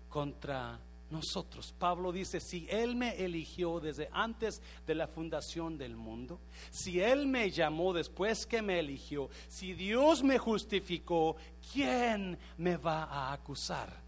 contra 0.09 0.79
nosotros. 1.09 1.73
Pablo 1.77 2.11
dice, 2.11 2.39
si 2.39 2.67
Él 2.69 2.95
me 2.95 3.23
eligió 3.23 3.79
desde 3.79 4.09
antes 4.11 4.61
de 4.85 4.95
la 4.95 5.07
fundación 5.07 5.77
del 5.77 5.95
mundo, 5.95 6.39
si 6.71 6.99
Él 6.99 7.27
me 7.27 7.51
llamó 7.51 7.93
después 7.93 8.45
que 8.45 8.61
me 8.61 8.79
eligió, 8.79 9.29
si 9.47 9.73
Dios 9.73 10.23
me 10.23 10.37
justificó, 10.37 11.35
¿quién 11.71 12.37
me 12.57 12.77
va 12.77 13.03
a 13.03 13.33
acusar? 13.33 14.05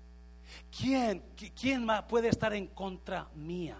¿Quién, 0.75 1.23
quién 1.59 1.87
puede 2.07 2.29
estar 2.29 2.53
en 2.53 2.67
contra 2.67 3.29
mía? 3.35 3.77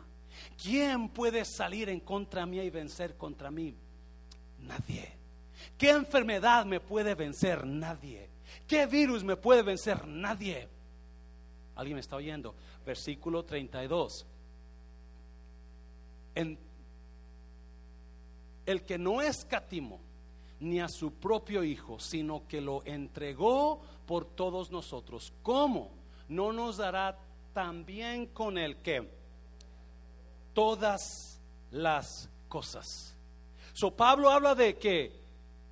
¿Quién 0.62 1.10
puede 1.10 1.46
salir 1.46 1.90
en 1.90 2.00
contra 2.00 2.46
mía 2.46 2.64
y 2.64 2.70
vencer 2.70 3.16
contra 3.18 3.50
mí? 3.50 3.76
Nadie. 4.60 5.14
¿Qué 5.78 5.90
enfermedad 5.90 6.66
me 6.66 6.80
puede 6.80 7.16
vencer? 7.16 7.66
Nadie. 7.66 8.30
¿Qué 8.68 8.86
virus 8.86 9.24
me 9.24 9.36
puede 9.36 9.64
vencer? 9.64 10.08
Nadie. 10.08 10.68
¿Alguien 11.76 11.96
me 11.96 12.02
está 12.02 12.16
oyendo? 12.16 12.56
Versículo 12.88 13.44
32. 13.44 14.26
En, 16.36 16.58
el 18.66 18.84
que 18.84 18.98
no 18.98 19.22
escatimó 19.22 20.00
ni 20.62 20.80
a 20.80 20.88
su 20.88 21.12
propio 21.12 21.66
Hijo, 21.66 22.00
sino 22.00 22.48
que 22.48 22.62
lo 22.62 22.86
entregó 22.86 23.82
por 24.06 24.24
todos 24.24 24.72
nosotros. 24.72 25.34
¿Cómo? 25.44 25.92
¿No 26.30 26.54
nos 26.54 26.78
dará 26.78 27.20
también 27.54 28.28
con 28.28 28.58
el 28.58 28.78
que 28.78 29.06
todas 30.54 31.42
las 31.72 32.30
cosas? 32.48 33.18
So 33.74 33.92
Pablo 33.92 34.30
habla 34.30 34.56
de 34.56 34.78
que 34.78 35.12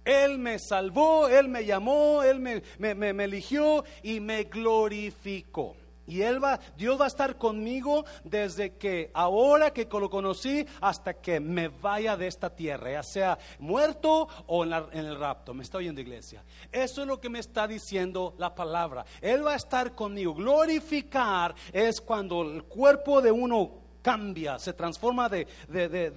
Él 0.03 0.37
me 0.37 0.59
salvó, 0.59 1.29
Él 1.29 1.47
me 1.47 1.63
llamó, 1.63 2.23
Él 2.23 2.41
me 2.41 3.23
eligió 3.23 3.85
y 4.03 4.19
me 4.19 4.43
glorificó. 4.43 5.77
Y 6.07 6.21
él 6.21 6.43
va, 6.43 6.59
Dios 6.77 6.99
va 6.99 7.05
a 7.05 7.07
estar 7.07 7.37
conmigo 7.37 8.05
desde 8.23 8.73
que 8.73 9.09
ahora 9.13 9.71
que 9.71 9.87
lo 9.91 10.09
conocí 10.09 10.65
hasta 10.81 11.15
que 11.15 11.39
me 11.39 11.67
vaya 11.67 12.15
de 12.15 12.27
esta 12.27 12.49
tierra, 12.49 12.91
ya 12.91 13.03
sea 13.03 13.39
muerto 13.59 14.27
o 14.47 14.63
en, 14.63 14.73
en, 14.73 15.05
el 15.05 15.17
rapto. 15.17 15.53
Me 15.53 15.63
está 15.63 15.79
oyendo 15.79 16.01
iglesia. 16.01 16.43
Eso 16.71 17.01
es 17.01 17.07
lo 17.07 17.19
que 17.19 17.29
me 17.29 17.39
está 17.39 17.67
diciendo 17.67 18.35
la 18.37 18.53
palabra. 18.53 19.05
Él 19.21 19.45
va 19.45 19.53
a 19.53 19.57
estar 19.57 19.95
conmigo. 19.95 20.33
Glorificar 20.33 21.55
es 21.73 22.01
cuando 22.01 22.43
el 22.43 22.63
cuerpo 22.63 23.21
de 23.21 23.31
uno 23.31 23.71
cambia, 24.01 24.59
se 24.59 24.73
transforma 24.73 25.27
de, 25.27 25.47
de, 25.67 25.89
de, 25.89 26.11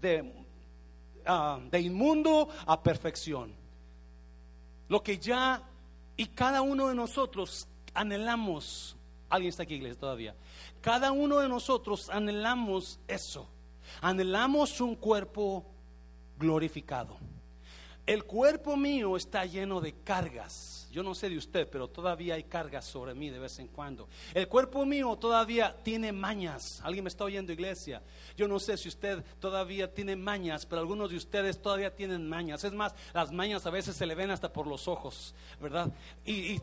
de, 0.00 0.32
de 1.70 1.80
inmundo 1.80 2.48
a 2.66 2.82
perfección. 2.82 3.54
Lo 4.88 5.02
que 5.02 5.18
ya 5.18 5.62
y 6.16 6.26
cada 6.26 6.62
uno 6.62 6.88
de 6.88 6.94
nosotros 6.94 7.68
anhelamos 7.94 8.97
Alguien 9.28 9.50
está 9.50 9.64
aquí, 9.64 9.74
iglesia, 9.74 9.98
todavía. 9.98 10.34
Cada 10.80 11.12
uno 11.12 11.38
de 11.38 11.48
nosotros 11.48 12.08
anhelamos 12.10 12.98
eso. 13.08 13.48
Anhelamos 14.00 14.80
un 14.80 14.94
cuerpo 14.94 15.64
glorificado. 16.38 17.16
El 18.06 18.24
cuerpo 18.24 18.76
mío 18.76 19.16
está 19.16 19.44
lleno 19.44 19.80
de 19.80 19.92
cargas 19.92 20.77
yo 20.90 21.02
no 21.02 21.14
sé 21.14 21.28
de 21.28 21.36
usted, 21.36 21.68
pero 21.70 21.88
todavía 21.88 22.34
hay 22.34 22.44
cargas 22.44 22.84
sobre 22.84 23.14
mí 23.14 23.30
de 23.30 23.38
vez 23.38 23.58
en 23.58 23.68
cuando. 23.68 24.08
El 24.32 24.48
cuerpo 24.48 24.86
mío 24.86 25.16
todavía 25.16 25.76
tiene 25.82 26.12
mañas. 26.12 26.80
¿Alguien 26.82 27.04
me 27.04 27.08
está 27.08 27.24
oyendo, 27.24 27.52
iglesia? 27.52 28.02
Yo 28.36 28.48
no 28.48 28.58
sé 28.58 28.76
si 28.76 28.88
usted 28.88 29.22
todavía 29.38 29.92
tiene 29.92 30.16
mañas, 30.16 30.64
pero 30.64 30.80
algunos 30.80 31.10
de 31.10 31.16
ustedes 31.16 31.60
todavía 31.60 31.94
tienen 31.94 32.28
mañas. 32.28 32.64
Es 32.64 32.72
más, 32.72 32.94
las 33.12 33.32
mañas 33.32 33.66
a 33.66 33.70
veces 33.70 33.96
se 33.96 34.06
le 34.06 34.14
ven 34.14 34.30
hasta 34.30 34.52
por 34.52 34.66
los 34.66 34.88
ojos, 34.88 35.34
¿verdad? 35.60 35.92
Y, 36.24 36.58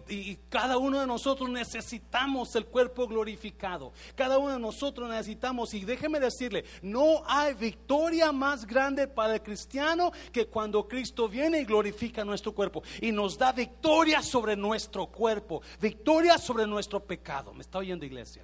cada 0.49 0.78
uno 0.78 0.99
de 0.99 1.07
nosotros 1.07 1.49
necesitamos 1.49 2.55
el 2.55 2.65
cuerpo 2.65 3.07
glorificado. 3.07 3.93
Cada 4.15 4.38
uno 4.38 4.53
de 4.53 4.59
nosotros 4.59 5.09
necesitamos, 5.09 5.73
y 5.73 5.84
déjeme 5.86 6.19
decirle, 6.19 6.65
no 6.82 7.23
hay 7.26 7.53
victoria 7.53 8.32
más 8.32 8.65
grande 8.65 9.07
para 9.07 9.36
el 9.36 9.41
cristiano 9.41 10.11
que 10.32 10.47
cuando 10.47 10.88
Cristo 10.88 11.28
viene 11.28 11.59
y 11.59 11.65
glorifica 11.65 12.23
nuestro 12.23 12.53
cuerpo 12.53 12.84
y 13.01 13.11
nos 13.11 13.38
da 13.38 13.51
victoria 13.51 14.14
sobre 14.22 14.55
nuestro 14.55 15.07
cuerpo, 15.07 15.61
victoria 15.80 16.38
sobre 16.38 16.66
nuestro 16.68 16.99
pecado. 16.99 17.53
¿Me 17.53 17.61
está 17.61 17.80
oyendo 17.80 18.05
iglesia? 18.05 18.43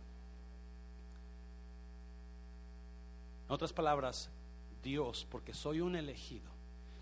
En 3.47 3.53
otras 3.53 3.73
palabras, 3.73 4.29
Dios, 4.83 5.27
porque 5.29 5.53
soy 5.53 5.81
un 5.81 5.95
elegido, 5.95 6.49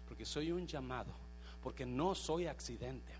porque 0.07 0.25
soy 0.25 0.51
un 0.51 0.65
llamado, 0.67 1.13
porque 1.61 1.85
no 1.85 2.15
soy 2.15 2.47
accidente 2.47 3.18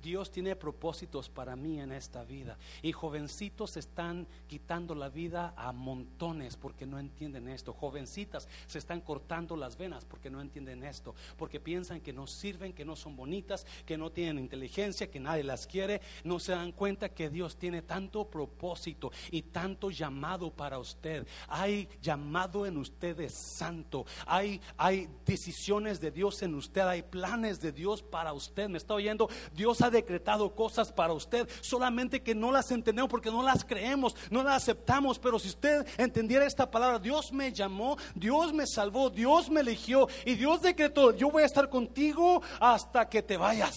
Dios 0.00 0.30
tiene 0.30 0.56
propósitos 0.56 1.28
para 1.28 1.56
mí 1.56 1.80
en 1.80 1.92
esta 1.92 2.24
vida. 2.24 2.58
Y 2.82 2.92
jovencitos 2.92 3.76
están 3.76 4.26
quitando 4.46 4.94
la 4.94 5.08
vida 5.08 5.54
a 5.56 5.72
montones 5.72 6.56
porque 6.56 6.86
no 6.86 6.98
entienden 6.98 7.48
esto. 7.48 7.72
Jovencitas 7.72 8.48
se 8.66 8.78
están 8.78 9.00
cortando 9.00 9.56
las 9.56 9.76
venas 9.76 10.04
porque 10.04 10.30
no 10.30 10.40
entienden 10.40 10.84
esto. 10.84 11.14
Porque 11.36 11.60
piensan 11.60 12.00
que 12.00 12.12
no 12.12 12.26
sirven, 12.26 12.72
que 12.72 12.84
no 12.84 12.96
son 12.96 13.16
bonitas, 13.16 13.66
que 13.86 13.98
no 13.98 14.10
tienen 14.10 14.38
inteligencia, 14.38 15.10
que 15.10 15.20
nadie 15.20 15.44
las 15.44 15.66
quiere. 15.66 16.00
No 16.24 16.38
se 16.38 16.52
dan 16.52 16.72
cuenta 16.72 17.08
que 17.08 17.30
Dios 17.30 17.56
tiene 17.56 17.82
tanto 17.82 18.28
propósito 18.28 19.10
y 19.30 19.42
tanto 19.42 19.90
llamado 19.90 20.50
para 20.50 20.78
usted. 20.78 21.26
Hay 21.48 21.88
llamado 22.00 22.66
en 22.66 22.76
ustedes 22.76 23.34
santo. 23.34 24.06
Hay, 24.26 24.60
hay 24.76 25.08
decisiones 25.24 26.00
de 26.00 26.10
Dios 26.10 26.42
en 26.42 26.54
usted. 26.54 26.82
Hay 26.82 27.02
planes 27.02 27.60
de 27.60 27.72
Dios 27.72 28.02
para 28.02 28.32
usted. 28.32 28.68
¿Me 28.68 28.78
está 28.78 28.94
oyendo? 28.94 29.28
Dios 29.54 29.80
ha 29.82 29.87
decretado 29.90 30.54
cosas 30.54 30.92
para 30.92 31.12
usted, 31.12 31.48
solamente 31.60 32.22
que 32.22 32.34
no 32.34 32.52
las 32.52 32.70
entendemos 32.70 33.10
porque 33.10 33.30
no 33.30 33.42
las 33.42 33.64
creemos, 33.64 34.14
no 34.30 34.42
las 34.42 34.62
aceptamos. 34.62 35.18
Pero 35.18 35.38
si 35.38 35.48
usted 35.48 35.86
entendiera 35.96 36.46
esta 36.46 36.70
palabra, 36.70 36.98
Dios 36.98 37.32
me 37.32 37.52
llamó, 37.52 37.96
Dios 38.14 38.52
me 38.52 38.66
salvó, 38.66 39.10
Dios 39.10 39.50
me 39.50 39.60
eligió 39.60 40.08
y 40.24 40.34
Dios 40.34 40.62
decretó, 40.62 41.14
yo 41.14 41.30
voy 41.30 41.42
a 41.42 41.46
estar 41.46 41.68
contigo 41.68 42.42
hasta 42.60 43.08
que 43.08 43.22
te 43.22 43.36
vayas. 43.36 43.74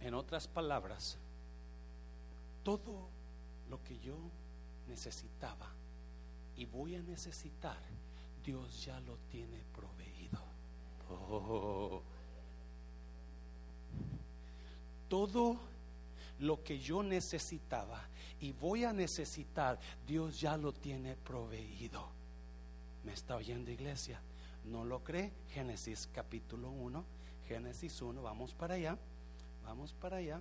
En 0.00 0.14
otras 0.14 0.46
palabras, 0.48 1.18
todo 2.62 3.08
lo 3.68 3.82
que 3.82 3.98
yo 3.98 4.16
necesitaba 4.88 5.66
y 6.56 6.64
voy 6.64 6.96
a 6.96 7.02
necesitar, 7.02 7.78
Dios 8.44 8.84
ya 8.84 8.98
lo 9.00 9.16
tiene 9.30 9.62
proveído. 9.74 10.38
Oh 11.10 12.02
todo 15.08 15.58
lo 16.40 16.62
que 16.62 16.78
yo 16.78 17.02
necesitaba 17.02 18.00
y 18.40 18.52
voy 18.52 18.84
a 18.84 18.92
necesitar, 18.92 19.78
Dios 20.06 20.40
ya 20.40 20.56
lo 20.56 20.72
tiene 20.72 21.16
proveído. 21.16 22.08
¿Me 23.04 23.12
está 23.12 23.36
oyendo 23.36 23.70
iglesia? 23.70 24.20
¿No 24.64 24.84
lo 24.84 25.02
cree? 25.02 25.32
Génesis 25.52 26.08
capítulo 26.12 26.70
1, 26.70 27.04
Génesis 27.48 28.00
1, 28.00 28.22
vamos 28.22 28.54
para 28.54 28.74
allá, 28.74 28.96
vamos 29.64 29.92
para 29.94 30.18
allá. 30.18 30.40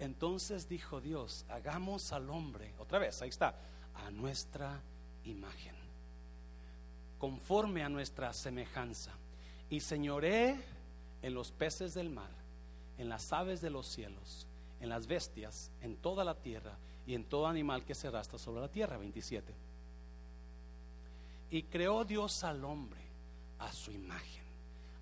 Entonces 0.00 0.68
dijo 0.68 1.00
Dios, 1.00 1.46
hagamos 1.48 2.12
al 2.12 2.28
hombre, 2.28 2.74
otra 2.78 2.98
vez, 2.98 3.22
ahí 3.22 3.28
está, 3.28 3.54
a 3.94 4.10
nuestra 4.10 4.82
imagen, 5.24 5.74
conforme 7.18 7.84
a 7.84 7.88
nuestra 7.88 8.32
semejanza 8.32 9.12
y 9.74 9.80
señoré 9.80 10.56
en 11.20 11.34
los 11.34 11.50
peces 11.50 11.94
del 11.94 12.08
mar, 12.08 12.30
en 12.96 13.08
las 13.08 13.32
aves 13.32 13.60
de 13.60 13.70
los 13.70 13.88
cielos, 13.88 14.46
en 14.80 14.88
las 14.88 15.08
bestias, 15.08 15.72
en 15.82 15.96
toda 15.96 16.22
la 16.22 16.36
tierra 16.36 16.76
y 17.08 17.16
en 17.16 17.24
todo 17.24 17.48
animal 17.48 17.84
que 17.84 17.96
se 17.96 18.06
arrastra 18.06 18.38
sobre 18.38 18.60
la 18.60 18.68
tierra. 18.68 18.98
27. 18.98 19.52
Y 21.50 21.64
creó 21.64 22.04
Dios 22.04 22.44
al 22.44 22.64
hombre 22.64 23.00
a 23.58 23.72
su 23.72 23.90
imagen. 23.90 24.44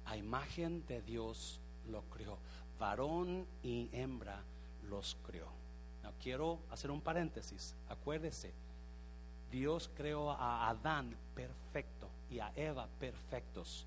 A 0.07 0.17
imagen 0.17 0.87
de 0.87 1.03
Dios 1.03 1.61
lo 1.91 2.01
creó. 2.05 2.39
Varón 2.79 3.47
y 3.63 3.91
hembra 3.93 4.43
los 4.89 5.19
creó. 5.27 5.49
Quiero 6.23 6.61
hacer 6.71 6.91
un 6.91 7.03
paréntesis. 7.03 7.75
Acuérdese, 7.91 8.55
Dios 9.51 9.91
creó 9.95 10.31
a 10.31 10.71
Adán 10.71 11.15
perfecto 11.35 12.09
y 12.31 12.39
a 12.39 12.51
Eva 12.57 12.89
perfectos 12.99 13.87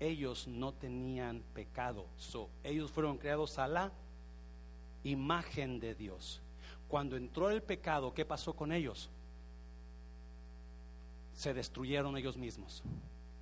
ellos 0.00 0.46
no 0.46 0.72
tenían 0.72 1.42
pecado. 1.54 2.06
ellos 2.62 2.90
fueron 2.90 3.18
creados 3.18 3.58
a 3.58 3.66
la 3.66 3.92
imagen 5.04 5.80
de 5.80 5.94
Dios. 5.94 6.40
Cuando 6.88 7.16
entró 7.16 7.50
el 7.50 7.62
pecado, 7.62 8.12
¿qué 8.14 8.24
pasó 8.24 8.54
con 8.54 8.72
ellos? 8.72 9.10
Se 11.34 11.52
destruyeron 11.52 12.16
ellos 12.16 12.36
mismos. 12.36 12.82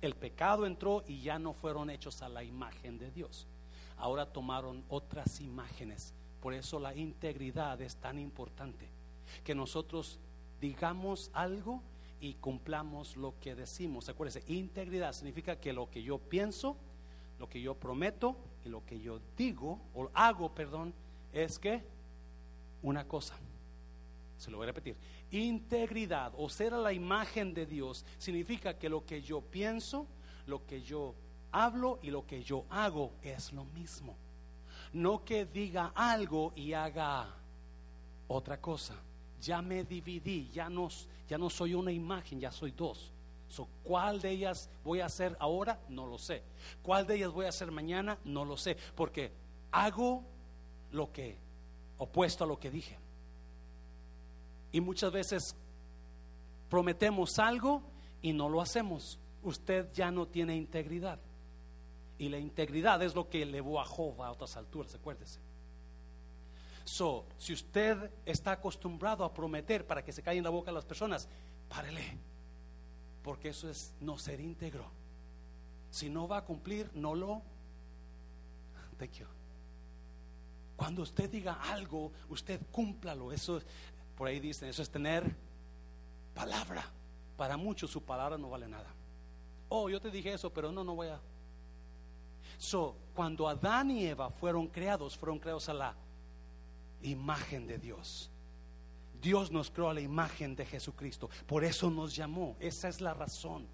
El 0.01 0.15
pecado 0.15 0.65
entró 0.65 1.03
y 1.07 1.21
ya 1.21 1.39
no 1.39 1.53
fueron 1.53 1.89
hechos 1.89 2.21
a 2.21 2.29
la 2.29 2.43
imagen 2.43 2.97
de 2.97 3.11
Dios. 3.11 3.47
Ahora 3.97 4.25
tomaron 4.25 4.83
otras 4.89 5.41
imágenes. 5.41 6.13
Por 6.41 6.53
eso 6.53 6.79
la 6.79 6.95
integridad 6.95 7.81
es 7.81 7.95
tan 7.95 8.19
importante. 8.19 8.89
Que 9.43 9.55
nosotros 9.55 10.19
digamos 10.61 11.31
algo 11.33 11.81
y 12.19 12.35
cumplamos 12.35 13.17
lo 13.17 13.39
que 13.39 13.55
decimos. 13.55 14.09
Acuérdense, 14.09 14.43
integridad 14.51 15.13
significa 15.13 15.59
que 15.59 15.73
lo 15.73 15.89
que 15.89 16.03
yo 16.03 16.17
pienso, 16.17 16.77
Lo 17.37 17.49
que 17.49 17.59
yo 17.59 17.75
prometo 17.75 18.37
y 18.63 18.69
lo 18.69 18.85
que 18.85 18.97
yo 18.97 19.19
digo 19.35 19.81
o 19.93 20.09
hago, 20.13 20.55
perdón, 20.55 20.93
es 21.33 21.59
que 21.59 21.83
una 22.81 23.05
cosa. 23.05 23.35
Se 24.37 24.49
lo 24.49 24.57
voy 24.57 24.65
a 24.65 24.67
repetir. 24.67 24.95
Integridad 25.31 26.33
o 26.37 26.47
ser 26.47 26.73
a 26.73 26.77
la 26.77 26.93
imagen 26.93 27.53
de 27.53 27.65
Dios 27.65 28.05
significa 28.17 28.77
que 28.77 28.87
lo 28.87 29.05
que 29.05 29.21
yo 29.21 29.41
pienso, 29.41 30.07
lo 30.47 30.65
que 30.65 30.81
yo 30.81 31.13
hablo 31.51 31.99
y 32.01 32.09
lo 32.09 32.25
que 32.25 32.43
yo 32.43 32.65
hago 32.69 33.11
es 33.21 33.51
lo 33.51 33.65
mismo. 33.65 34.15
No 34.93 35.25
que 35.25 35.45
diga 35.45 35.91
algo 35.95 36.53
y 36.55 36.73
haga 36.73 37.27
otra 38.27 38.61
cosa. 38.61 38.95
Ya 39.41 39.61
me 39.61 39.83
dividí, 39.83 40.49
ya 40.53 40.69
no, 40.69 40.89
ya 41.27 41.37
no 41.37 41.49
soy 41.49 41.73
una 41.73 41.91
imagen, 41.91 42.39
ya 42.39 42.51
soy 42.51 42.71
dos. 42.71 43.11
¿Cuál 43.83 44.21
de 44.21 44.31
ellas 44.31 44.69
voy 44.83 44.99
a 44.99 45.05
hacer 45.05 45.35
ahora? 45.39 45.79
No 45.89 46.07
lo 46.07 46.17
sé. 46.17 46.43
¿Cuál 46.81 47.07
de 47.07 47.15
ellas 47.15 47.31
voy 47.31 47.45
a 47.45 47.49
hacer 47.49 47.71
mañana? 47.71 48.17
No 48.25 48.43
lo 48.43 48.57
sé. 48.57 48.75
Porque 48.95 49.31
hago 49.71 50.23
lo 50.91 51.11
que, 51.11 51.37
opuesto 51.97 52.43
a 52.43 52.47
lo 52.47 52.59
que 52.59 52.71
dije. 52.71 52.97
Y 54.71 54.81
muchas 54.81 55.11
veces 55.11 55.55
prometemos 56.69 57.39
algo 57.39 57.81
y 58.21 58.33
no 58.33 58.49
lo 58.49 58.61
hacemos. 58.61 59.19
Usted 59.43 59.91
ya 59.93 60.11
no 60.11 60.27
tiene 60.27 60.55
integridad. 60.55 61.19
Y 62.17 62.29
la 62.29 62.39
integridad 62.39 63.01
es 63.03 63.13
lo 63.13 63.29
que 63.29 63.43
elevó 63.43 63.79
a 63.79 63.85
Job 63.85 64.21
a 64.21 64.31
otras 64.31 64.57
alturas, 64.57 64.95
acuérdese. 64.95 65.39
So, 66.85 67.25
si 67.37 67.51
usted 67.51 68.11
está 68.25 68.53
acostumbrado 68.53 69.25
a 69.25 69.33
prometer 69.33 69.85
para 69.85 70.03
que 70.03 70.13
se 70.13 70.21
caiga 70.21 70.37
en 70.37 70.43
la 70.43 70.49
boca 70.49 70.71
a 70.71 70.73
las 70.73 70.85
personas, 70.85 71.27
párele 71.67 72.17
porque 73.25 73.49
eso 73.49 73.67
es 73.67 73.91
no 74.01 74.19
ser 74.19 74.39
íntegro. 74.39 74.85
Si 75.89 76.09
no 76.09 76.27
va 76.27 76.37
a 76.37 76.45
cumplir, 76.45 76.91
no 76.93 77.15
lo. 77.15 77.41
Thank 78.99 79.13
you. 79.13 79.25
Cuando 80.75 81.01
usted 81.01 81.27
diga 81.27 81.53
algo, 81.53 82.11
usted 82.29 82.61
cúmplalo. 82.71 83.31
Eso, 83.31 83.59
por 84.15 84.27
ahí 84.27 84.39
dicen, 84.39 84.69
eso 84.69 84.83
es 84.83 84.91
tener 84.91 85.35
palabra. 86.35 86.85
Para 87.35 87.57
muchos 87.57 87.89
su 87.89 88.03
palabra 88.03 88.37
no 88.37 88.51
vale 88.51 88.67
nada. 88.67 88.93
Oh, 89.69 89.89
yo 89.89 89.99
te 89.99 90.11
dije 90.11 90.31
eso, 90.31 90.53
pero 90.53 90.71
no, 90.71 90.83
no 90.83 90.93
voy 90.93 91.07
a. 91.07 91.19
So, 92.59 92.95
cuando 93.15 93.47
Adán 93.47 93.89
y 93.89 94.05
Eva 94.05 94.29
fueron 94.29 94.67
creados, 94.67 95.17
fueron 95.17 95.39
creados 95.39 95.67
a 95.67 95.73
la 95.73 95.95
imagen 97.01 97.67
de 97.67 97.77
Dios. 97.77 98.29
Dios 99.21 99.51
nos 99.51 99.71
creó 99.71 99.89
a 99.89 99.93
la 99.93 100.01
imagen 100.01 100.55
de 100.55 100.65
Jesucristo. 100.65 101.29
Por 101.47 101.63
eso 101.63 101.89
nos 101.89 102.15
llamó. 102.15 102.55
Esa 102.59 102.87
es 102.87 103.01
la 103.01 103.13
razón 103.13 103.65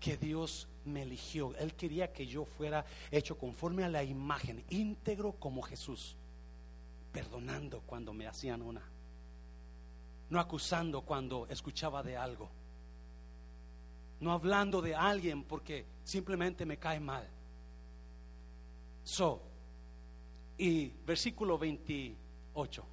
que 0.00 0.16
Dios 0.16 0.68
me 0.84 1.02
eligió. 1.02 1.54
Él 1.56 1.74
quería 1.74 2.12
que 2.12 2.26
yo 2.26 2.44
fuera 2.44 2.84
hecho 3.10 3.36
conforme 3.36 3.84
a 3.84 3.88
la 3.88 4.02
imagen, 4.02 4.64
íntegro 4.70 5.32
como 5.32 5.62
Jesús, 5.62 6.16
perdonando 7.12 7.82
cuando 7.86 8.12
me 8.12 8.26
hacían 8.26 8.62
una, 8.62 8.82
no 10.30 10.40
acusando 10.40 11.02
cuando 11.02 11.46
escuchaba 11.48 12.02
de 12.02 12.16
algo, 12.16 12.48
no 14.20 14.32
hablando 14.32 14.80
de 14.80 14.94
alguien 14.94 15.44
porque 15.44 15.84
simplemente 16.04 16.64
me 16.64 16.78
cae 16.78 17.00
mal. 17.00 17.28
So, 19.04 19.40
y 20.58 20.88
versículo 21.06 21.56
28. 21.56 22.84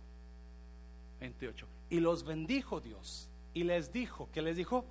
28. 1.19 1.67
Y 1.89 1.99
los 1.99 2.23
bendijo 2.23 2.79
Dios 2.79 3.27
y 3.53 3.63
les 3.63 3.91
dijo, 3.91 4.29
que 4.31 4.41
les 4.41 4.55
dijo? 4.55 4.85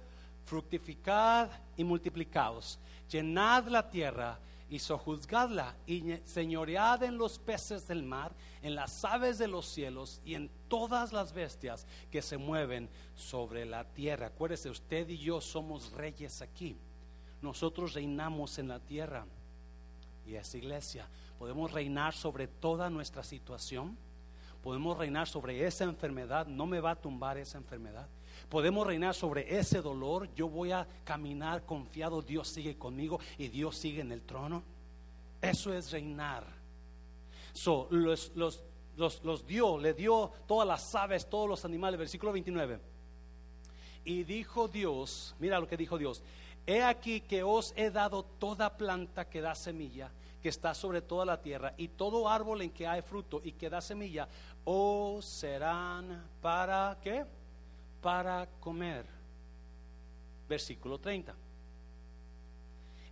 Fructificad 0.44 1.48
y 1.76 1.84
multiplicaos, 1.84 2.78
llenad 3.08 3.66
la 3.68 3.88
tierra 3.88 4.38
y 4.68 4.78
sojuzgadla 4.78 5.74
y 5.86 6.16
señoread 6.24 7.02
en 7.04 7.16
los 7.16 7.38
peces 7.38 7.86
del 7.86 8.02
mar, 8.02 8.32
en 8.62 8.74
las 8.74 9.04
aves 9.04 9.38
de 9.38 9.46
los 9.46 9.66
cielos 9.66 10.20
y 10.24 10.34
en 10.34 10.50
todas 10.68 11.12
las 11.12 11.32
bestias 11.32 11.86
que 12.10 12.22
se 12.22 12.36
mueven 12.36 12.88
sobre 13.14 13.64
la 13.64 13.84
tierra. 13.84 14.26
Acuérdese, 14.26 14.70
usted 14.70 15.08
y 15.08 15.18
yo 15.18 15.40
somos 15.40 15.92
reyes 15.92 16.42
aquí. 16.42 16.76
Nosotros 17.40 17.94
reinamos 17.94 18.58
en 18.58 18.68
la 18.68 18.80
tierra 18.80 19.26
y 20.26 20.34
esa 20.34 20.56
iglesia. 20.56 21.06
Podemos 21.38 21.72
reinar 21.72 22.14
sobre 22.14 22.46
toda 22.46 22.90
nuestra 22.90 23.22
situación 23.22 23.96
Podemos 24.64 24.96
reinar 24.96 25.28
sobre 25.28 25.66
esa 25.66 25.84
enfermedad, 25.84 26.46
no 26.46 26.64
me 26.64 26.80
va 26.80 26.92
a 26.92 26.96
tumbar 26.96 27.36
esa 27.36 27.58
enfermedad. 27.58 28.08
Podemos 28.48 28.86
reinar 28.86 29.14
sobre 29.14 29.58
ese 29.58 29.82
dolor, 29.82 30.34
yo 30.34 30.48
voy 30.48 30.72
a 30.72 30.88
caminar 31.04 31.66
confiado, 31.66 32.22
Dios 32.22 32.48
sigue 32.48 32.78
conmigo 32.78 33.20
y 33.36 33.48
Dios 33.48 33.76
sigue 33.76 34.00
en 34.00 34.10
el 34.10 34.22
trono. 34.22 34.62
Eso 35.42 35.70
es 35.74 35.92
reinar. 35.92 36.46
So, 37.52 37.88
los, 37.90 38.32
los, 38.36 38.64
los 38.96 39.46
dio, 39.46 39.76
le 39.76 39.92
dio 39.92 40.32
todas 40.46 40.66
las 40.66 40.94
aves, 40.94 41.28
todos 41.28 41.46
los 41.46 41.66
animales, 41.66 41.98
versículo 41.98 42.32
29. 42.32 42.80
Y 44.06 44.24
dijo 44.24 44.66
Dios, 44.66 45.36
mira 45.40 45.60
lo 45.60 45.68
que 45.68 45.76
dijo 45.76 45.98
Dios, 45.98 46.22
he 46.66 46.82
aquí 46.82 47.20
que 47.20 47.42
os 47.42 47.74
he 47.76 47.90
dado 47.90 48.22
toda 48.22 48.78
planta 48.78 49.28
que 49.28 49.42
da 49.42 49.54
semilla 49.54 50.10
que 50.44 50.50
está 50.50 50.74
sobre 50.74 51.00
toda 51.00 51.24
la 51.24 51.40
tierra, 51.40 51.72
y 51.78 51.88
todo 51.88 52.28
árbol 52.28 52.60
en 52.60 52.70
que 52.70 52.86
hay 52.86 53.00
fruto 53.00 53.40
y 53.42 53.52
que 53.52 53.70
da 53.70 53.80
semilla, 53.80 54.28
o 54.66 55.22
serán 55.22 56.22
para 56.42 56.98
qué? 57.02 57.24
Para 58.02 58.46
comer. 58.60 59.06
Versículo 60.46 60.98
30. 60.98 61.34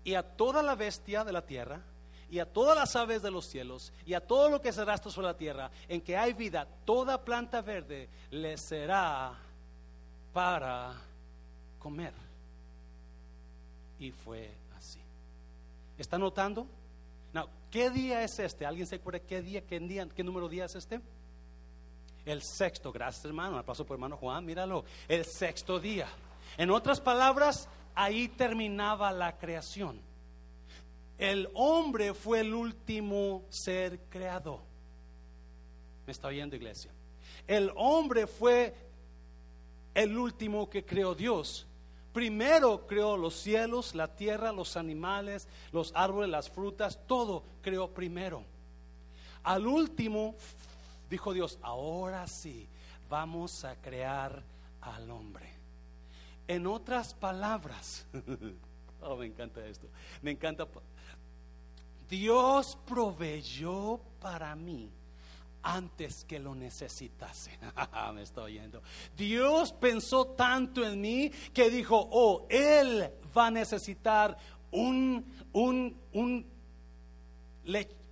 Y 0.05 0.13
a 0.13 0.23
toda 0.23 0.63
la 0.63 0.75
bestia 0.75 1.25
de 1.25 1.33
la 1.33 1.41
tierra, 1.41 1.81
y 2.31 2.39
a 2.39 2.45
todas 2.45 2.77
las 2.77 2.95
aves 2.97 3.23
de 3.23 3.31
los 3.31 3.47
cielos, 3.47 3.95
y 4.05 4.13
a 4.13 4.21
todo 4.21 4.51
lo 4.51 4.61
que 4.61 4.71
se 4.71 4.83
arrastra 4.83 5.11
sobre 5.11 5.29
la 5.29 5.37
tierra, 5.39 5.71
en 5.89 6.03
que 6.03 6.15
hay 6.15 6.35
vida, 6.35 6.69
toda 6.85 7.25
planta 7.25 7.63
verde 7.63 8.11
le 8.31 8.59
será 8.59 9.33
para 10.35 11.01
comer. 11.79 12.13
Y 13.99 14.11
fue 14.11 14.51
así. 14.77 15.01
¿Está 15.97 16.19
notando? 16.19 16.67
¿Qué 17.73 17.89
día 17.89 18.23
es 18.23 18.39
este? 18.39 18.67
¿Alguien 18.67 18.87
se 18.87 18.97
acuerda 18.97 19.19
qué 19.19 19.41
día, 19.41 19.63
qué 19.63 19.81
día, 19.81 20.07
qué 20.15 20.23
número 20.23 20.47
día 20.47 20.67
es 20.67 20.75
este? 20.75 21.01
El 22.27 22.43
sexto, 22.43 22.93
gracias 22.93 23.25
hermano, 23.25 23.57
un 23.57 23.63
paso 23.63 23.87
por 23.87 23.95
hermano 23.95 24.19
Juan, 24.19 24.45
míralo, 24.45 24.85
el 25.09 25.25
sexto 25.25 25.81
día. 25.81 26.07
En 26.59 26.71
otras 26.71 27.01
palabras, 27.01 27.71
ahí 27.95 28.29
terminaba 28.29 29.11
la 29.11 29.39
creación. 29.39 30.03
El 31.17 31.49
hombre 31.55 32.13
fue 32.13 32.41
el 32.41 32.53
último 32.53 33.43
ser 33.49 34.01
creado. 34.11 34.61
¿Me 36.07 36.13
está 36.13 36.29
oyendo 36.29 36.55
iglesia? 36.55 36.91
El 37.47 37.73
hombre 37.75 38.27
fue 38.27 38.75
el 39.95 40.19
último 40.19 40.69
que 40.69 40.85
creó 40.85 41.15
Dios. 41.15 41.67
Primero 42.13 42.87
creó 42.87 43.17
los 43.17 43.35
cielos, 43.35 43.95
la 43.95 44.09
tierra, 44.15 44.53
los 44.53 44.77
animales, 44.77 45.49
los 45.73 45.93
árboles, 45.95 46.31
las 46.31 46.51
frutas, 46.51 46.99
todo 47.07 47.43
creó 47.63 47.89
primero. 47.89 48.45
Al 49.43 49.67
último 49.67 50.35
dijo 51.09 51.33
Dios, 51.33 51.59
ahora 51.63 52.27
sí, 52.27 52.69
vamos 53.09 53.65
a 53.65 53.77
crear 53.77 54.43
al 54.81 55.11
hombre. 55.11 55.53
En 56.47 56.67
otras 56.67 57.15
palabras, 57.15 58.07
oh, 59.01 59.17
me 59.17 59.27
encanta 59.27 59.65
esto, 59.67 59.87
me 60.21 60.33
encanta. 60.33 60.67
Dios 62.11 62.79
proveyó 62.87 64.01
para 64.21 64.55
mí 64.55 64.91
antes 65.63 66.25
que 66.25 66.39
lo 66.39 66.55
necesitase. 66.55 67.59
Me 68.15 68.23
estoy 68.23 68.57
oyendo. 68.57 68.83
Dios 69.17 69.73
pensó 69.73 70.27
tanto 70.27 70.85
en 70.85 71.01
mí 71.01 71.31
que 71.53 71.71
dijo, 71.71 72.09
oh, 72.11 72.47
Él 72.49 73.11
va 73.37 73.47
a 73.47 73.51
necesitar 73.51 74.37
un, 74.71 75.25
un, 75.53 75.97
un 76.13 76.47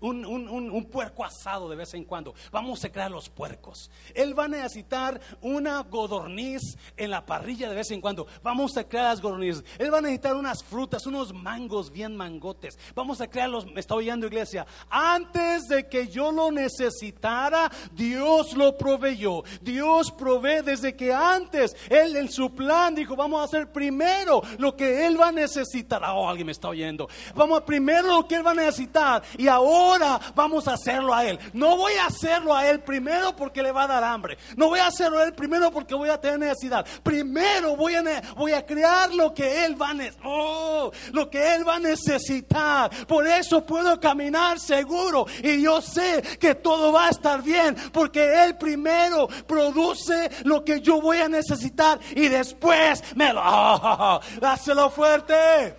un, 0.00 0.24
un, 0.26 0.84
puerco 0.86 1.24
asado 1.24 1.68
de 1.68 1.76
vez 1.76 1.92
en 1.94 2.04
cuando. 2.04 2.34
Vamos 2.50 2.84
a 2.84 2.90
crear 2.90 3.10
los 3.10 3.28
puercos. 3.28 3.90
Él 4.14 4.38
va 4.38 4.44
a 4.44 4.48
necesitar 4.48 5.20
una 5.42 5.82
godorniz 5.82 6.62
en 6.96 7.10
la 7.10 7.24
parrilla 7.24 7.68
de 7.68 7.76
vez 7.76 7.90
en 7.90 8.00
cuando. 8.00 8.26
Vamos 8.42 8.76
a 8.76 8.84
crear 8.84 9.06
las 9.06 9.20
godornices. 9.20 9.64
Él 9.78 9.92
va 9.92 9.98
a 9.98 10.02
necesitar 10.02 10.34
unas 10.34 10.62
frutas, 10.62 11.06
unos 11.06 11.34
mangos 11.34 11.90
bien 11.90 12.16
mangotes. 12.16 12.78
Vamos 12.94 13.20
a 13.20 13.28
crearlos. 13.28 13.66
Me 13.66 13.80
está 13.80 13.94
oyendo, 13.94 14.26
iglesia. 14.26 14.66
Antes 14.88 15.68
de 15.68 15.88
que 15.88 16.08
yo 16.08 16.32
lo 16.32 16.50
necesitara, 16.50 17.70
Dios 17.92 18.54
lo 18.56 18.76
proveyó. 18.76 19.42
Dios 19.60 20.10
provee 20.12 20.62
desde 20.64 20.96
que 20.96 21.12
antes 21.12 21.76
Él 21.88 22.16
en 22.16 22.30
su 22.30 22.54
plan 22.54 22.94
dijo: 22.94 23.16
Vamos 23.16 23.40
a 23.40 23.44
hacer 23.44 23.70
primero 23.70 24.42
lo 24.58 24.74
que 24.74 25.06
Él 25.06 25.20
va 25.20 25.28
a 25.28 25.32
necesitar. 25.32 26.02
Oh, 26.04 26.28
alguien 26.28 26.46
me 26.46 26.52
está 26.52 26.68
oyendo. 26.68 27.08
Vamos 27.34 27.58
a 27.58 27.64
primero 27.64 28.08
lo 28.08 28.26
que 28.26 28.36
Él 28.36 28.46
va 28.46 28.52
a 28.52 28.54
necesitar. 28.54 29.22
Y 29.36 29.46
ahora 29.46 29.89
vamos 30.34 30.68
a 30.68 30.74
hacerlo 30.74 31.14
a 31.14 31.24
Él. 31.24 31.38
No 31.52 31.76
voy 31.76 31.92
a 31.94 32.06
hacerlo 32.06 32.54
a 32.54 32.68
Él 32.68 32.80
primero 32.80 33.34
porque 33.34 33.62
le 33.62 33.72
va 33.72 33.84
a 33.84 33.88
dar 33.88 34.04
hambre. 34.04 34.38
No 34.56 34.68
voy 34.68 34.80
a 34.80 34.86
hacerlo 34.86 35.18
a 35.18 35.24
Él 35.24 35.32
primero 35.32 35.70
porque 35.70 35.94
voy 35.94 36.08
a 36.08 36.20
tener 36.20 36.38
necesidad. 36.38 36.86
Primero 37.02 37.76
voy 37.76 37.94
a, 37.94 38.02
voy 38.36 38.52
a 38.52 38.64
crear 38.64 39.12
lo 39.12 39.34
que 39.34 39.64
Él 39.64 39.80
va 39.80 39.90
a 39.90 39.94
oh, 40.24 40.90
lo 41.12 41.28
que 41.28 41.54
Él 41.54 41.66
va 41.66 41.76
a 41.76 41.80
necesitar. 41.80 42.90
Por 43.06 43.26
eso 43.26 43.64
puedo 43.64 43.98
caminar 43.98 44.58
seguro 44.58 45.26
y 45.42 45.62
yo 45.62 45.80
sé 45.80 46.22
que 46.38 46.54
todo 46.54 46.92
va 46.92 47.06
a 47.06 47.10
estar 47.10 47.42
bien 47.42 47.76
porque 47.92 48.44
Él 48.44 48.56
primero 48.56 49.28
produce 49.46 50.30
lo 50.44 50.64
que 50.64 50.80
yo 50.80 51.00
voy 51.00 51.18
a 51.18 51.28
necesitar 51.28 51.98
y 52.14 52.28
después 52.28 53.02
me 53.14 53.32
lo... 53.32 53.40
Oh, 53.42 54.20
dáselo 54.40 54.90
fuerte. 54.90 55.74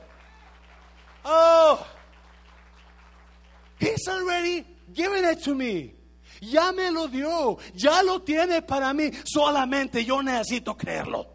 Oh. 1.24 1.80
He's 3.82 4.08
already 4.08 4.64
given 4.94 5.26
it 5.26 5.42
to 5.44 5.56
me. 5.56 5.96
Ya 6.40 6.72
me 6.72 6.92
lo 6.92 7.08
dio, 7.08 7.58
ya 7.74 8.04
lo 8.04 8.22
tiene 8.22 8.62
para 8.62 8.94
mí, 8.94 9.12
solamente 9.24 10.06
yo 10.06 10.22
necesito 10.22 10.78
creerlo. 10.78 11.28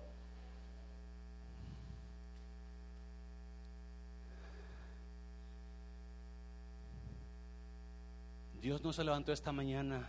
Dios 8.62 8.82
no 8.82 8.92
se 8.92 9.04
levantó 9.04 9.32
esta 9.32 9.52
mañana 9.52 10.08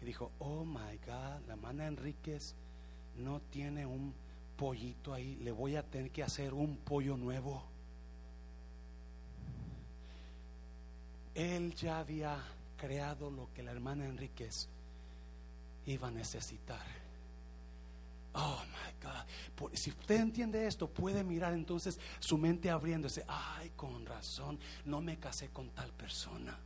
y 0.00 0.06
dijo, 0.06 0.32
oh 0.38 0.64
my 0.64 0.98
God, 1.06 1.46
la 1.46 1.54
hermana 1.54 1.86
Enríquez 1.86 2.54
no 3.16 3.40
tiene 3.50 3.84
un 3.84 4.14
pollito 4.56 5.12
ahí, 5.12 5.36
le 5.36 5.52
voy 5.52 5.76
a 5.76 5.82
tener 5.82 6.10
que 6.10 6.22
hacer 6.22 6.54
un 6.54 6.76
pollo 6.78 7.16
nuevo. 7.16 7.75
Él 11.36 11.74
ya 11.74 11.98
había 11.98 12.42
creado 12.78 13.30
lo 13.30 13.52
que 13.52 13.62
la 13.62 13.70
hermana 13.70 14.06
Enríquez 14.06 14.68
iba 15.84 16.08
a 16.08 16.10
necesitar. 16.10 16.80
Oh 18.32 18.62
my 18.64 18.92
God. 19.02 19.70
si 19.74 19.90
usted 19.90 20.16
entiende 20.16 20.66
esto, 20.66 20.88
puede 20.88 21.22
mirar 21.22 21.52
entonces 21.52 22.00
su 22.20 22.38
mente 22.38 22.70
abriéndose. 22.70 23.22
Ay, 23.28 23.70
con 23.76 24.06
razón, 24.06 24.58
no 24.86 25.02
me 25.02 25.18
casé 25.18 25.48
con 25.48 25.68
tal 25.70 25.92
persona. 25.92 26.58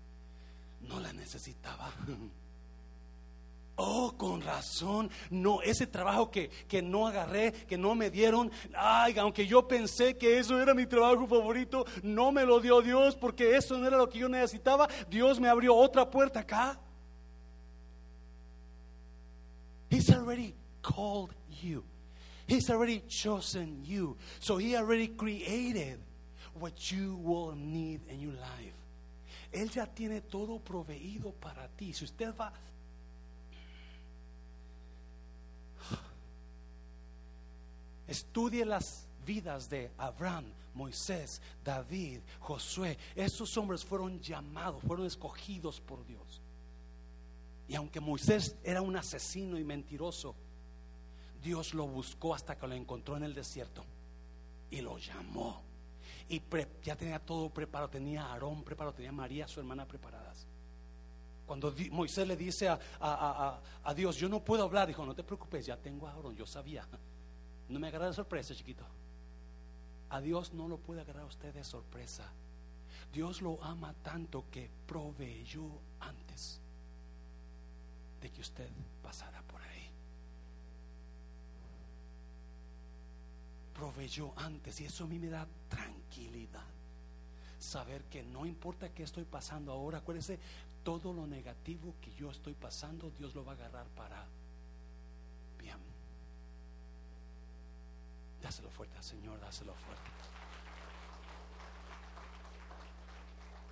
No 0.83 1.01
la 1.01 1.13
necesitaba. 1.13 1.93
Oh, 3.83 4.13
con 4.15 4.43
razón. 4.43 5.11
No, 5.31 5.63
ese 5.63 5.87
trabajo 5.87 6.31
que, 6.31 6.51
que, 6.69 6.83
no 6.83 7.07
agarré, 7.07 7.51
que 7.67 7.79
no 7.79 7.95
me 7.95 8.11
dieron. 8.11 8.53
Ay, 8.75 9.19
aunque 9.19 9.47
yo 9.47 9.67
pensé 9.67 10.19
que 10.19 10.39
eso 10.39 10.61
era 10.61 10.75
mi 10.75 10.85
trabajo 10.85 11.27
favorito, 11.27 11.87
no 12.03 12.31
me 12.31 12.45
lo 12.45 12.61
dio 12.61 12.83
Dios 12.83 13.17
porque 13.17 13.57
eso 13.57 13.79
no 13.79 13.87
era 13.87 13.97
lo 13.97 14.11
que 14.11 14.19
yo 14.19 14.29
necesitaba. 14.29 14.87
Dios 15.09 15.41
me 15.41 15.49
abrió 15.49 15.75
otra 15.75 16.11
puerta 16.11 16.41
acá. 16.41 16.79
He's 19.89 20.11
already 20.11 20.55
called 20.83 21.35
you. 21.63 21.83
He's 22.47 22.69
already 22.69 23.03
chosen 23.09 23.83
you. 23.87 24.19
So 24.41 24.59
he 24.59 24.77
already 24.77 25.09
created 25.09 25.99
what 26.53 26.93
you 26.93 27.17
will 27.17 27.55
need 27.57 28.03
in 28.11 28.21
your 28.21 28.35
life. 28.35 28.75
Él 29.53 29.71
ya 29.71 29.87
tiene 29.87 30.21
todo 30.21 30.59
proveído 30.59 31.33
para 31.33 31.67
ti. 31.79 31.95
Si 31.95 32.05
usted 32.05 32.35
va 32.37 32.53
Estudie 38.11 38.65
las 38.65 39.07
vidas 39.25 39.71
de 39.71 39.93
Abraham, 39.97 40.47
Moisés, 40.75 41.41
David, 41.65 42.19
Josué. 42.41 42.99
Esos 43.15 43.57
hombres 43.57 43.85
fueron 43.85 44.21
llamados, 44.21 44.83
fueron 44.83 45.07
escogidos 45.07 45.81
por 45.81 46.05
Dios. 46.05 46.43
Y 47.69 47.77
aunque 47.77 48.01
Moisés 48.01 48.57
era 48.65 48.83
un 48.83 48.97
asesino 48.97 49.57
y 49.57 49.63
mentiroso, 49.63 50.35
Dios 51.41 51.73
lo 51.73 51.87
buscó 51.87 52.35
hasta 52.35 52.59
que 52.59 52.67
lo 52.67 52.75
encontró 52.75 53.17
en 53.17 53.23
el 53.23 53.33
desierto 53.33 53.85
y 54.73 54.81
lo 54.81 54.99
llamó. 54.99 55.63
Y 56.29 56.43
ya 56.83 56.97
tenía 56.97 57.21
todo 57.21 57.49
preparado, 57.49 57.91
tenía 57.91 58.25
a 58.25 58.33
Aarón 58.33 58.65
preparado, 58.65 58.93
tenía 58.93 59.11
a 59.11 59.13
María, 59.13 59.47
su 59.47 59.61
hermana, 59.61 59.87
preparadas. 59.87 60.49
Cuando 61.47 61.73
Moisés 61.93 62.27
le 62.27 62.37
dice 62.37 62.69
a, 62.69 62.81
a, 63.85 63.95
Dios, 63.95 64.17
yo 64.17 64.29
no 64.29 64.41
puedo 64.41 64.65
hablar, 64.65 64.89
dijo, 64.89 65.07
no 65.07 65.15
te 65.15 65.23
preocupes, 65.23 65.65
ya 65.65 65.77
tengo 65.77 66.09
a 66.09 66.13
Aarón, 66.13 66.35
yo 66.35 66.47
sabía. 66.47 66.85
No 67.71 67.79
me 67.79 67.87
agarra 67.87 68.09
de 68.09 68.15
sorpresa, 68.15 68.55
chiquito. 68.55 68.85
A 70.11 70.21
Dios 70.21 70.53
no 70.53 70.67
lo 70.67 70.79
puede 70.79 71.01
agarrar 71.01 71.23
a 71.23 71.27
usted 71.27 71.55
de 71.55 71.63
sorpresa. 71.63 72.25
Dios 73.13 73.43
lo 73.43 73.63
ama 73.63 73.95
tanto 74.03 74.45
que 74.51 74.69
proveyó 74.87 75.69
antes 76.01 76.61
de 78.21 78.31
que 78.31 78.41
usted 78.41 78.69
pasara 79.03 79.41
por 79.43 79.63
ahí. 79.63 79.89
Proveyó 83.73 84.33
antes 84.37 84.81
y 84.81 84.87
eso 84.87 85.05
a 85.05 85.07
mí 85.07 85.21
me 85.21 85.29
da 85.29 85.47
tranquilidad. 85.69 86.67
Saber 87.61 88.03
que 88.05 88.25
no 88.25 88.47
importa 88.47 88.89
qué 88.89 89.05
estoy 89.05 89.25
pasando 89.25 89.71
ahora, 89.71 89.99
acuérdese, 89.99 90.41
todo 90.83 91.13
lo 91.13 91.25
negativo 91.27 91.95
que 92.01 92.13
yo 92.15 92.33
estoy 92.33 92.55
pasando, 92.55 93.13
Dios 93.17 93.33
lo 93.35 93.45
va 93.45 93.53
a 93.53 93.55
agarrar 93.55 93.87
para 93.89 94.27
Dáselo 98.43 98.71
fuerte 98.71 99.01
Señor, 99.03 99.41
dáselo 99.41 99.75
fuerte. 99.75 100.11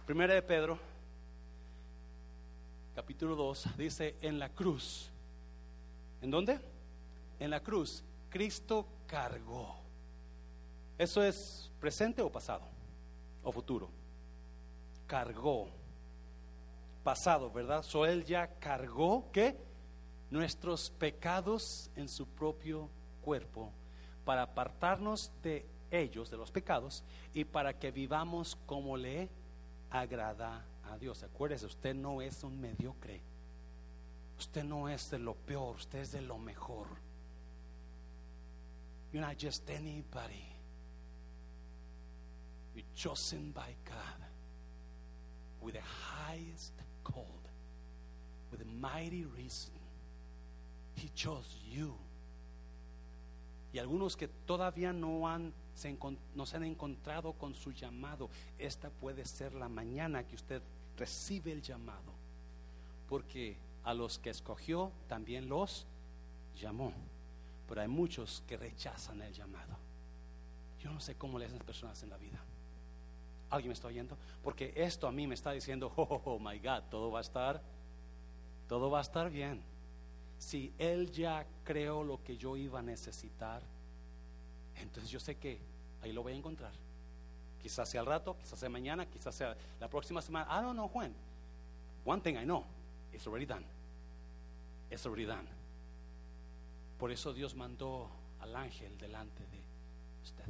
Primera 0.06 0.32
de 0.32 0.42
Pedro, 0.42 0.78
capítulo 2.94 3.36
2, 3.36 3.76
dice, 3.76 4.16
en 4.22 4.38
la 4.38 4.48
cruz. 4.48 5.10
¿En 6.22 6.30
dónde? 6.30 6.58
En 7.38 7.50
la 7.50 7.60
cruz, 7.60 8.02
Cristo 8.30 8.86
cargó. 9.06 9.76
¿Eso 10.96 11.22
es 11.22 11.70
presente 11.78 12.22
o 12.22 12.32
pasado? 12.32 12.62
¿O 13.42 13.52
futuro? 13.52 13.90
Cargó. 15.06 15.68
Pasado, 17.04 17.50
¿verdad? 17.50 17.82
So 17.82 18.06
él 18.06 18.24
ya 18.24 18.46
cargó, 18.58 19.30
¿qué? 19.30 19.56
Nuestros 20.30 20.90
pecados 20.90 21.90
en 21.96 22.08
su 22.08 22.26
propio 22.26 22.88
cuerpo 23.20 23.72
para 24.28 24.42
apartarnos 24.42 25.32
de 25.42 25.64
ellos, 25.90 26.28
de 26.28 26.36
los 26.36 26.50
pecados, 26.50 27.02
y 27.32 27.46
para 27.46 27.78
que 27.78 27.90
vivamos 27.90 28.58
como 28.66 28.94
le 28.94 29.30
agrada 29.90 30.66
a 30.84 30.98
Dios. 30.98 31.22
Acuérdese, 31.22 31.64
usted 31.64 31.94
no 31.94 32.20
es 32.20 32.44
un 32.44 32.60
mediocre. 32.60 33.22
Usted 34.38 34.64
no 34.64 34.86
es 34.86 35.10
de 35.10 35.18
lo 35.18 35.34
peor, 35.34 35.76
usted 35.76 36.00
es 36.00 36.12
de 36.12 36.20
lo 36.20 36.36
mejor. 36.36 36.88
You're 39.14 39.26
not 39.26 39.38
just 39.38 39.66
anybody. 39.70 40.44
You're 42.74 42.84
chosen 42.94 43.50
by 43.52 43.74
God 43.86 44.28
with 45.62 45.72
the 45.72 45.80
highest 45.80 46.74
called, 47.02 47.48
with 48.50 48.60
a 48.60 48.66
mighty 48.78 49.24
reason. 49.24 49.72
He 50.96 51.08
chose 51.14 51.56
you 51.66 51.94
y 53.78 53.80
algunos 53.80 54.16
que 54.16 54.26
todavía 54.26 54.92
no, 54.92 55.28
han, 55.28 55.52
se, 55.76 55.96
no 56.34 56.46
se 56.46 56.56
han 56.56 56.64
encontrado 56.64 57.34
con 57.34 57.54
su 57.54 57.70
llamado, 57.70 58.28
esta 58.58 58.90
puede 58.90 59.24
ser 59.24 59.54
la 59.54 59.68
mañana 59.68 60.26
que 60.26 60.34
usted 60.34 60.60
recibe 60.96 61.52
el 61.52 61.62
llamado. 61.62 62.12
Porque 63.08 63.56
a 63.84 63.94
los 63.94 64.18
que 64.18 64.30
escogió 64.30 64.90
también 65.06 65.48
los 65.48 65.86
llamó. 66.60 66.92
Pero 67.68 67.80
hay 67.80 67.86
muchos 67.86 68.42
que 68.48 68.56
rechazan 68.56 69.22
el 69.22 69.32
llamado. 69.32 69.76
Yo 70.82 70.90
no 70.90 70.98
sé 70.98 71.14
cómo 71.14 71.38
le 71.38 71.44
hacen 71.44 71.58
las 71.58 71.66
personas 71.66 72.02
en 72.02 72.10
la 72.10 72.16
vida. 72.16 72.42
¿Alguien 73.48 73.68
me 73.68 73.74
está 73.74 73.86
oyendo? 73.86 74.18
Porque 74.42 74.72
esto 74.74 75.06
a 75.06 75.12
mí 75.12 75.28
me 75.28 75.36
está 75.36 75.52
diciendo, 75.52 75.92
oh, 75.94 76.02
oh, 76.02 76.22
oh 76.24 76.38
my 76.40 76.58
God, 76.58 76.82
todo 76.90 77.12
va 77.12 77.20
a 77.20 77.22
estar, 77.22 77.62
todo 78.68 78.90
va 78.90 78.98
a 78.98 79.02
estar 79.02 79.30
bien 79.30 79.62
si 80.38 80.72
Él 80.78 81.10
ya 81.10 81.46
creó 81.64 82.02
lo 82.04 82.22
que 82.22 82.36
yo 82.36 82.56
iba 82.56 82.78
a 82.78 82.82
necesitar, 82.82 83.62
entonces 84.76 85.10
yo 85.10 85.20
sé 85.20 85.36
que 85.36 85.58
ahí 86.02 86.12
lo 86.12 86.22
voy 86.22 86.32
a 86.32 86.36
encontrar. 86.36 86.72
Quizás 87.60 87.88
sea 87.88 88.00
al 88.00 88.06
rato, 88.06 88.36
quizás 88.38 88.58
sea 88.58 88.68
mañana, 88.68 89.06
quizás 89.06 89.34
sea 89.34 89.56
la 89.80 89.88
próxima 89.88 90.22
semana. 90.22 90.46
I 90.50 90.62
don't 90.62 90.74
know 90.74 90.90
when. 90.94 91.12
One 92.04 92.22
thing 92.22 92.36
I 92.36 92.44
know, 92.44 92.64
it's 93.12 93.26
already 93.26 93.46
done. 93.46 93.64
It's 94.90 95.04
already 95.04 95.26
done. 95.26 95.46
Por 96.98 97.10
eso 97.10 97.32
Dios 97.32 97.54
mandó 97.54 98.08
al 98.40 98.54
ángel 98.56 98.96
delante 98.96 99.42
de 99.46 99.60
usted. 100.22 100.44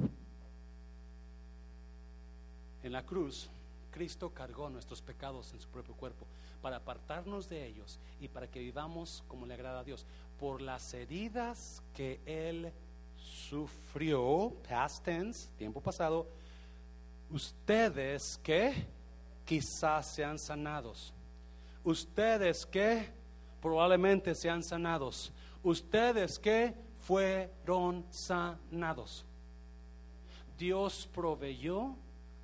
En 2.83 2.93
la 2.93 3.03
cruz, 3.03 3.49
Cristo 3.91 4.31
cargó 4.31 4.69
nuestros 4.69 5.01
pecados 5.01 5.53
en 5.53 5.59
su 5.59 5.67
propio 5.69 5.95
cuerpo 5.95 6.25
para 6.61 6.77
apartarnos 6.77 7.49
de 7.49 7.65
ellos 7.65 7.99
y 8.19 8.27
para 8.27 8.47
que 8.47 8.59
vivamos 8.59 9.23
como 9.27 9.45
le 9.45 9.53
agrada 9.53 9.79
a 9.79 9.83
Dios. 9.83 10.05
Por 10.39 10.61
las 10.61 10.93
heridas 10.93 11.81
que 11.93 12.19
Él 12.25 12.71
sufrió, 13.17 14.53
past 14.67 15.03
tense, 15.03 15.49
tiempo 15.57 15.81
pasado, 15.81 16.27
ustedes 17.29 18.39
que 18.43 18.73
quizás 19.45 20.07
sean 20.13 20.37
sanados. 20.37 21.13
Ustedes 21.83 22.65
que 22.65 23.09
probablemente 23.61 24.35
sean 24.35 24.63
sanados. 24.63 25.31
Ustedes 25.63 26.37
que 26.37 26.73
fueron 27.01 28.05
sanados. 28.09 29.25
Dios 30.57 31.09
proveyó 31.13 31.95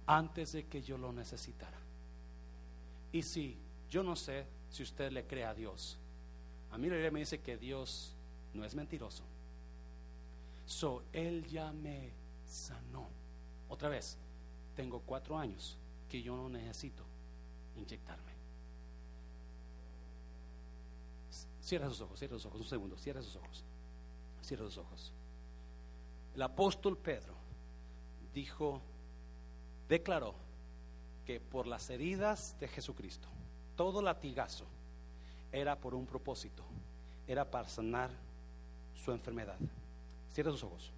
antes 0.08 0.52
de 0.54 0.66
que 0.66 0.82
yo 0.82 0.98
lo 0.98 1.12
necesitara. 1.12 1.78
Y 3.12 3.24
si 3.24 3.58
yo 3.90 4.04
no 4.04 4.16
sé 4.16 4.46
si 4.70 4.84
usted 4.84 5.12
le 5.12 5.26
cree 5.26 5.46
a 5.46 5.54
Dios, 5.54 5.98
a 6.72 6.78
mí 6.78 6.88
la 6.88 6.96
Biblia 6.96 7.12
me 7.12 7.20
dice 7.20 7.40
que 7.40 7.58
Dios 7.58 8.14
no 8.54 8.66
es 8.66 8.76
mentiroso. 8.76 9.24
So, 10.66 11.04
Él 11.14 11.46
ya 11.48 11.72
me 11.72 12.12
sanó. 12.46 13.08
Otra 13.70 13.90
vez, 13.90 14.18
tengo 14.76 15.00
cuatro 15.00 15.38
años 15.38 15.78
que 16.10 16.22
yo 16.22 16.36
no 16.36 16.50
necesito 16.50 17.04
inyectarme. 17.78 18.34
Cierra 21.62 21.90
sus 21.90 22.02
ojos, 22.02 22.20
cierra 22.20 22.36
sus 22.36 22.46
ojos, 22.46 22.62
un 22.62 22.68
segundo, 22.68 22.98
cierra 22.98 23.22
sus 23.22 23.36
ojos, 23.38 23.64
cierra 24.42 24.66
sus 24.66 24.78
ojos. 24.78 25.12
El 26.36 26.42
apóstol 26.42 26.98
Pedro 26.98 27.34
dijo, 28.34 28.82
declaró 29.88 30.36
que 31.26 31.40
por 31.40 31.68
las 31.68 31.90
heridas 31.90 32.56
de 32.60 32.68
Jesucristo, 32.68 33.28
todo 33.76 34.02
latigazo 34.02 34.66
era 35.52 35.76
por 35.78 35.96
un 35.96 36.06
propósito, 36.06 36.64
era 37.28 37.50
para 37.50 37.68
sanar 37.68 38.10
su 38.94 39.12
enfermedad. 39.12 39.58
Cierra 40.34 40.52
sus 40.52 40.64
ojos. 40.64 40.92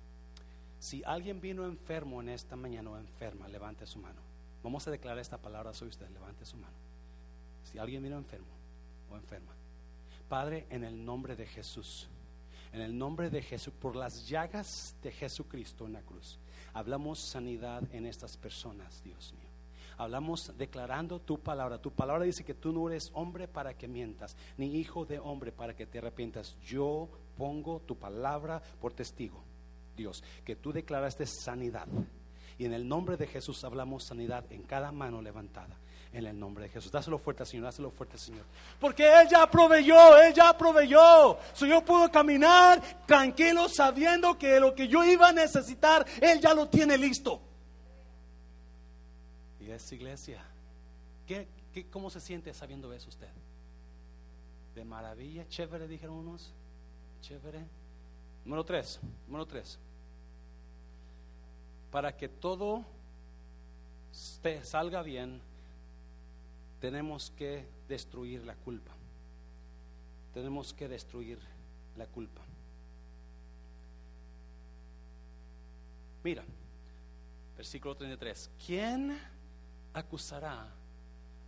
Si 0.79 1.03
alguien 1.03 1.41
vino 1.41 1.65
enfermo 1.65 2.21
en 2.21 2.29
esta 2.29 2.55
mañana 2.55 2.91
o 2.91 2.97
enferma, 2.97 3.47
levante 3.47 3.85
su 3.85 3.99
mano. 3.99 4.21
Vamos 4.63 4.88
a 4.88 4.91
declarar 4.91 5.19
esta 5.19 5.38
palabra 5.38 5.73
sobre 5.73 5.91
usted, 5.91 6.09
levante 6.09 6.45
su 6.45 6.57
mano. 6.57 6.73
Si 7.63 7.77
alguien 7.77 8.03
vino 8.03 8.17
enfermo 8.17 8.47
o 9.11 9.15
enferma, 9.15 9.53
Padre, 10.27 10.65
en 10.69 10.83
el 10.83 11.05
nombre 11.05 11.35
de 11.35 11.45
Jesús, 11.45 12.07
en 12.73 12.81
el 12.81 12.97
nombre 12.97 13.29
de 13.29 13.41
Jesús, 13.41 13.73
por 13.73 13.95
las 13.95 14.27
llagas 14.27 14.95
de 15.01 15.11
Jesucristo 15.11 15.85
en 15.85 15.93
la 15.93 16.01
cruz, 16.01 16.38
hablamos 16.74 17.20
sanidad 17.20 17.84
en 17.93 18.05
estas 18.05 18.38
personas, 18.38 19.01
Dios 19.03 19.34
mío. 19.34 19.47
Hablamos 19.97 20.53
declarando 20.57 21.20
tu 21.20 21.39
palabra. 21.39 21.80
Tu 21.80 21.91
palabra 21.91 22.24
dice 22.24 22.43
que 22.43 22.53
tú 22.53 22.72
no 22.72 22.88
eres 22.88 23.09
hombre 23.13 23.47
para 23.47 23.74
que 23.74 23.88
mientas, 23.88 24.38
ni 24.57 24.76
hijo 24.76 25.05
de 25.05 25.20
hombre 25.20 25.51
para 25.51 25.76
que 25.76 25.88
te 25.88 25.97
arrepientas. 25.97 26.55
Yo 26.63 27.09
pongo 27.36 27.80
tu 27.80 27.95
palabra 27.95 28.61
por 28.80 28.93
testigo, 28.93 29.43
Dios, 29.95 30.24
que 30.45 30.55
tú 30.55 30.72
declaraste 30.72 31.26
sanidad. 31.26 31.88
Y 32.59 32.65
en 32.65 32.74
el 32.74 32.88
nombre 32.88 33.18
de 33.18 33.28
Jesús 33.28 33.63
hablamos 33.63 34.05
sanidad 34.05 34.45
en 34.51 34.63
cada 34.63 34.91
mano 34.91 35.22
levantada. 35.22 35.78
En 36.13 36.25
el 36.25 36.39
nombre 36.39 36.65
de 36.65 36.69
Jesús. 36.69 36.91
Dáselo 36.91 37.17
fuerte, 37.17 37.45
Señor. 37.45 37.65
Dáselo 37.65 37.91
fuerte, 37.91 38.17
Señor. 38.17 38.45
Porque 38.79 39.03
Él 39.03 39.27
ya 39.29 39.49
proveyó. 39.49 40.17
Él 40.17 40.33
ya 40.33 40.57
proveyó. 40.57 41.37
So 41.53 41.65
yo 41.65 41.83
puedo 41.83 42.09
caminar 42.11 42.81
tranquilo 43.05 43.67
sabiendo 43.67 44.37
que 44.37 44.59
lo 44.59 44.73
que 44.73 44.87
yo 44.87 45.03
iba 45.03 45.29
a 45.29 45.33
necesitar, 45.33 46.05
Él 46.21 46.39
ya 46.39 46.53
lo 46.53 46.67
tiene 46.69 46.97
listo. 46.97 47.41
Y 49.59 49.69
es 49.69 49.91
iglesia. 49.91 50.41
¿Qué, 51.27 51.47
qué, 51.73 51.85
cómo 51.87 52.09
se 52.09 52.21
siente 52.21 52.53
sabiendo 52.53 52.91
eso 52.93 53.09
usted? 53.09 53.29
De 54.75 54.85
maravilla, 54.85 55.47
chévere, 55.49 55.87
dijeron 55.87 56.15
unos. 56.15 56.53
Chévere. 57.21 57.65
Número 58.45 58.63
tres. 58.63 58.99
Número 59.27 59.45
tres. 59.45 59.77
Para 61.91 62.15
que 62.15 62.29
todo 62.29 62.85
salga 64.63 65.01
bien, 65.01 65.41
tenemos 66.80 67.32
que 67.32 67.67
destruir 67.88 68.43
la 68.45 68.55
culpa. 68.55 68.91
Tenemos 70.34 70.73
que 70.73 70.88
destruir 70.88 71.39
la 71.95 72.05
culpa. 72.05 72.41
Mira, 76.23 76.43
versículo 77.55 77.95
33. 77.95 78.51
¿Quién 78.65 79.17
acusará 79.93 80.67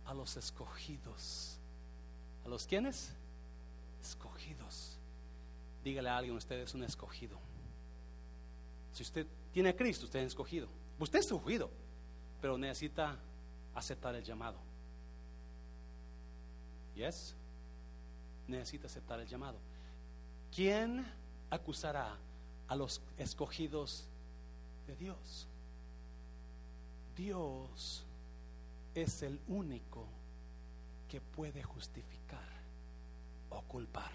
a 0.06 0.14
los 0.14 0.36
escogidos? 0.36 1.58
¿A 2.44 2.48
los 2.48 2.66
quiénes? 2.66 3.12
Escogidos. 4.02 4.96
Dígale 5.84 6.08
a 6.08 6.16
alguien, 6.16 6.36
usted 6.36 6.58
es 6.58 6.74
un 6.74 6.82
escogido. 6.82 7.38
Si 8.92 9.02
usted 9.02 9.26
tiene 9.52 9.68
a 9.68 9.76
Cristo, 9.76 10.06
usted 10.06 10.20
es 10.20 10.28
escogido. 10.28 10.68
Usted 10.98 11.20
es 11.20 11.26
escogido, 11.26 11.70
pero 12.40 12.58
necesita 12.58 13.16
aceptar 13.74 14.14
el 14.14 14.24
llamado. 14.24 14.69
Yes? 16.94 17.34
Necesita 18.46 18.86
aceptar 18.86 19.20
el 19.20 19.26
llamado. 19.26 19.58
¿Quién 20.54 21.06
acusará 21.50 22.16
a 22.68 22.76
los 22.76 23.00
escogidos 23.18 24.04
de 24.86 24.96
Dios? 24.96 25.46
Dios 27.16 28.04
es 28.94 29.22
el 29.22 29.38
único 29.48 30.06
que 31.08 31.20
puede 31.20 31.62
justificar 31.62 32.48
o 33.50 33.60
culpar. 33.62 34.10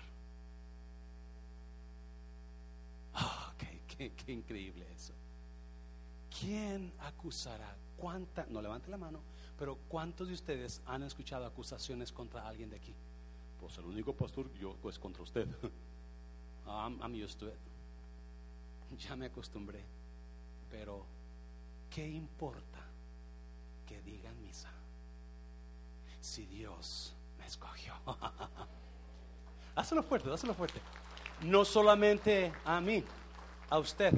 Oh, 3.15 3.51
qué, 3.57 4.11
qué 4.11 4.31
increíble 4.31 4.85
eso. 4.93 5.13
¿Quién 6.39 6.91
acusará? 6.99 7.75
¿Cuánta? 7.97 8.45
No 8.49 8.61
levante 8.61 8.89
la 8.89 8.97
mano. 8.97 9.19
Pero 9.57 9.77
¿cuántos 9.87 10.27
de 10.27 10.33
ustedes 10.33 10.81
han 10.85 11.03
escuchado 11.03 11.45
acusaciones 11.45 12.11
contra 12.11 12.47
alguien 12.47 12.69
de 12.69 12.75
aquí? 12.75 12.93
Pues 13.59 13.77
el 13.77 13.85
único 13.85 14.13
pastor, 14.13 14.51
yo, 14.53 14.75
pues 14.81 14.99
contra 14.99 15.23
usted. 15.23 15.47
I'm, 16.67 16.99
I'm 17.01 17.13
used 17.13 17.39
to 17.39 17.47
it. 17.47 17.53
Ya 18.99 19.15
me 19.15 19.27
acostumbré. 19.27 19.83
Pero, 20.69 21.05
¿qué 21.89 22.07
importa 22.07 22.79
que 23.87 24.01
digan 24.01 24.41
misa? 24.41 24.69
Si 26.19 26.45
Dios 26.45 27.13
me 27.37 27.45
escogió. 27.45 27.93
Hazlo 29.75 30.01
fuerte, 30.03 30.31
hazlo 30.31 30.53
fuerte. 30.53 30.79
No 31.41 31.65
solamente 31.65 32.53
a 32.63 32.79
mí, 32.79 33.03
a 33.69 33.77
usted. 33.77 34.13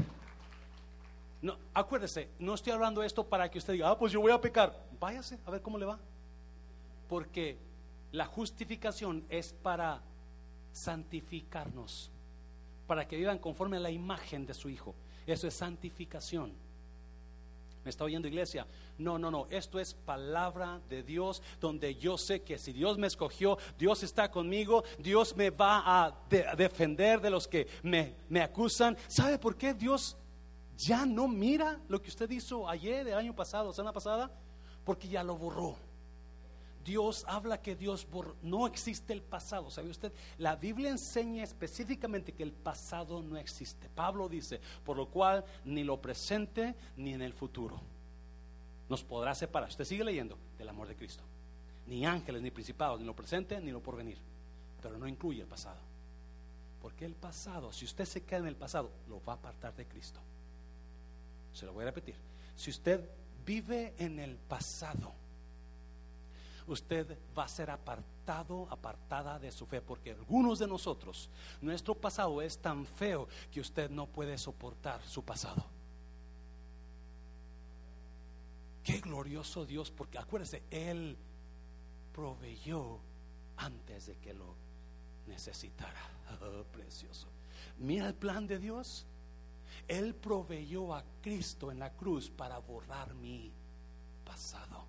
No, 1.42 1.58
acuérdese, 1.74 2.30
no 2.38 2.54
estoy 2.54 2.74
hablando 2.74 3.02
esto 3.02 3.26
para 3.26 3.50
que 3.50 3.58
usted 3.58 3.74
diga, 3.74 3.90
ah, 3.90 3.98
pues 3.98 4.12
yo 4.12 4.22
voy 4.22 4.32
a 4.32 4.40
pecar 4.40 4.87
váyase 5.00 5.40
a 5.46 5.52
ver 5.52 5.62
cómo 5.62 5.78
le 5.78 5.86
va. 5.86 6.00
Porque 7.08 7.58
la 8.12 8.26
justificación 8.26 9.24
es 9.30 9.54
para 9.54 10.02
santificarnos, 10.72 12.12
para 12.86 13.08
que 13.08 13.18
vivan 13.18 13.40
conforme 13.40 13.78
a 13.78 13.82
la 13.82 13.92
imagen 13.92 14.46
de 14.46 14.54
su 14.54 14.70
Hijo. 14.70 14.94
Eso 15.26 15.48
es 15.48 15.54
santificación. 15.54 16.54
¿Me 17.84 17.90
está 17.90 18.04
oyendo 18.04 18.28
iglesia? 18.28 18.68
No, 18.98 19.18
no, 19.18 19.32
no. 19.32 19.48
Esto 19.50 19.80
es 19.80 19.94
palabra 19.94 20.82
de 20.90 21.04
Dios 21.04 21.42
donde 21.62 21.96
yo 21.96 22.18
sé 22.18 22.42
que 22.42 22.58
si 22.58 22.74
Dios 22.74 22.98
me 22.98 23.08
escogió, 23.08 23.58
Dios 23.78 24.04
está 24.04 24.30
conmigo, 24.30 24.84
Dios 25.00 25.36
me 25.38 25.50
va 25.52 25.84
a, 25.86 26.14
defender 26.30 27.22
de 27.22 27.30
los 27.30 27.48
que 27.48 27.68
me, 27.84 28.16
me 28.28 28.42
acusan. 28.42 28.98
¿Sabe 29.08 29.38
por 29.38 29.56
qué 29.56 29.74
Dios 29.74 30.18
ya 30.78 31.06
no 31.06 31.28
mira 31.28 31.80
lo 31.88 32.02
que 32.02 32.10
usted 32.10 32.30
hizo 32.30 32.68
ayer, 32.68 33.08
el 33.08 33.14
año 33.14 33.34
pasado, 33.34 33.72
semana 33.72 33.94
pasada? 33.94 34.30
Porque 34.88 35.10
ya 35.10 35.22
lo 35.22 35.38
borró. 35.38 35.76
Dios 36.86 37.26
habla 37.28 37.62
que 37.62 37.76
Dios 37.76 38.08
borró. 38.10 38.38
No 38.42 38.66
existe 38.66 39.12
el 39.12 39.22
pasado. 39.22 39.70
¿Sabe 39.70 39.90
usted? 39.90 40.14
La 40.38 40.56
Biblia 40.56 40.90
enseña 40.90 41.44
específicamente 41.44 42.32
que 42.32 42.44
el 42.44 42.54
pasado 42.54 43.22
no 43.22 43.36
existe. 43.36 43.90
Pablo 43.90 44.30
dice, 44.30 44.62
por 44.86 44.96
lo 44.96 45.10
cual 45.10 45.44
ni 45.66 45.84
lo 45.84 46.02
presente 46.02 46.74
ni 46.96 47.14
en 47.14 47.22
el 47.22 47.34
futuro 47.34 47.82
nos 48.88 49.04
podrá 49.04 49.36
separar. 49.36 49.68
Usted 49.68 49.84
sigue 49.84 50.06
leyendo 50.06 50.38
del 50.58 50.70
amor 50.70 50.88
de 50.88 50.96
Cristo. 50.96 51.22
Ni 51.86 52.06
ángeles, 52.06 52.42
ni 52.42 52.50
principados, 52.50 52.98
ni 53.02 53.06
lo 53.06 53.14
presente, 53.14 53.60
ni 53.60 53.72
lo 53.72 53.84
porvenir. 53.84 54.18
Pero 54.82 54.98
no 54.98 55.06
incluye 55.06 55.42
el 55.42 55.48
pasado. 55.48 55.82
Porque 56.82 57.04
el 57.04 57.14
pasado, 57.14 57.74
si 57.74 57.84
usted 57.84 58.06
se 58.06 58.24
queda 58.24 58.40
en 58.40 58.48
el 58.48 58.56
pasado, 58.56 58.90
lo 59.10 59.22
va 59.26 59.34
a 59.34 59.36
apartar 59.36 59.76
de 59.76 59.86
Cristo. 59.86 60.22
Se 61.52 61.66
lo 61.66 61.74
voy 61.74 61.82
a 61.82 61.88
repetir. 61.88 62.16
Si 62.56 62.70
usted 62.70 63.02
vive 63.48 63.94
en 63.98 64.20
el 64.20 64.36
pasado, 64.36 65.14
usted 66.68 67.18
va 67.36 67.46
a 67.46 67.48
ser 67.48 67.72
apartado, 67.72 68.68
apartada 68.70 69.40
de 69.40 69.54
su 69.54 69.66
fe, 69.66 69.82
porque 69.82 70.12
algunos 70.12 70.60
de 70.60 70.68
nosotros, 70.68 71.30
nuestro 71.62 71.96
pasado 71.96 72.42
es 72.42 72.58
tan 72.58 72.86
feo 72.86 73.28
que 73.50 73.62
usted 73.62 73.90
no 73.90 74.06
puede 74.06 74.38
soportar 74.38 75.02
su 75.08 75.24
pasado. 75.24 75.64
Qué 78.84 79.00
glorioso 79.00 79.66
Dios, 79.66 79.92
porque 79.92 80.18
acuérdese, 80.18 80.64
Él 80.70 81.18
proveyó 82.14 83.00
antes 83.56 84.08
de 84.08 84.18
que 84.18 84.34
lo 84.34 84.54
necesitara. 85.26 86.02
Oh, 86.42 86.64
precioso. 86.74 87.26
Mira 87.80 88.06
el 88.06 88.14
plan 88.14 88.46
de 88.48 88.60
Dios. 88.60 89.06
Él 89.88 90.16
proveyó 90.16 90.94
a 90.94 91.04
Cristo 91.22 91.72
en 91.72 91.80
la 91.80 91.92
cruz 91.92 92.30
para 92.30 92.58
borrar 92.60 93.14
mi 93.14 93.52
pasado. 94.26 94.86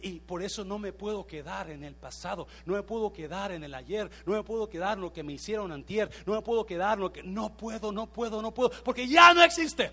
Y 0.00 0.20
por 0.20 0.42
eso 0.42 0.64
no 0.64 0.78
me 0.78 0.92
puedo 0.92 1.26
quedar 1.26 1.70
en 1.70 1.82
el 1.82 1.94
pasado, 1.94 2.46
no 2.64 2.74
me 2.74 2.82
puedo 2.84 3.12
quedar 3.12 3.50
en 3.50 3.64
el 3.64 3.74
ayer, 3.74 4.08
no 4.26 4.34
me 4.34 4.44
puedo 4.44 4.68
quedar 4.68 4.96
en 4.96 5.02
lo 5.02 5.12
que 5.12 5.24
me 5.24 5.32
hicieron 5.32 5.72
antier, 5.72 6.08
no 6.24 6.34
me 6.34 6.42
puedo 6.42 6.64
quedar 6.64 6.98
en 6.98 7.00
lo 7.00 7.12
que 7.12 7.22
no 7.24 7.56
puedo, 7.56 7.90
no 7.90 8.06
puedo, 8.06 8.40
no 8.40 8.54
puedo, 8.54 8.70
porque 8.84 9.08
ya 9.08 9.34
no 9.34 9.42
existe. 9.42 9.90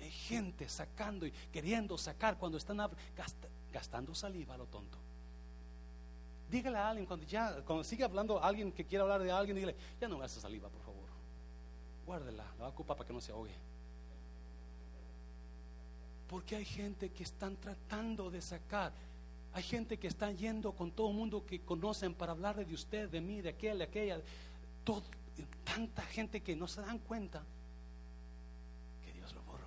Hay 0.00 0.10
gente 0.10 0.68
sacando 0.68 1.26
y 1.26 1.30
queriendo 1.52 1.96
sacar 1.96 2.36
cuando 2.36 2.58
están 2.58 2.90
gastando 3.72 4.14
saliva 4.16 4.54
a 4.54 4.58
lo 4.58 4.66
tonto. 4.66 4.98
Dígale 6.50 6.78
a 6.78 6.88
alguien 6.88 7.06
cuando 7.06 7.26
ya 7.26 7.62
cuando 7.62 7.84
sigue 7.84 8.04
hablando 8.04 8.42
alguien 8.42 8.72
que 8.72 8.84
quiera 8.84 9.02
hablar 9.02 9.22
de 9.22 9.30
alguien, 9.30 9.56
dígale, 9.56 9.76
ya 10.00 10.08
no 10.08 10.18
gaste 10.18 10.40
saliva, 10.40 10.68
por 10.68 10.80
favor. 10.80 10.95
Guárdela, 12.06 12.44
la 12.58 12.70
va 12.70 12.72
para 12.72 13.04
que 13.04 13.12
no 13.12 13.20
se 13.20 13.32
ahogue. 13.32 13.54
Porque 16.28 16.54
hay 16.54 16.64
gente 16.64 17.10
que 17.10 17.24
están 17.24 17.56
tratando 17.56 18.30
de 18.30 18.40
sacar. 18.40 18.92
Hay 19.52 19.62
gente 19.64 19.98
que 19.98 20.06
está 20.06 20.30
yendo 20.30 20.72
con 20.72 20.92
todo 20.92 21.10
el 21.10 21.16
mundo 21.16 21.44
que 21.44 21.60
conocen 21.60 22.14
para 22.14 22.32
hablar 22.32 22.64
de 22.64 22.74
usted, 22.74 23.08
de 23.08 23.20
mí, 23.20 23.40
de 23.40 23.50
aquel, 23.50 23.78
de 23.78 23.84
aquella. 23.84 24.20
Todo, 24.84 25.02
tanta 25.64 26.02
gente 26.02 26.42
que 26.42 26.54
no 26.54 26.68
se 26.68 26.80
dan 26.80 26.98
cuenta 27.00 27.42
que 29.04 29.12
Dios 29.12 29.32
lo 29.34 29.42
borró. 29.42 29.66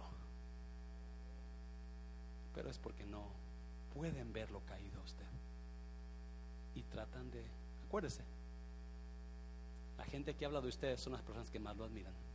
Pero 2.55 2.69
es 2.69 2.77
porque 2.77 3.05
no 3.05 3.25
pueden 3.93 4.31
verlo 4.31 4.61
caído 4.65 5.01
a 5.01 5.03
usted. 5.03 5.25
Y 6.75 6.83
tratan 6.83 7.31
de, 7.31 7.43
acuérdese, 7.87 8.23
la 9.97 10.05
gente 10.05 10.35
que 10.35 10.45
habla 10.45 10.61
de 10.61 10.69
ustedes 10.69 11.01
son 11.01 11.13
las 11.13 11.21
personas 11.21 11.49
que 11.51 11.59
más 11.59 11.75
lo 11.75 11.83
admiran 11.83 12.28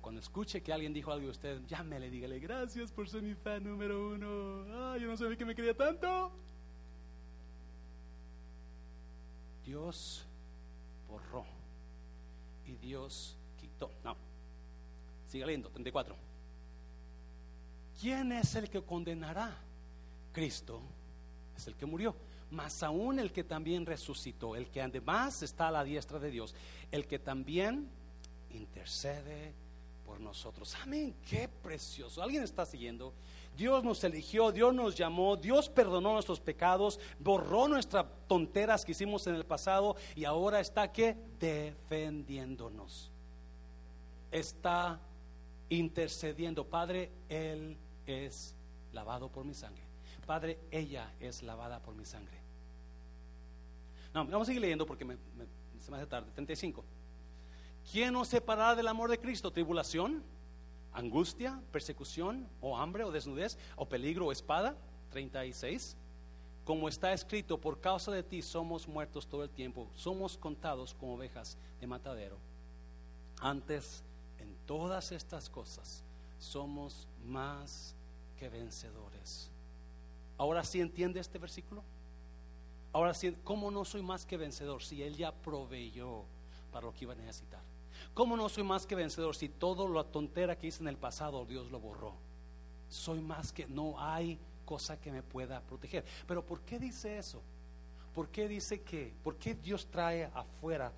cuando 0.00 0.20
escuche 0.20 0.62
que 0.62 0.72
alguien 0.72 0.92
dijo 0.92 1.12
algo 1.12 1.26
de 1.26 1.30
usted, 1.30 1.60
llámele, 1.66 2.08
dígale, 2.08 2.38
gracias 2.38 2.90
por 2.90 3.08
ser 3.08 3.22
mi 3.22 3.36
número 3.60 4.08
uno. 4.10 4.64
Ah, 4.70 4.96
yo 4.98 5.06
no 5.06 5.16
sabía 5.16 5.36
que 5.36 5.44
me 5.44 5.54
quería 5.54 5.76
tanto. 5.76 6.32
Dios 9.66 10.24
borró 11.08 11.44
y 12.66 12.72
Dios 12.72 13.36
quitó. 13.60 13.90
No, 14.02 14.16
siga 15.28 15.46
leyendo, 15.46 15.68
34. 15.68 16.16
¿Quién 18.00 18.32
es 18.32 18.54
el 18.54 18.70
que 18.70 18.82
condenará? 18.82 19.56
Cristo 20.32 20.80
es 21.54 21.66
el 21.66 21.74
que 21.76 21.84
murió, 21.84 22.16
más 22.50 22.82
aún 22.82 23.18
el 23.18 23.30
que 23.30 23.44
también 23.44 23.84
resucitó, 23.84 24.56
el 24.56 24.70
que 24.70 24.80
además 24.80 25.42
está 25.42 25.68
a 25.68 25.70
la 25.70 25.84
diestra 25.84 26.18
de 26.18 26.30
Dios, 26.30 26.54
el 26.90 27.06
que 27.06 27.18
también 27.18 27.88
intercede 28.50 29.52
nosotros. 30.20 30.74
Amén, 30.82 31.14
qué 31.28 31.48
precioso. 31.48 32.22
¿Alguien 32.22 32.42
está 32.42 32.66
siguiendo? 32.66 33.12
Dios 33.56 33.84
nos 33.84 34.02
eligió, 34.04 34.50
Dios 34.50 34.74
nos 34.74 34.96
llamó, 34.96 35.36
Dios 35.36 35.68
perdonó 35.68 36.14
nuestros 36.14 36.40
pecados, 36.40 36.98
borró 37.18 37.68
nuestras 37.68 38.06
tonteras 38.26 38.84
que 38.84 38.92
hicimos 38.92 39.26
en 39.26 39.34
el 39.34 39.44
pasado 39.44 39.96
y 40.14 40.24
ahora 40.24 40.60
está 40.60 40.90
que 40.90 41.16
defendiéndonos. 41.38 43.10
Está 44.30 44.98
intercediendo. 45.68 46.64
Padre, 46.64 47.10
Él 47.28 47.76
es 48.06 48.54
lavado 48.92 49.28
por 49.28 49.44
mi 49.44 49.54
sangre. 49.54 49.82
Padre, 50.26 50.58
ella 50.70 51.12
es 51.20 51.42
lavada 51.42 51.80
por 51.80 51.94
mi 51.94 52.04
sangre. 52.04 52.38
No, 54.14 54.24
vamos 54.24 54.42
a 54.42 54.46
seguir 54.46 54.62
leyendo 54.62 54.86
porque 54.86 55.04
me, 55.04 55.16
se 55.78 55.90
me 55.90 55.96
hace 55.96 56.06
tarde. 56.06 56.30
35. 56.34 56.84
¿Quién 57.90 58.12
nos 58.12 58.28
separará 58.28 58.74
del 58.74 58.88
amor 58.88 59.10
de 59.10 59.18
Cristo? 59.18 59.50
¿Tribulación? 59.50 60.22
¿Angustia? 60.92 61.60
¿Persecución? 61.72 62.48
¿O 62.60 62.76
hambre? 62.76 63.04
¿O 63.04 63.10
desnudez? 63.10 63.58
¿O 63.76 63.86
peligro? 63.86 64.26
¿O 64.26 64.32
espada? 64.32 64.76
36. 65.10 65.96
Como 66.64 66.88
está 66.88 67.12
escrito, 67.12 67.58
por 67.58 67.80
causa 67.80 68.12
de 68.12 68.22
ti 68.22 68.40
somos 68.40 68.86
muertos 68.86 69.26
todo 69.26 69.42
el 69.42 69.50
tiempo, 69.50 69.88
somos 69.96 70.36
contados 70.36 70.94
como 70.94 71.14
ovejas 71.14 71.58
de 71.80 71.86
matadero. 71.88 72.36
Antes, 73.40 74.04
en 74.38 74.54
todas 74.66 75.10
estas 75.10 75.50
cosas, 75.50 76.04
somos 76.38 77.08
más 77.26 77.96
que 78.38 78.48
vencedores. 78.48 79.50
Ahora 80.38 80.62
sí 80.62 80.80
entiende 80.80 81.18
este 81.18 81.38
versículo. 81.38 81.82
Ahora 82.92 83.14
sí, 83.14 83.36
¿cómo 83.42 83.70
no 83.70 83.84
soy 83.84 84.02
más 84.02 84.24
que 84.24 84.36
vencedor 84.36 84.82
si 84.82 85.02
Él 85.02 85.16
ya 85.16 85.32
proveyó 85.32 86.24
para 86.70 86.86
lo 86.86 86.94
que 86.94 87.04
iba 87.06 87.14
a 87.14 87.16
necesitar? 87.16 87.71
¿Cómo 88.14 88.36
no 88.36 88.48
soy 88.48 88.62
más 88.62 88.86
que 88.86 88.94
vencedor 88.94 89.34
si 89.34 89.48
todo 89.48 89.88
lo 89.88 90.04
tontera 90.04 90.58
que 90.58 90.66
hice 90.66 90.82
en 90.82 90.88
el 90.88 90.96
pasado 90.96 91.46
Dios 91.46 91.70
lo 91.70 91.80
borró? 91.80 92.14
Soy 92.88 93.20
más 93.20 93.52
que 93.52 93.66
no 93.66 93.98
hay 93.98 94.38
cosa 94.66 95.00
que 95.00 95.10
me 95.10 95.22
pueda 95.22 95.60
proteger. 95.62 96.04
Pero 96.26 96.44
¿por 96.44 96.60
qué 96.60 96.78
dice 96.78 97.16
eso? 97.16 97.40
¿Por 98.14 98.28
qué 98.28 98.48
dice 98.48 98.82
que? 98.82 99.14
¿Por 99.24 99.36
qué 99.36 99.54
Dios 99.54 99.86
trae 99.86 100.24
afuera 100.34 100.92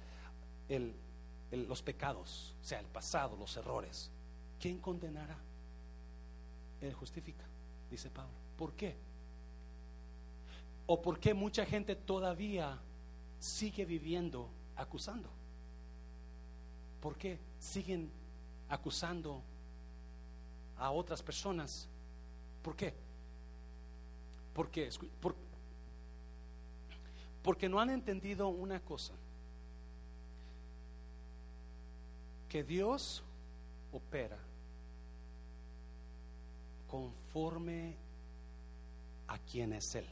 los 1.50 1.82
pecados, 1.82 2.54
o 2.60 2.64
sea, 2.64 2.80
el 2.80 2.86
pasado, 2.86 3.36
los 3.36 3.56
errores? 3.56 4.10
¿Quién 4.60 4.78
condenará? 4.78 5.36
Él 6.80 6.92
justifica, 6.94 7.44
dice 7.90 8.10
Pablo. 8.10 8.32
¿Por 8.58 8.72
qué? 8.72 8.96
¿O 10.86 11.00
por 11.00 11.20
qué 11.20 11.32
mucha 11.32 11.64
gente 11.64 11.94
todavía 11.94 12.76
sigue 13.38 13.84
viviendo 13.84 14.48
acusando? 14.76 15.28
¿Por 17.04 17.16
qué 17.16 17.38
siguen 17.60 18.10
acusando 18.70 19.42
a 20.78 20.90
otras 20.90 21.22
personas? 21.22 21.86
¿Por 22.62 22.74
qué? 22.74 22.94
Porque, 24.54 24.88
porque 27.42 27.68
no 27.68 27.78
han 27.78 27.90
entendido 27.90 28.48
una 28.48 28.80
cosa, 28.80 29.12
que 32.48 32.64
Dios 32.64 33.22
opera 33.92 34.38
conforme 36.88 37.96
a 39.28 39.36
quien 39.40 39.74
es 39.74 39.94
Él, 39.94 40.06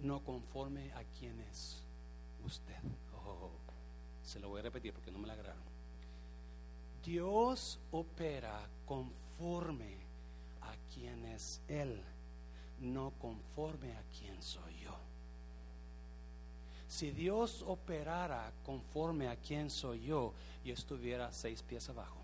no 0.00 0.18
conforme 0.24 0.92
a 0.94 1.04
quien 1.16 1.40
es 1.42 1.80
usted. 2.44 2.74
Se 4.30 4.38
lo 4.38 4.48
voy 4.48 4.60
a 4.60 4.62
repetir 4.62 4.92
porque 4.92 5.10
no 5.10 5.18
me 5.18 5.26
la 5.26 5.32
agarraron. 5.32 5.64
Dios 7.04 7.80
opera 7.90 8.60
conforme 8.86 9.96
a 10.60 10.72
quien 10.94 11.24
es 11.24 11.60
Él, 11.66 12.00
no 12.78 13.10
conforme 13.20 13.92
a 13.96 14.02
quien 14.16 14.40
soy 14.40 14.78
yo. 14.84 14.94
Si 16.86 17.10
Dios 17.10 17.64
operara 17.66 18.52
conforme 18.64 19.26
a 19.26 19.34
quien 19.34 19.68
soy 19.68 20.04
yo, 20.04 20.32
yo 20.64 20.74
estuviera 20.74 21.32
seis 21.32 21.64
pies 21.64 21.88
abajo. 21.88 22.20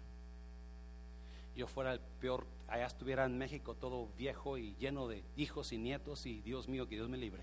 Yo 1.56 1.66
fuera 1.66 1.92
el 1.92 1.98
peor, 2.20 2.46
allá 2.68 2.86
estuviera 2.86 3.24
en 3.24 3.36
México 3.36 3.74
todo 3.74 4.06
viejo 4.16 4.58
y 4.58 4.76
lleno 4.76 5.08
de 5.08 5.24
hijos 5.36 5.72
y 5.72 5.78
nietos 5.78 6.24
y 6.26 6.40
Dios 6.42 6.68
mío, 6.68 6.86
que 6.86 6.94
Dios 6.94 7.08
me 7.08 7.18
libre. 7.18 7.42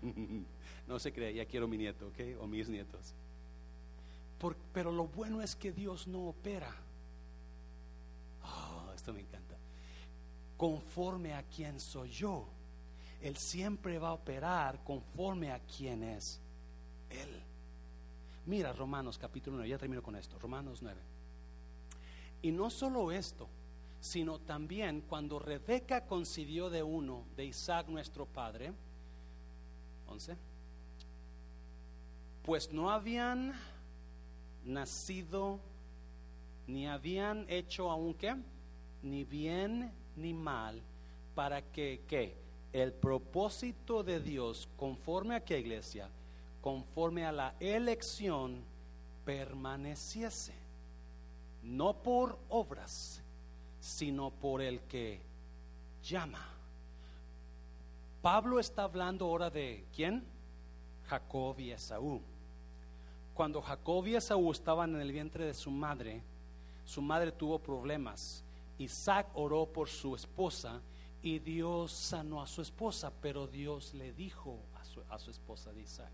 no 0.86 1.00
se 1.00 1.12
cree, 1.12 1.34
ya 1.34 1.44
quiero 1.44 1.66
mi 1.66 1.76
nieto, 1.76 2.06
¿ok? 2.06 2.40
O 2.40 2.46
mis 2.46 2.68
nietos 2.68 3.16
pero 4.72 4.92
lo 4.92 5.06
bueno 5.06 5.40
es 5.40 5.56
que 5.56 5.72
Dios 5.72 6.06
no 6.06 6.28
opera. 6.28 6.74
Oh, 8.42 8.92
esto 8.94 9.12
me 9.12 9.20
encanta. 9.20 9.54
Conforme 10.56 11.34
a 11.34 11.42
quien 11.42 11.80
soy 11.80 12.10
yo. 12.10 12.46
Él 13.22 13.36
siempre 13.36 13.98
va 13.98 14.08
a 14.08 14.12
operar 14.12 14.84
conforme 14.84 15.50
a 15.50 15.58
quien 15.60 16.02
es 16.02 16.38
Él. 17.08 17.40
Mira 18.46 18.72
Romanos 18.74 19.16
capítulo 19.16 19.56
9, 19.56 19.70
ya 19.70 19.78
termino 19.78 20.02
con 20.02 20.16
esto. 20.16 20.38
Romanos 20.38 20.82
9. 20.82 21.00
Y 22.42 22.50
no 22.50 22.68
solo 22.68 23.10
esto, 23.10 23.48
sino 24.00 24.38
también 24.38 25.00
cuando 25.08 25.38
Rebeca 25.38 26.04
concibió 26.04 26.68
de 26.68 26.82
uno, 26.82 27.24
de 27.36 27.46
Isaac 27.46 27.88
nuestro 27.88 28.26
padre, 28.26 28.72
11, 30.08 30.36
pues 32.44 32.70
no 32.70 32.90
habían 32.90 33.54
nacido, 34.64 35.60
ni 36.66 36.86
habían 36.86 37.46
hecho 37.48 37.90
aún 37.90 38.14
qué, 38.14 38.34
ni 39.02 39.24
bien 39.24 39.92
ni 40.16 40.32
mal, 40.32 40.80
para 41.34 41.62
que, 41.62 42.02
¿qué? 42.08 42.34
El 42.72 42.92
propósito 42.92 44.02
de 44.02 44.20
Dios, 44.20 44.68
conforme 44.76 45.36
a 45.36 45.44
qué 45.44 45.58
iglesia, 45.58 46.08
conforme 46.60 47.24
a 47.24 47.32
la 47.32 47.54
elección, 47.60 48.64
permaneciese. 49.24 50.54
No 51.62 51.94
por 51.94 52.38
obras, 52.48 53.22
sino 53.80 54.30
por 54.30 54.60
el 54.60 54.80
que 54.80 55.20
llama. 56.02 56.46
Pablo 58.20 58.58
está 58.58 58.84
hablando 58.84 59.26
ahora 59.26 59.50
de 59.50 59.84
quién? 59.94 60.24
Jacob 61.06 61.58
y 61.60 61.70
Esaú 61.70 62.22
cuando 63.34 63.60
Jacob 63.60 64.06
y 64.06 64.14
Esaú 64.14 64.52
estaban 64.52 64.94
en 64.94 65.00
el 65.00 65.12
vientre 65.12 65.44
de 65.44 65.54
su 65.54 65.70
madre, 65.70 66.22
su 66.84 67.02
madre 67.02 67.32
tuvo 67.32 67.58
problemas 67.58 68.44
Isaac 68.78 69.28
oró 69.34 69.66
por 69.66 69.88
su 69.88 70.14
esposa 70.14 70.80
y 71.22 71.38
Dios 71.38 71.92
sanó 71.92 72.42
a 72.42 72.46
su 72.46 72.60
esposa, 72.60 73.12
pero 73.22 73.46
Dios 73.46 73.94
le 73.94 74.12
dijo 74.12 74.58
a 74.80 74.84
su, 74.84 75.02
a 75.08 75.18
su 75.18 75.30
esposa 75.30 75.72
de 75.72 75.82
Isaac, 75.82 76.10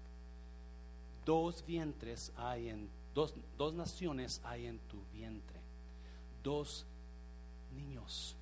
dos 1.25 1.65
vientres 1.67 2.33
hay 2.37 2.69
en, 2.69 2.89
dos, 3.15 3.35
dos 3.57 3.75
naciones 3.75 4.41
hay 4.45 4.67
en 4.67 4.79
tu 4.81 5.03
vientre, 5.13 5.59
dos 6.43 6.87
niños. 7.75 8.37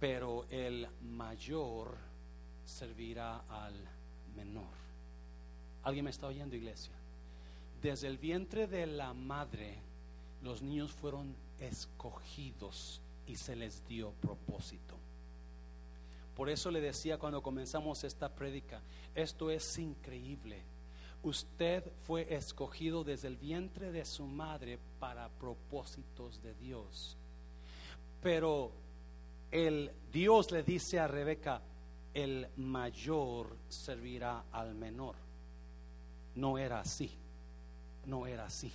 Pero 0.00 0.44
el 0.50 0.88
mayor 1.00 1.96
servirá 2.64 3.42
al 3.48 3.74
menor. 4.36 4.87
¿Alguien 5.88 6.04
me 6.04 6.10
está 6.10 6.26
oyendo, 6.26 6.54
iglesia? 6.54 6.92
Desde 7.80 8.08
el 8.08 8.18
vientre 8.18 8.66
de 8.66 8.86
la 8.86 9.14
madre, 9.14 9.78
los 10.42 10.60
niños 10.60 10.92
fueron 10.92 11.34
escogidos 11.58 13.00
y 13.26 13.36
se 13.36 13.56
les 13.56 13.88
dio 13.88 14.10
propósito. 14.20 14.96
Por 16.36 16.50
eso 16.50 16.70
le 16.70 16.82
decía 16.82 17.16
cuando 17.16 17.42
comenzamos 17.42 18.04
esta 18.04 18.28
prédica, 18.28 18.82
esto 19.14 19.50
es 19.50 19.78
increíble. 19.78 20.60
Usted 21.22 21.90
fue 22.02 22.34
escogido 22.34 23.02
desde 23.02 23.28
el 23.28 23.38
vientre 23.38 23.90
de 23.90 24.04
su 24.04 24.26
madre 24.26 24.78
para 25.00 25.30
propósitos 25.30 26.42
de 26.42 26.52
Dios. 26.52 27.16
Pero 28.22 28.72
el 29.50 29.90
Dios 30.12 30.50
le 30.50 30.62
dice 30.62 31.00
a 31.00 31.08
Rebeca, 31.08 31.62
el 32.12 32.46
mayor 32.58 33.56
servirá 33.70 34.44
al 34.52 34.74
menor. 34.74 35.27
No 36.38 36.56
era 36.56 36.78
así, 36.78 37.10
no 38.06 38.24
era 38.24 38.44
así. 38.44 38.72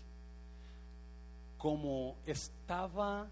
Como 1.57 2.17
estaba 2.25 3.25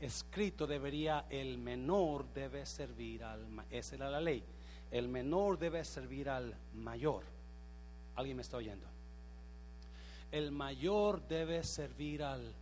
escrito, 0.00 0.66
debería 0.66 1.24
el 1.30 1.58
menor 1.58 2.26
debe 2.34 2.66
servir 2.66 3.22
al 3.22 3.46
esa 3.70 3.94
era 3.94 4.10
la 4.10 4.20
ley. 4.20 4.42
El 4.90 5.06
menor 5.06 5.60
debe 5.60 5.84
servir 5.84 6.28
al 6.28 6.56
mayor. 6.74 7.22
¿Alguien 8.16 8.36
me 8.36 8.42
está 8.42 8.56
oyendo? 8.56 8.88
El 10.32 10.50
mayor 10.50 11.22
debe 11.28 11.62
servir 11.62 12.24
al 12.24 12.52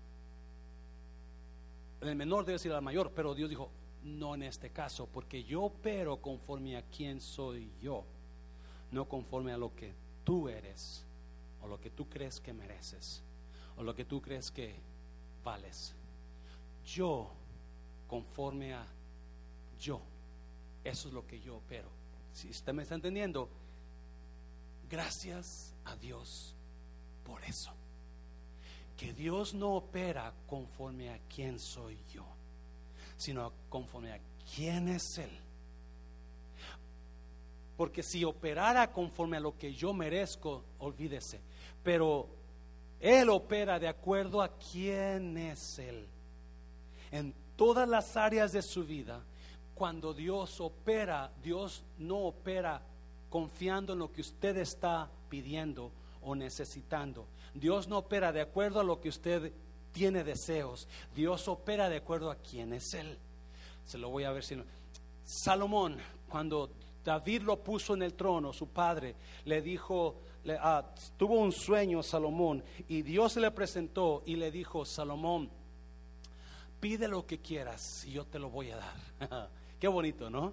el 2.03 2.15
menor 2.15 2.45
debe 2.45 2.59
servir 2.59 2.77
al 2.77 2.83
mayor, 2.83 3.11
pero 3.11 3.35
Dios 3.35 3.49
dijo, 3.49 3.71
no 4.05 4.35
en 4.35 4.43
este 4.43 4.69
caso, 4.69 5.09
porque 5.11 5.45
yo 5.45 5.63
opero 5.63 6.19
conforme 6.19 6.77
a 6.77 6.83
quién 6.83 7.23
soy 7.23 7.71
yo, 7.81 8.05
no 8.91 9.07
conforme 9.07 9.53
a 9.53 9.57
lo 9.57 9.75
que 9.75 9.95
tú 10.27 10.51
eres, 10.51 11.03
o 11.63 11.67
lo 11.67 11.81
que 11.81 11.89
tú 11.89 12.07
crees 12.11 12.39
que 12.41 12.53
mereces, 12.53 13.23
o 13.79 13.83
lo 13.83 13.95
que 13.95 14.05
tú 14.05 14.21
crees 14.21 14.51
que 14.51 14.75
vales. 15.43 15.95
Yo, 16.85 17.31
conforme 18.07 18.75
a 18.75 18.85
yo, 19.81 20.03
eso 20.85 21.09
es 21.09 21.15
lo 21.15 21.27
que 21.27 21.41
yo 21.41 21.57
opero. 21.57 21.89
Si 22.35 22.51
usted 22.51 22.75
me 22.75 22.83
está 22.83 22.95
entendiendo, 22.97 23.49
gracias 24.91 25.73
a 25.87 25.97
Dios 25.97 26.55
por 27.25 27.43
eso. 27.45 27.71
Que 28.99 29.15
Dios 29.15 29.55
no 29.55 29.77
opera 29.77 30.35
conforme 30.47 31.11
a 31.11 31.19
quién 31.29 31.59
soy 31.59 31.99
yo 32.13 32.27
sino 33.17 33.53
conforme 33.69 34.13
a 34.13 34.21
quién 34.55 34.89
es 34.89 35.19
Él. 35.19 35.31
Porque 37.77 38.03
si 38.03 38.25
operara 38.25 38.91
conforme 38.93 39.37
a 39.37 39.41
lo 39.41 39.57
que 39.57 39.75
yo 39.75 39.93
merezco, 39.93 40.63
olvídese. 40.79 41.41
Pero 41.83 42.29
Él 43.01 43.29
opera 43.29 43.79
de 43.79 43.89
acuerdo 43.89 44.41
a 44.41 44.49
quién 44.49 45.37
es 45.37 45.79
Él. 45.79 46.07
En 47.11 47.35
todas 47.57 47.89
las 47.89 48.17
áreas 48.17 48.53
de 48.53 48.63
su 48.63 48.85
vida, 48.85 49.23
cuando 49.75 50.15
Dios 50.15 50.61
opera, 50.61 51.31
Dios 51.43 51.83
no 51.99 52.19
opera 52.19 52.81
confiando 53.29 53.93
en 53.93 53.99
lo 53.99 54.13
que 54.13 54.23
usted 54.23 54.57
está 54.57 55.11
pidiendo 55.29 55.93
o 56.23 56.35
necesitando. 56.35 57.27
Dios 57.55 57.89
no 57.89 57.99
opera 57.99 58.33
de 58.33 58.41
acuerdo 58.41 58.81
a 58.81 58.85
lo 58.85 59.01
que 59.01 59.11
usted 59.11 59.53
tiene 59.93 60.25
deseos. 60.25 60.89
Dios 61.15 61.47
opera 61.49 61.89
de 61.89 61.99
acuerdo 61.99 62.31
a 62.31 62.37
quién 62.37 62.73
es 62.73 62.95
Él. 62.95 63.19
Se 63.85 63.99
lo 63.99 64.11
voy 64.11 64.25
a 64.25 64.33
ver 64.33 64.45
si 64.45 64.57
no. 64.57 64.65
Salomón, 65.25 65.99
cuando 66.29 66.71
David 67.07 67.43
lo 67.43 67.63
puso 67.63 67.95
en 67.95 68.03
el 68.03 68.15
trono, 68.15 68.53
su 68.53 68.67
padre 68.67 69.15
le 69.45 69.63
dijo, 69.63 70.17
ah, 70.59 70.85
tuvo 71.17 71.39
un 71.39 71.53
sueño 71.53 72.03
Salomón 72.03 72.65
y 72.89 73.03
Dios 73.03 73.37
le 73.37 73.49
presentó 73.53 74.25
y 74.27 74.35
le 74.35 74.51
dijo, 74.51 74.85
Salomón, 74.85 75.49
pide 76.81 77.07
lo 77.07 77.25
que 77.25 77.39
quieras 77.39 78.05
y 78.07 78.11
yo 78.11 78.25
te 78.25 78.41
lo 78.41 78.51
voy 78.51 78.73
a 78.73 78.79
dar. 78.79 79.49
Qué 79.81 79.87
bonito, 79.87 80.29
¿no? 80.29 80.53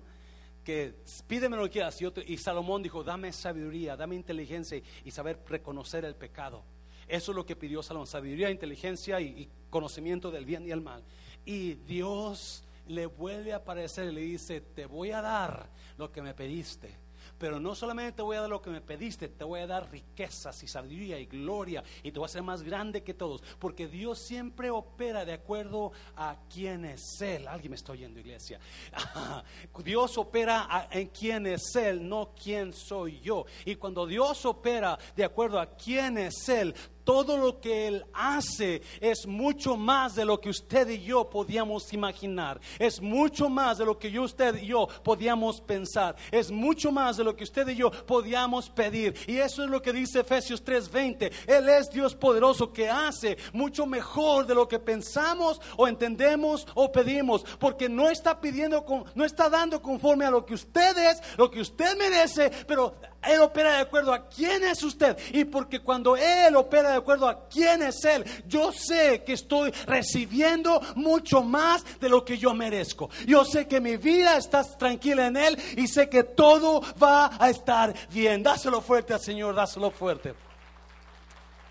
Que 0.64 0.94
pídeme 1.26 1.58
lo 1.58 1.64
que 1.64 1.72
quieras 1.72 2.00
y, 2.00 2.06
y 2.28 2.38
Salomón 2.38 2.84
dijo, 2.84 3.04
dame 3.04 3.34
sabiduría, 3.34 3.98
dame 3.98 4.14
inteligencia 4.16 4.80
y 5.04 5.10
saber 5.10 5.40
reconocer 5.48 6.06
el 6.06 6.14
pecado. 6.14 6.62
Eso 7.08 7.32
es 7.32 7.36
lo 7.36 7.48
que 7.48 7.56
pidió 7.56 7.82
Salomón, 7.82 8.06
sabiduría, 8.06 8.52
inteligencia 8.52 9.20
y, 9.20 9.50
conocimiento 9.72 10.30
del 10.30 10.46
bien 10.46 10.68
y 10.68 10.72
el 10.72 10.82
mal. 10.82 11.04
Y 11.46 11.74
Dios 11.74 12.64
le 12.88 13.06
vuelve 13.06 13.54
a 13.54 13.58
aparecer 13.58 14.10
y 14.10 14.14
le 14.14 14.22
dice, 14.22 14.62
te 14.62 14.86
voy 14.86 15.12
a 15.12 15.22
dar 15.22 15.70
lo 15.98 16.12
que 16.12 16.22
me 16.22 16.34
pediste. 16.34 17.04
Pero 17.38 17.60
no 17.60 17.76
solamente 17.76 18.18
te 18.18 18.22
voy 18.22 18.38
a 18.38 18.42
dar 18.42 18.50
lo 18.50 18.62
que 18.62 18.70
me 18.70 18.82
pediste, 18.82 19.28
te 19.28 19.44
voy 19.44 19.62
a 19.62 19.68
dar 19.68 19.92
riquezas 19.92 20.62
y 20.64 20.68
sabiduría 20.68 21.20
y 21.20 21.26
gloria 21.26 21.84
y 22.02 22.12
te 22.12 22.20
voy 22.20 22.26
a 22.26 22.28
hacer 22.28 22.44
más 22.44 22.64
grande 22.64 23.04
que 23.04 23.14
todos. 23.14 23.42
Porque 23.60 23.88
Dios 23.88 24.26
siempre 24.26 24.70
opera 24.70 25.26
de 25.26 25.34
acuerdo 25.34 25.92
a 26.16 26.38
quién 26.50 26.86
es 26.86 27.02
Él. 27.22 27.48
Alguien 27.48 27.72
me 27.72 27.76
está 27.76 27.92
oyendo, 27.92 28.20
iglesia. 28.20 28.60
Dios 29.84 30.18
opera 30.18 30.88
en 30.92 31.08
quién 31.10 31.48
es 31.48 31.76
Él, 31.76 32.08
no 32.08 32.34
quién 32.42 32.74
soy 32.74 33.20
yo. 33.20 33.46
Y 33.66 33.76
cuando 33.76 34.06
Dios 34.06 34.46
opera 34.46 34.98
de 35.16 35.26
acuerdo 35.26 35.60
a 35.60 35.76
quién 35.76 36.18
es 36.18 36.48
Él, 36.48 36.74
todo 37.04 37.38
lo 37.38 37.60
que 37.60 37.88
Él 37.88 38.06
hace 38.14 38.82
es 39.00 39.26
mucho 39.26 39.76
más 39.76 40.16
de 40.16 40.26
lo 40.26 40.40
que 40.40 40.50
usted 40.50 40.90
y 40.90 41.04
yo 41.04 41.30
podíamos 41.30 41.92
imaginar. 41.94 42.60
Es 42.80 43.02
mucho 43.02 43.50
más 43.50 43.78
de 43.78 43.86
lo 43.86 43.98
que 43.98 44.12
yo, 44.12 44.24
usted 44.24 44.62
y 44.62 44.68
yo 44.68 44.88
podíamos 45.04 45.62
pensar. 45.62 46.16
Es 46.32 46.52
mucho 46.52 46.92
más 46.92 47.18
de 47.18 47.24
lo 47.24 47.36
que 47.36 47.44
usted 47.44 47.68
y 47.70 47.76
yo 47.76 47.92
podíamos 47.92 48.70
pedir. 48.70 49.16
Y 49.28 49.38
eso 49.38 49.64
es 49.64 49.70
lo 49.70 49.82
que 49.82 49.94
dice 49.94 50.22
Efesios 50.22 50.64
3:20. 50.64 51.32
Él 51.48 51.70
es 51.70 51.90
Dios 51.90 52.16
poderoso 52.16 52.72
que 52.72 52.90
hace 52.90 53.38
mucho 53.52 53.86
mejor 53.86 54.46
de 54.46 54.56
lo 54.56 54.68
que 54.68 54.80
pensamos 54.80 55.60
o 55.78 55.88
entendemos 55.88 56.68
o 56.76 56.92
pedimos. 56.92 57.44
Porque 57.60 57.90
no 57.90 58.10
está 58.10 58.40
pidiendo, 58.40 58.86
no 59.16 59.26
está 59.26 59.50
dando 59.50 59.82
conforme 59.82 60.26
a 60.26 60.32
lo 60.32 60.46
que 60.46 60.54
usted 60.54 60.98
es, 60.98 61.22
lo 61.38 61.50
que 61.50 61.62
usted 61.62 61.98
merece, 61.98 62.52
pero 62.68 62.96
Él 63.26 63.42
opera 63.42 63.74
de 63.74 63.82
acuerdo 63.82 64.14
a 64.14 64.28
quién 64.28 64.64
es 64.64 64.84
usted. 64.84 65.18
Y 65.32 65.46
porque 65.46 65.80
cuando 65.80 66.16
Él 66.16 66.56
opera 66.56 66.92
de 66.92 66.98
acuerdo 66.98 67.28
a 67.28 67.48
quién 67.48 67.82
es 67.84 68.04
Él, 68.06 68.24
yo 68.48 68.72
sé 68.72 69.24
que 69.24 69.34
estoy 69.34 69.72
recibiendo 69.86 70.82
mucho 70.96 71.42
más 71.44 71.84
de 72.00 72.10
lo 72.10 72.24
que 72.24 72.38
yo 72.38 72.54
merezco. 72.54 73.10
Yo 73.26 73.46
sé 73.46 73.68
que 73.68 73.80
mi 73.80 73.98
vida 73.98 74.38
está 74.38 74.64
tranquila 74.64 75.28
en 75.28 75.38
Él 75.38 75.62
y 75.78 75.88
sé 75.88 76.10
que 76.10 76.24
todo 76.24 76.82
va 77.02 77.32
a 77.40 77.50
estar 77.50 77.94
bien. 78.10 78.44
Dáselo 78.44 78.82
fuerte 78.82 79.14
al 79.14 79.22
Señor, 79.22 79.56
dáselo 79.56 79.92
fuerte. 79.92 80.34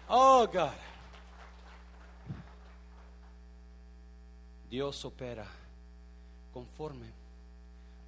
Oh, 0.09 0.47
God. 0.47 0.71
Dios 4.69 5.05
opera 5.05 5.47
conforme 6.53 7.13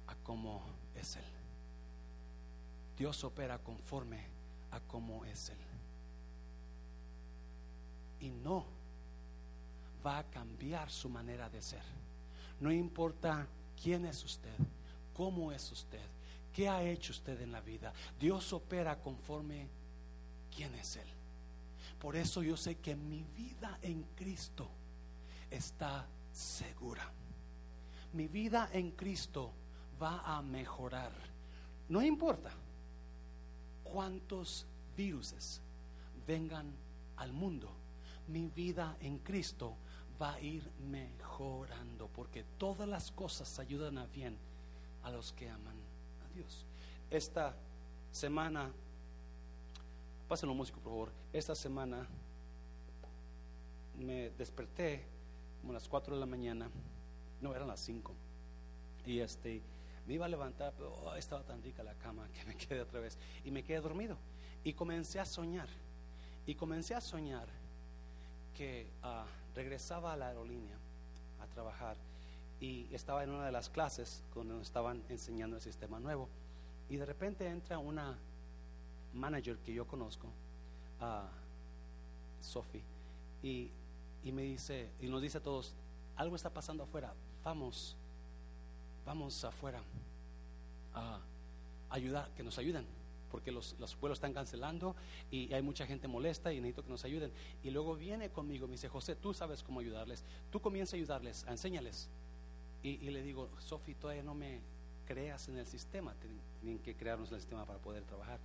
a 0.07 0.15
cómo. 0.23 0.64
Dios 2.97 3.23
opera 3.23 3.57
conforme 3.59 4.23
a 4.71 4.79
cómo 4.79 5.25
es 5.25 5.49
Él 5.49 5.57
y 8.19 8.29
no 8.29 8.65
va 10.05 10.19
a 10.19 10.23
cambiar 10.23 10.89
su 10.89 11.09
manera 11.09 11.49
de 11.49 11.61
ser. 11.61 11.83
No 12.59 12.71
importa 12.71 13.47
quién 13.81 14.05
es 14.05 14.23
usted, 14.23 14.55
cómo 15.13 15.51
es 15.51 15.71
usted, 15.71 16.05
qué 16.53 16.69
ha 16.69 16.83
hecho 16.83 17.11
usted 17.11 17.39
en 17.41 17.51
la 17.51 17.61
vida. 17.61 17.93
Dios 18.19 18.53
opera 18.53 18.99
conforme 18.99 19.67
quién 20.55 20.73
es 20.75 20.95
Él. 20.95 21.07
Por 21.99 22.15
eso 22.15 22.43
yo 22.43 22.55
sé 22.55 22.75
que 22.75 22.95
mi 22.95 23.23
vida 23.35 23.77
en 23.81 24.03
Cristo 24.15 24.69
está 25.49 26.05
segura. 26.31 27.11
Mi 28.13 28.27
vida 28.27 28.69
en 28.71 28.91
Cristo 28.91 29.51
va 30.01 30.21
a 30.21 30.41
mejorar. 30.41 31.11
No 31.89 32.01
importa 32.01 32.51
cuántos 33.85 34.65
viruses 34.97 35.61
vengan 36.27 36.73
al 37.15 37.31
mundo 37.31 37.71
mi 38.27 38.47
vida 38.47 38.97
en 39.01 39.19
Cristo 39.19 39.75
va 40.21 40.33
a 40.33 40.41
ir 40.41 40.69
mejorando, 40.89 42.07
porque 42.07 42.43
todas 42.57 42.87
las 42.87 43.11
cosas 43.11 43.59
ayudan 43.59 43.97
a 43.97 44.05
bien 44.07 44.37
a 45.03 45.11
los 45.11 45.33
que 45.33 45.49
aman 45.49 45.75
a 46.25 46.33
Dios. 46.33 46.65
Esta 47.11 47.55
semana, 48.11 48.71
pásenlo 50.27 50.55
músico 50.55 50.79
por 50.79 50.91
favor, 50.91 51.11
esta 51.33 51.53
semana 51.53 52.07
me 53.99 54.31
desperté 54.31 55.05
como 55.61 55.71
a 55.71 55.75
las 55.75 55.87
4 55.87 56.15
de 56.15 56.19
la 56.19 56.25
mañana, 56.25 56.69
no, 57.41 57.53
eran 57.53 57.67
las 57.67 57.79
5, 57.81 58.13
y 59.05 59.19
este, 59.19 59.61
me 60.07 60.13
iba 60.13 60.25
a 60.25 60.29
levantar, 60.29 60.73
pero 60.77 60.93
oh, 60.93 61.15
estaba 61.15 61.43
tan 61.43 61.61
rica 61.63 61.83
la 61.83 61.95
cama 61.95 62.27
que 62.29 62.45
me 62.45 62.55
quedé 62.57 62.81
otra 62.81 62.99
vez, 62.99 63.17
y 63.43 63.51
me 63.51 63.63
quedé 63.63 63.81
dormido, 63.81 64.17
y 64.63 64.73
comencé 64.73 65.19
a 65.19 65.25
soñar, 65.25 65.67
y 66.45 66.55
comencé 66.55 66.95
a 66.95 67.01
soñar 67.01 67.47
que 68.55 68.87
ah, 69.03 69.25
regresaba 69.55 70.13
a 70.13 70.17
la 70.17 70.27
aerolínea 70.27 70.77
a 71.41 71.47
trabajar, 71.47 71.97
y 72.59 72.87
estaba 72.93 73.23
en 73.23 73.31
una 73.31 73.45
de 73.45 73.51
las 73.51 73.69
clases 73.69 74.23
donde 74.33 74.53
nos 74.53 74.63
estaban 74.63 75.03
enseñando 75.09 75.55
el 75.55 75.61
sistema 75.61 75.99
nuevo, 75.99 76.29
y 76.89 76.97
de 76.97 77.05
repente 77.05 77.47
entra 77.47 77.79
una 77.79 78.17
manager 79.13 79.57
que 79.57 79.73
yo 79.73 79.87
conozco, 79.87 80.27
a 81.01 81.27
Sophie, 82.41 82.83
y, 83.43 83.69
y 84.23 84.31
me 84.31 84.43
dice, 84.43 84.89
y 85.01 85.07
nos 85.07 85.21
dice 85.21 85.39
a 85.39 85.41
todos, 85.41 85.73
algo 86.15 86.35
está 86.35 86.49
pasando 86.49 86.83
afuera, 86.83 87.13
vamos, 87.43 87.97
vamos 89.05 89.43
afuera 89.43 89.81
a 90.93 91.19
ayudar, 91.89 92.29
que 92.35 92.43
nos 92.43 92.57
ayuden, 92.57 92.85
porque 93.31 93.51
los, 93.51 93.75
los 93.79 93.99
vuelos 93.99 94.17
están 94.17 94.33
cancelando 94.33 94.95
y 95.31 95.53
hay 95.53 95.61
mucha 95.61 95.85
gente 95.85 96.07
molesta 96.07 96.51
y 96.53 96.57
necesito 96.57 96.83
que 96.83 96.89
nos 96.89 97.03
ayuden. 97.05 97.31
Y 97.63 97.69
luego 97.69 97.95
viene 97.95 98.29
conmigo, 98.29 98.67
me 98.67 98.73
dice, 98.73 98.89
José, 98.89 99.15
tú 99.15 99.33
sabes 99.33 99.63
cómo 99.63 99.79
ayudarles, 99.79 100.23
tú 100.51 100.59
comienza 100.59 100.95
a 100.95 100.97
ayudarles, 100.97 101.45
a 101.47 101.51
enséñales. 101.51 102.09
Y, 102.83 102.89
y 102.89 103.09
le 103.09 103.21
digo, 103.21 103.49
Sophie, 103.59 103.95
todavía 103.95 104.23
no 104.23 104.35
me 104.35 104.61
creas 105.07 105.47
en 105.49 105.57
el 105.57 105.65
sistema, 105.65 106.13
tienen 106.61 106.79
que 106.79 106.95
crearnos 106.95 107.31
el 107.31 107.39
sistema 107.39 107.65
para 107.65 107.79
poder 107.79 108.03
trabajar 108.03 108.39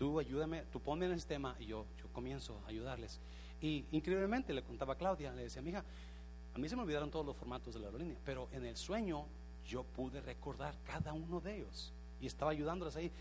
tú 0.00 0.18
ayúdame, 0.18 0.62
tú 0.72 0.80
ponme 0.80 1.04
en 1.04 1.12
el 1.12 1.18
sistema 1.18 1.54
y 1.60 1.66
yo, 1.66 1.84
yo 1.98 2.08
comienzo 2.14 2.58
a 2.64 2.70
ayudarles. 2.70 3.20
Y 3.60 3.84
increíblemente 3.92 4.54
le 4.54 4.62
contaba 4.62 4.94
a 4.94 4.96
Claudia, 4.96 5.30
le 5.34 5.42
decía, 5.42 5.60
mija, 5.60 5.84
a 6.54 6.58
mí 6.58 6.70
se 6.70 6.74
me 6.74 6.80
olvidaron 6.82 7.10
todos 7.10 7.26
los 7.26 7.36
formatos 7.36 7.74
de 7.74 7.80
la 7.80 7.88
aerolínea, 7.88 8.16
pero 8.24 8.48
en 8.52 8.64
el 8.64 8.78
sueño 8.78 9.26
yo 9.70 9.84
pude 9.84 10.20
recordar 10.20 10.74
cada 10.84 11.12
uno 11.12 11.40
de 11.40 11.58
ellos 11.58 11.92
y 12.20 12.26
estaba 12.26 12.50
ayudándoles 12.50 12.96
ahí. 12.96 13.12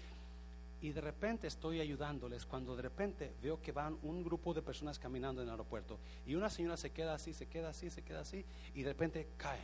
Y 0.82 0.91
de 0.91 1.02
repente 1.02 1.45
estoy 1.45 1.80
ayudándoles 1.80 2.45
cuando 2.45 2.76
de 2.76 2.82
repente 2.82 3.34
veo 3.43 3.62
que 3.62 3.72
van 3.72 3.97
un 4.02 4.24
grupo 4.24 4.54
de 4.54 4.62
personas 4.62 4.97
caminando 4.97 5.41
en 5.41 5.47
el 5.47 5.52
aeropuerto 5.52 6.00
y 6.26 6.36
una 6.36 6.50
señora 6.50 6.78
se 6.78 6.89
queda 6.89 7.14
así, 7.14 7.34
se 7.34 7.45
queda 7.45 7.70
así, 7.70 7.89
se 7.89 8.02
queda 8.02 8.22
así 8.22 8.43
y 8.74 8.82
de 8.82 8.89
repente 8.89 9.28
cae. 9.38 9.62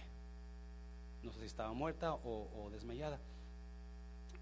No 1.23 1.31
sé 1.31 1.39
si 1.39 1.45
estaba 1.45 1.73
muerta 1.73 2.13
o, 2.13 2.49
o 2.55 2.69
desmayada. 2.69 3.19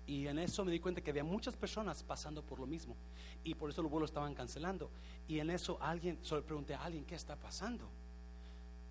Y 0.05 0.27
en 0.27 0.37
eso 0.37 0.65
me 0.65 0.71
di 0.73 0.79
cuenta 0.79 0.99
que 0.99 1.11
había 1.11 1.23
muchas 1.23 1.55
personas 1.55 2.03
pasando 2.03 2.41
por 2.41 2.59
lo 2.59 2.65
mismo. 2.65 2.97
Y 3.45 3.55
por 3.55 3.69
eso 3.69 3.81
los 3.81 3.89
vuelos 3.89 4.09
estaban 4.09 4.33
cancelando. 4.33 4.89
Y 5.29 5.39
en 5.39 5.49
eso 5.49 5.77
alguien, 5.79 6.19
solo 6.23 6.43
pregunté 6.43 6.75
a 6.75 6.83
alguien, 6.83 7.05
¿qué 7.05 7.15
está 7.15 7.37
pasando? 7.37 7.87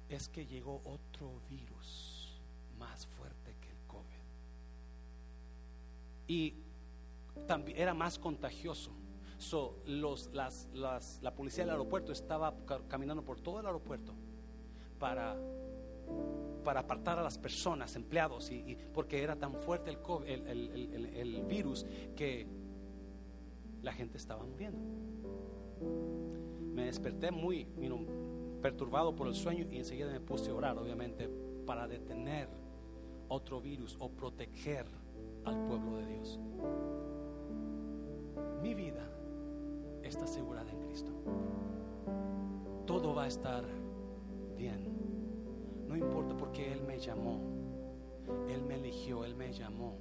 Es 0.09 0.29
que 0.29 0.47
llegó 0.47 0.81
otro 0.87 1.43
virus 1.51 2.23
más 2.83 3.07
fuerte 3.07 3.55
que 3.61 3.69
el 3.71 3.79
COVID. 3.87 4.23
Y 6.33 6.55
era 7.77 7.93
más 7.93 8.19
contagioso. 8.19 8.91
So, 9.37 9.83
los, 9.85 10.31
las, 10.33 10.69
la 10.73 11.35
policía 11.35 11.65
del 11.65 11.73
aeropuerto 11.73 12.11
estaba 12.13 12.55
caminando 12.89 13.23
por 13.23 13.39
todo 13.41 13.61
el 13.61 13.67
aeropuerto 13.67 14.15
para 14.99 15.37
para 16.65 16.81
apartar 16.81 17.19
a 17.19 17.23
las 17.23 17.39
personas, 17.39 17.97
empleados, 17.97 18.51
y, 18.51 18.77
porque 18.95 19.23
era 19.23 19.37
tan 19.37 19.55
fuerte 19.55 19.91
el, 19.91 21.11
el, 21.15 21.43
virus 21.43 21.85
que 22.15 22.47
la 23.83 23.93
gente 23.93 24.17
estaba 24.17 24.45
muriendo. 24.45 24.79
Me 26.73 26.85
desperté 26.85 27.31
muy 27.31 27.67
perturbado 28.63 29.15
por 29.15 29.27
el 29.27 29.35
sueño 29.35 29.67
y 29.71 29.79
enseguida 29.79 30.13
me 30.13 30.21
puse 30.21 30.51
a 30.51 30.55
orar, 30.55 30.79
obviamente, 30.79 31.29
para 31.67 31.89
detener 31.89 32.49
otro 33.29 33.61
virus 33.61 33.97
o 33.99 34.09
proteger 34.09 34.87
al 35.45 35.65
pueblo 35.67 35.97
de 35.97 36.07
Dios. 36.07 36.41
Mi 38.63 38.75
vida 38.75 39.09
está 40.03 40.25
asegurada 40.25 40.71
en 40.71 40.81
Cristo. 40.81 41.13
Todo 42.87 43.15
va 43.15 43.25
a 43.25 43.29
estar 43.29 43.65
bien 44.57 45.03
no 45.93 45.99
importa 45.99 46.35
porque 46.35 46.73
Él 46.73 46.83
me 46.87 46.99
llamó. 46.99 47.39
Él 48.49 48.63
me 48.63 48.77
eligió, 48.77 49.27
Él 49.27 49.37
me 49.37 49.53
llamó. 49.53 49.99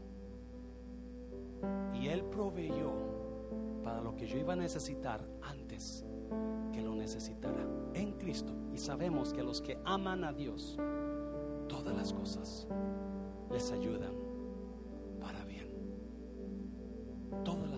Y 1.93 2.07
Él 2.07 2.23
proveyó 2.23 2.93
para 3.83 3.99
lo 3.99 4.15
que 4.15 4.25
yo 4.25 4.37
iba 4.37 4.53
a 4.53 4.55
necesitar 4.55 5.21
antes 5.41 6.05
que 6.71 6.81
lo 6.81 6.95
necesitara 6.95 7.67
en 7.93 8.13
Cristo. 8.13 8.53
Y 8.73 8.77
sabemos 8.77 9.33
que 9.33 9.43
los 9.43 9.59
que 9.61 9.79
aman 9.83 10.23
a 10.23 10.31
Dios, 10.31 10.77
todas 11.67 11.93
las 11.93 12.13
cosas 12.13 12.69
les 13.51 13.69
ayudan 13.73 14.13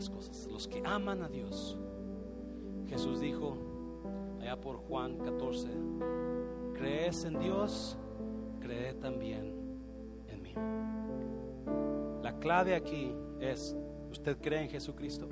Cosas. 0.10 0.48
Los 0.52 0.68
que 0.68 0.82
aman 0.86 1.22
a 1.22 1.30
Dios. 1.30 1.78
Jesús 2.88 3.20
dijo 3.20 3.58
allá 4.42 4.60
por 4.60 4.78
Juan 4.78 5.18
14, 5.18 5.70
crees 6.74 7.24
en 7.26 7.40
Dios, 7.40 7.98
cree 8.60 8.94
también 8.94 9.56
en 10.28 10.42
mí. 10.42 10.54
La 12.22 12.38
clave 12.40 12.76
aquí 12.76 13.14
es, 13.40 13.76
¿usted 14.12 14.38
cree 14.40 14.64
en 14.64 14.70
Jesucristo? 14.70 15.28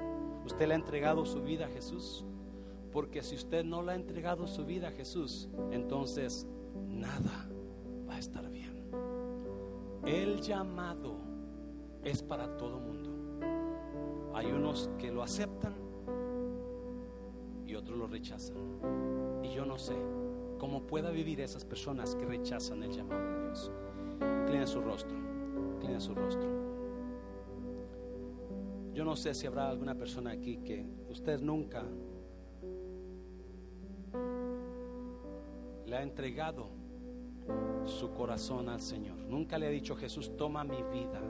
¿Usted 0.45 0.67
le 0.67 0.73
ha 0.73 0.77
entregado 0.77 1.25
su 1.25 1.41
vida 1.41 1.65
a 1.65 1.69
Jesús? 1.69 2.25
Porque 2.91 3.21
si 3.21 3.35
usted 3.35 3.63
no 3.63 3.81
le 3.81 3.93
ha 3.93 3.95
entregado 3.95 4.47
su 4.47 4.65
vida 4.65 4.89
a 4.89 4.91
Jesús, 4.91 5.49
entonces 5.71 6.47
nada 6.87 7.49
va 8.07 8.15
a 8.15 8.19
estar 8.19 8.49
bien. 8.49 8.89
El 10.05 10.41
llamado 10.41 11.15
es 12.03 12.23
para 12.23 12.57
todo 12.57 12.79
mundo. 12.79 13.00
Hay 14.33 14.51
unos 14.51 14.89
que 14.97 15.11
lo 15.11 15.23
aceptan 15.23 15.75
y 17.65 17.75
otros 17.75 17.97
lo 17.97 18.07
rechazan. 18.07 18.57
Y 19.43 19.53
yo 19.53 19.65
no 19.65 19.77
sé 19.77 19.95
cómo 20.57 20.85
pueda 20.87 21.09
vivir 21.09 21.41
esas 21.41 21.65
personas 21.65 22.15
que 22.15 22.25
rechazan 22.25 22.83
el 22.83 22.91
llamado 22.91 23.21
de 23.21 23.43
Dios. 23.45 23.71
Inclina 24.43 24.67
su 24.67 24.81
rostro, 24.81 25.17
inclina 25.75 25.99
su 25.99 26.13
rostro. 26.13 26.49
Yo 28.93 29.05
no 29.05 29.15
sé 29.15 29.33
si 29.33 29.47
habrá 29.47 29.69
alguna 29.69 29.95
persona 29.95 30.31
aquí 30.31 30.57
que 30.57 30.85
usted 31.09 31.41
nunca 31.41 31.83
le 35.85 35.97
ha 35.97 36.03
entregado 36.03 36.69
su 37.85 38.11
corazón 38.13 38.69
al 38.69 38.81
Señor. 38.81 39.17
Nunca 39.17 39.57
le 39.57 39.67
ha 39.67 39.69
dicho, 39.69 39.95
Jesús, 39.95 40.35
toma 40.37 40.63
mi 40.63 40.83
vida 40.83 41.21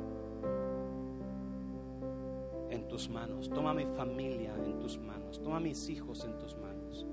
tus 2.92 3.08
manos, 3.10 3.50
toma 3.50 3.74
mi 3.74 3.86
familia 3.86 4.54
en 4.66 4.78
tus 4.78 5.00
manos, 5.00 5.42
toma 5.42 5.62
mis 5.62 5.88
hijos 5.88 6.26
en 6.26 6.38
tus 6.38 6.58
manos. 6.58 7.08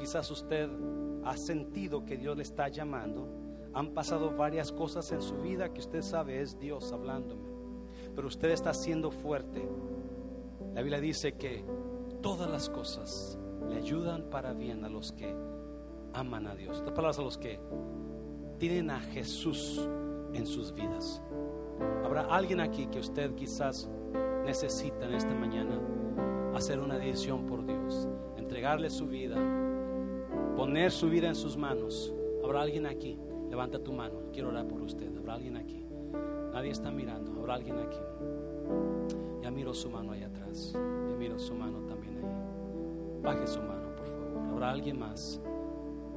Quizás 0.00 0.30
usted 0.30 0.66
ha 1.24 1.36
sentido 1.36 2.06
que 2.06 2.16
Dios 2.16 2.34
le 2.38 2.42
está 2.42 2.68
llamando, 2.68 3.28
han 3.74 3.88
pasado 3.90 4.34
varias 4.34 4.72
cosas 4.72 5.12
en 5.12 5.20
su 5.20 5.42
vida 5.42 5.74
que 5.74 5.80
usted 5.80 6.00
sabe 6.00 6.40
es 6.40 6.58
Dios 6.58 6.90
hablándome, 6.90 7.50
pero 8.16 8.28
usted 8.28 8.48
está 8.48 8.72
siendo 8.72 9.10
fuerte. 9.10 9.68
La 10.74 10.80
Biblia 10.80 11.00
dice 11.00 11.34
que 11.34 11.62
todas 12.22 12.50
las 12.50 12.70
cosas 12.70 13.38
le 13.68 13.76
ayudan 13.76 14.30
para 14.30 14.54
bien 14.54 14.86
a 14.86 14.88
los 14.88 15.12
que 15.12 15.36
aman 16.14 16.46
a 16.46 16.54
Dios. 16.54 16.78
Estas 16.78 16.92
palabras 16.92 17.18
a 17.18 17.22
los 17.22 17.36
que 17.36 17.60
tienen 18.58 18.90
a 18.90 19.00
Jesús 19.00 19.86
en 20.32 20.46
sus 20.46 20.72
vidas. 20.72 21.20
Habrá 22.02 22.22
alguien 22.22 22.60
aquí 22.60 22.86
que 22.86 23.00
usted 23.00 23.34
quizás 23.34 23.88
necesita 24.48 25.04
en 25.04 25.12
esta 25.12 25.34
mañana 25.34 25.78
hacer 26.54 26.80
una 26.80 26.96
decisión 26.96 27.44
por 27.44 27.66
Dios, 27.66 28.08
entregarle 28.38 28.88
su 28.88 29.06
vida 29.06 29.36
poner 30.56 30.90
su 30.90 31.08
vida 31.08 31.28
en 31.28 31.36
sus 31.36 31.56
manos. 31.56 32.12
¿Habrá 32.42 32.62
alguien 32.62 32.84
aquí? 32.86 33.16
Levanta 33.48 33.78
tu 33.78 33.92
mano. 33.92 34.22
Quiero 34.32 34.48
orar 34.48 34.66
por 34.66 34.82
usted. 34.82 35.16
¿Habrá 35.16 35.34
alguien 35.34 35.56
aquí? 35.56 35.86
Nadie 36.52 36.70
está 36.70 36.90
mirando. 36.90 37.30
¿Habrá 37.38 37.54
alguien 37.54 37.78
aquí? 37.78 38.00
Ya 39.40 39.52
miro 39.52 39.72
su 39.72 39.88
mano 39.88 40.10
ahí 40.10 40.24
atrás. 40.24 40.72
Ya 40.74 41.16
miro 41.16 41.38
su 41.38 41.54
mano 41.54 41.78
también 41.86 42.16
ahí. 42.16 43.22
Baje 43.22 43.46
su 43.46 43.60
mano, 43.60 43.94
por 43.94 44.08
favor. 44.08 44.48
¿Habrá 44.50 44.70
alguien 44.70 44.98
más? 44.98 45.40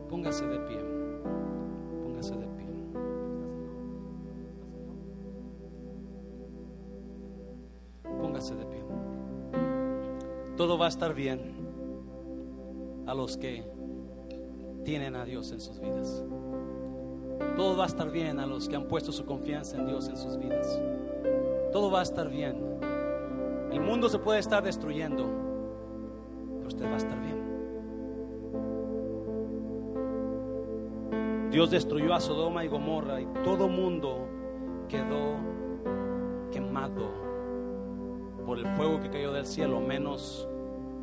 Póngase 0.10 0.48
de 0.48 0.60
pie. 0.62 0.91
Todo 10.62 10.78
va 10.78 10.86
a 10.86 10.90
estar 10.90 11.16
bien 11.16 11.42
a 13.08 13.16
los 13.16 13.36
que 13.36 13.66
tienen 14.86 15.16
a 15.16 15.26
Dios 15.26 15.52
en 15.52 15.60
sus 15.60 15.80
vidas. 15.80 16.24
Todo 17.56 17.76
va 17.76 17.86
a 17.86 17.88
estar 17.88 18.12
bien 18.12 18.40
a 18.40 18.46
los 18.46 18.70
que 18.70 18.76
han 18.76 18.88
puesto 18.88 19.12
su 19.12 19.26
confianza 19.26 19.78
en 19.78 19.88
Dios 19.88 20.08
en 20.08 20.18
sus 20.18 20.38
vidas. 20.38 20.80
Todo 21.72 21.90
va 21.90 22.02
a 22.02 22.04
estar 22.04 22.30
bien. 22.30 22.78
El 23.72 23.82
mundo 23.82 24.08
se 24.08 24.20
puede 24.20 24.38
estar 24.38 24.62
destruyendo, 24.62 25.26
pero 26.58 26.68
usted 26.68 26.86
va 26.86 26.94
a 26.94 26.98
estar 26.98 27.20
bien. 27.20 27.42
Dios 31.50 31.72
destruyó 31.72 32.14
a 32.14 32.20
Sodoma 32.20 32.64
y 32.64 32.68
Gomorra 32.68 33.20
y 33.20 33.26
todo 33.44 33.68
mundo 33.68 34.28
quedó 34.88 35.38
quemado 36.52 37.10
por 38.46 38.60
el 38.60 38.68
fuego 38.76 39.00
que 39.02 39.10
cayó 39.10 39.34
del 39.34 39.48
cielo, 39.48 39.82
menos 39.82 40.48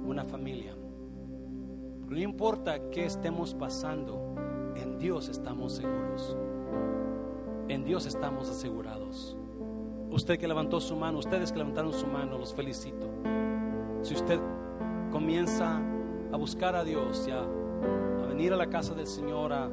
una 0.09 0.25
familia. 0.25 0.75
No 2.09 2.19
importa 2.19 2.91
qué 2.91 3.05
estemos 3.05 3.55
pasando, 3.55 4.35
en 4.75 4.99
Dios 4.99 5.29
estamos 5.29 5.73
seguros. 5.75 6.37
En 7.69 7.85
Dios 7.85 8.07
estamos 8.07 8.49
asegurados. 8.49 9.37
Usted 10.11 10.39
que 10.39 10.49
levantó 10.49 10.81
su 10.81 10.97
mano, 10.97 11.19
ustedes 11.19 11.53
que 11.53 11.59
levantaron 11.59 11.93
su 11.93 12.07
mano, 12.07 12.39
los 12.39 12.55
felicito. 12.55 13.07
Si 14.03 14.15
usted 14.15 14.41
comienza 15.13 15.81
a 16.33 16.37
buscar 16.37 16.75
a 16.75 16.85
Dios 16.85 17.29
a, 17.29 18.27
venir 18.27 18.53
a 18.53 18.57
la 18.57 18.69
casa 18.69 18.95
del 18.95 19.07
Señor 19.07 19.53
a 19.53 19.69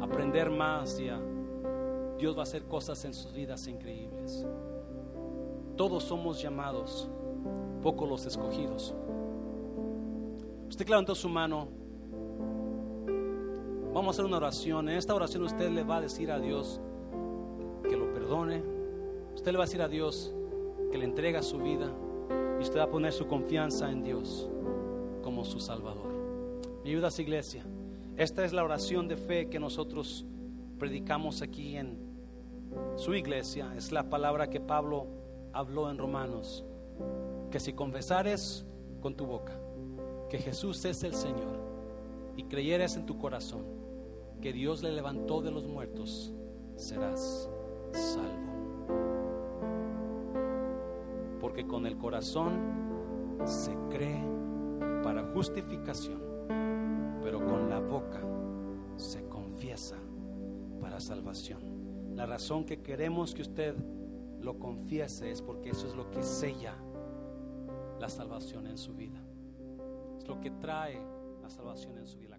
aprender 0.00 0.50
más 0.50 0.98
y 1.00 1.10
Dios 2.18 2.34
va 2.36 2.40
a 2.40 2.42
hacer 2.44 2.64
cosas 2.64 3.04
en 3.04 3.12
sus 3.12 3.32
vidas 3.32 3.66
increíbles. 3.66 4.46
Todos 5.76 6.04
somos 6.04 6.40
llamados, 6.40 7.10
pocos 7.86 8.08
los 8.08 8.26
escogidos. 8.26 8.92
Usted 10.68 10.88
levantó 10.88 11.14
su 11.14 11.28
mano, 11.28 11.68
vamos 13.94 14.08
a 14.08 14.10
hacer 14.10 14.24
una 14.24 14.38
oración. 14.38 14.88
En 14.88 14.96
esta 14.96 15.14
oración 15.14 15.44
usted 15.44 15.70
le 15.70 15.84
va 15.84 15.98
a 15.98 16.00
decir 16.00 16.32
a 16.32 16.40
Dios 16.40 16.80
que 17.88 17.96
lo 17.96 18.12
perdone. 18.12 18.60
Usted 19.36 19.52
le 19.52 19.58
va 19.58 19.62
a 19.62 19.66
decir 19.68 19.82
a 19.82 19.88
Dios 19.88 20.34
que 20.90 20.98
le 20.98 21.04
entrega 21.04 21.44
su 21.44 21.58
vida 21.58 21.92
y 22.58 22.62
usted 22.64 22.80
va 22.80 22.82
a 22.82 22.90
poner 22.90 23.12
su 23.12 23.28
confianza 23.28 23.88
en 23.88 24.02
Dios 24.02 24.50
como 25.22 25.44
su 25.44 25.60
Salvador. 25.60 26.12
Mi 26.82 26.90
ayudas, 26.90 27.20
iglesia. 27.20 27.64
Esta 28.16 28.44
es 28.44 28.52
la 28.52 28.64
oración 28.64 29.06
de 29.06 29.16
fe 29.16 29.48
que 29.48 29.60
nosotros 29.60 30.26
predicamos 30.76 31.40
aquí 31.40 31.76
en 31.76 31.96
su 32.96 33.14
iglesia. 33.14 33.72
Es 33.76 33.92
la 33.92 34.10
palabra 34.10 34.50
que 34.50 34.58
Pablo 34.58 35.06
habló 35.52 35.88
en 35.88 35.98
Romanos. 35.98 36.64
Que 37.50 37.60
si 37.60 37.72
confesares 37.72 38.64
con 39.00 39.16
tu 39.16 39.26
boca 39.26 39.58
que 40.28 40.38
Jesús 40.38 40.84
es 40.84 41.02
el 41.04 41.14
Señor 41.14 41.58
y 42.36 42.44
creyeres 42.44 42.96
en 42.96 43.06
tu 43.06 43.18
corazón 43.18 43.64
que 44.40 44.52
Dios 44.52 44.82
le 44.82 44.92
levantó 44.92 45.40
de 45.40 45.50
los 45.50 45.66
muertos, 45.66 46.32
serás 46.76 47.48
salvo. 47.92 48.46
Porque 51.40 51.66
con 51.66 51.86
el 51.86 51.96
corazón 51.96 53.38
se 53.44 53.74
cree 53.90 54.22
para 55.02 55.22
justificación, 55.32 56.20
pero 57.22 57.44
con 57.44 57.70
la 57.70 57.80
boca 57.80 58.20
se 58.96 59.26
confiesa 59.28 59.96
para 60.80 61.00
salvación. 61.00 62.14
La 62.14 62.26
razón 62.26 62.64
que 62.64 62.82
queremos 62.82 63.34
que 63.34 63.42
usted 63.42 63.74
lo 64.40 64.58
confiese 64.58 65.30
es 65.30 65.42
porque 65.42 65.70
eso 65.70 65.86
es 65.86 65.94
lo 65.94 66.10
que 66.10 66.22
sella 66.22 66.74
la 68.00 68.08
salvación 68.08 68.66
en 68.66 68.78
su 68.78 68.94
vida. 68.94 69.18
Es 70.18 70.26
lo 70.26 70.40
que 70.40 70.50
trae 70.50 71.00
la 71.42 71.50
salvación 71.50 71.98
en 71.98 72.06
su 72.06 72.18
vida. 72.18 72.35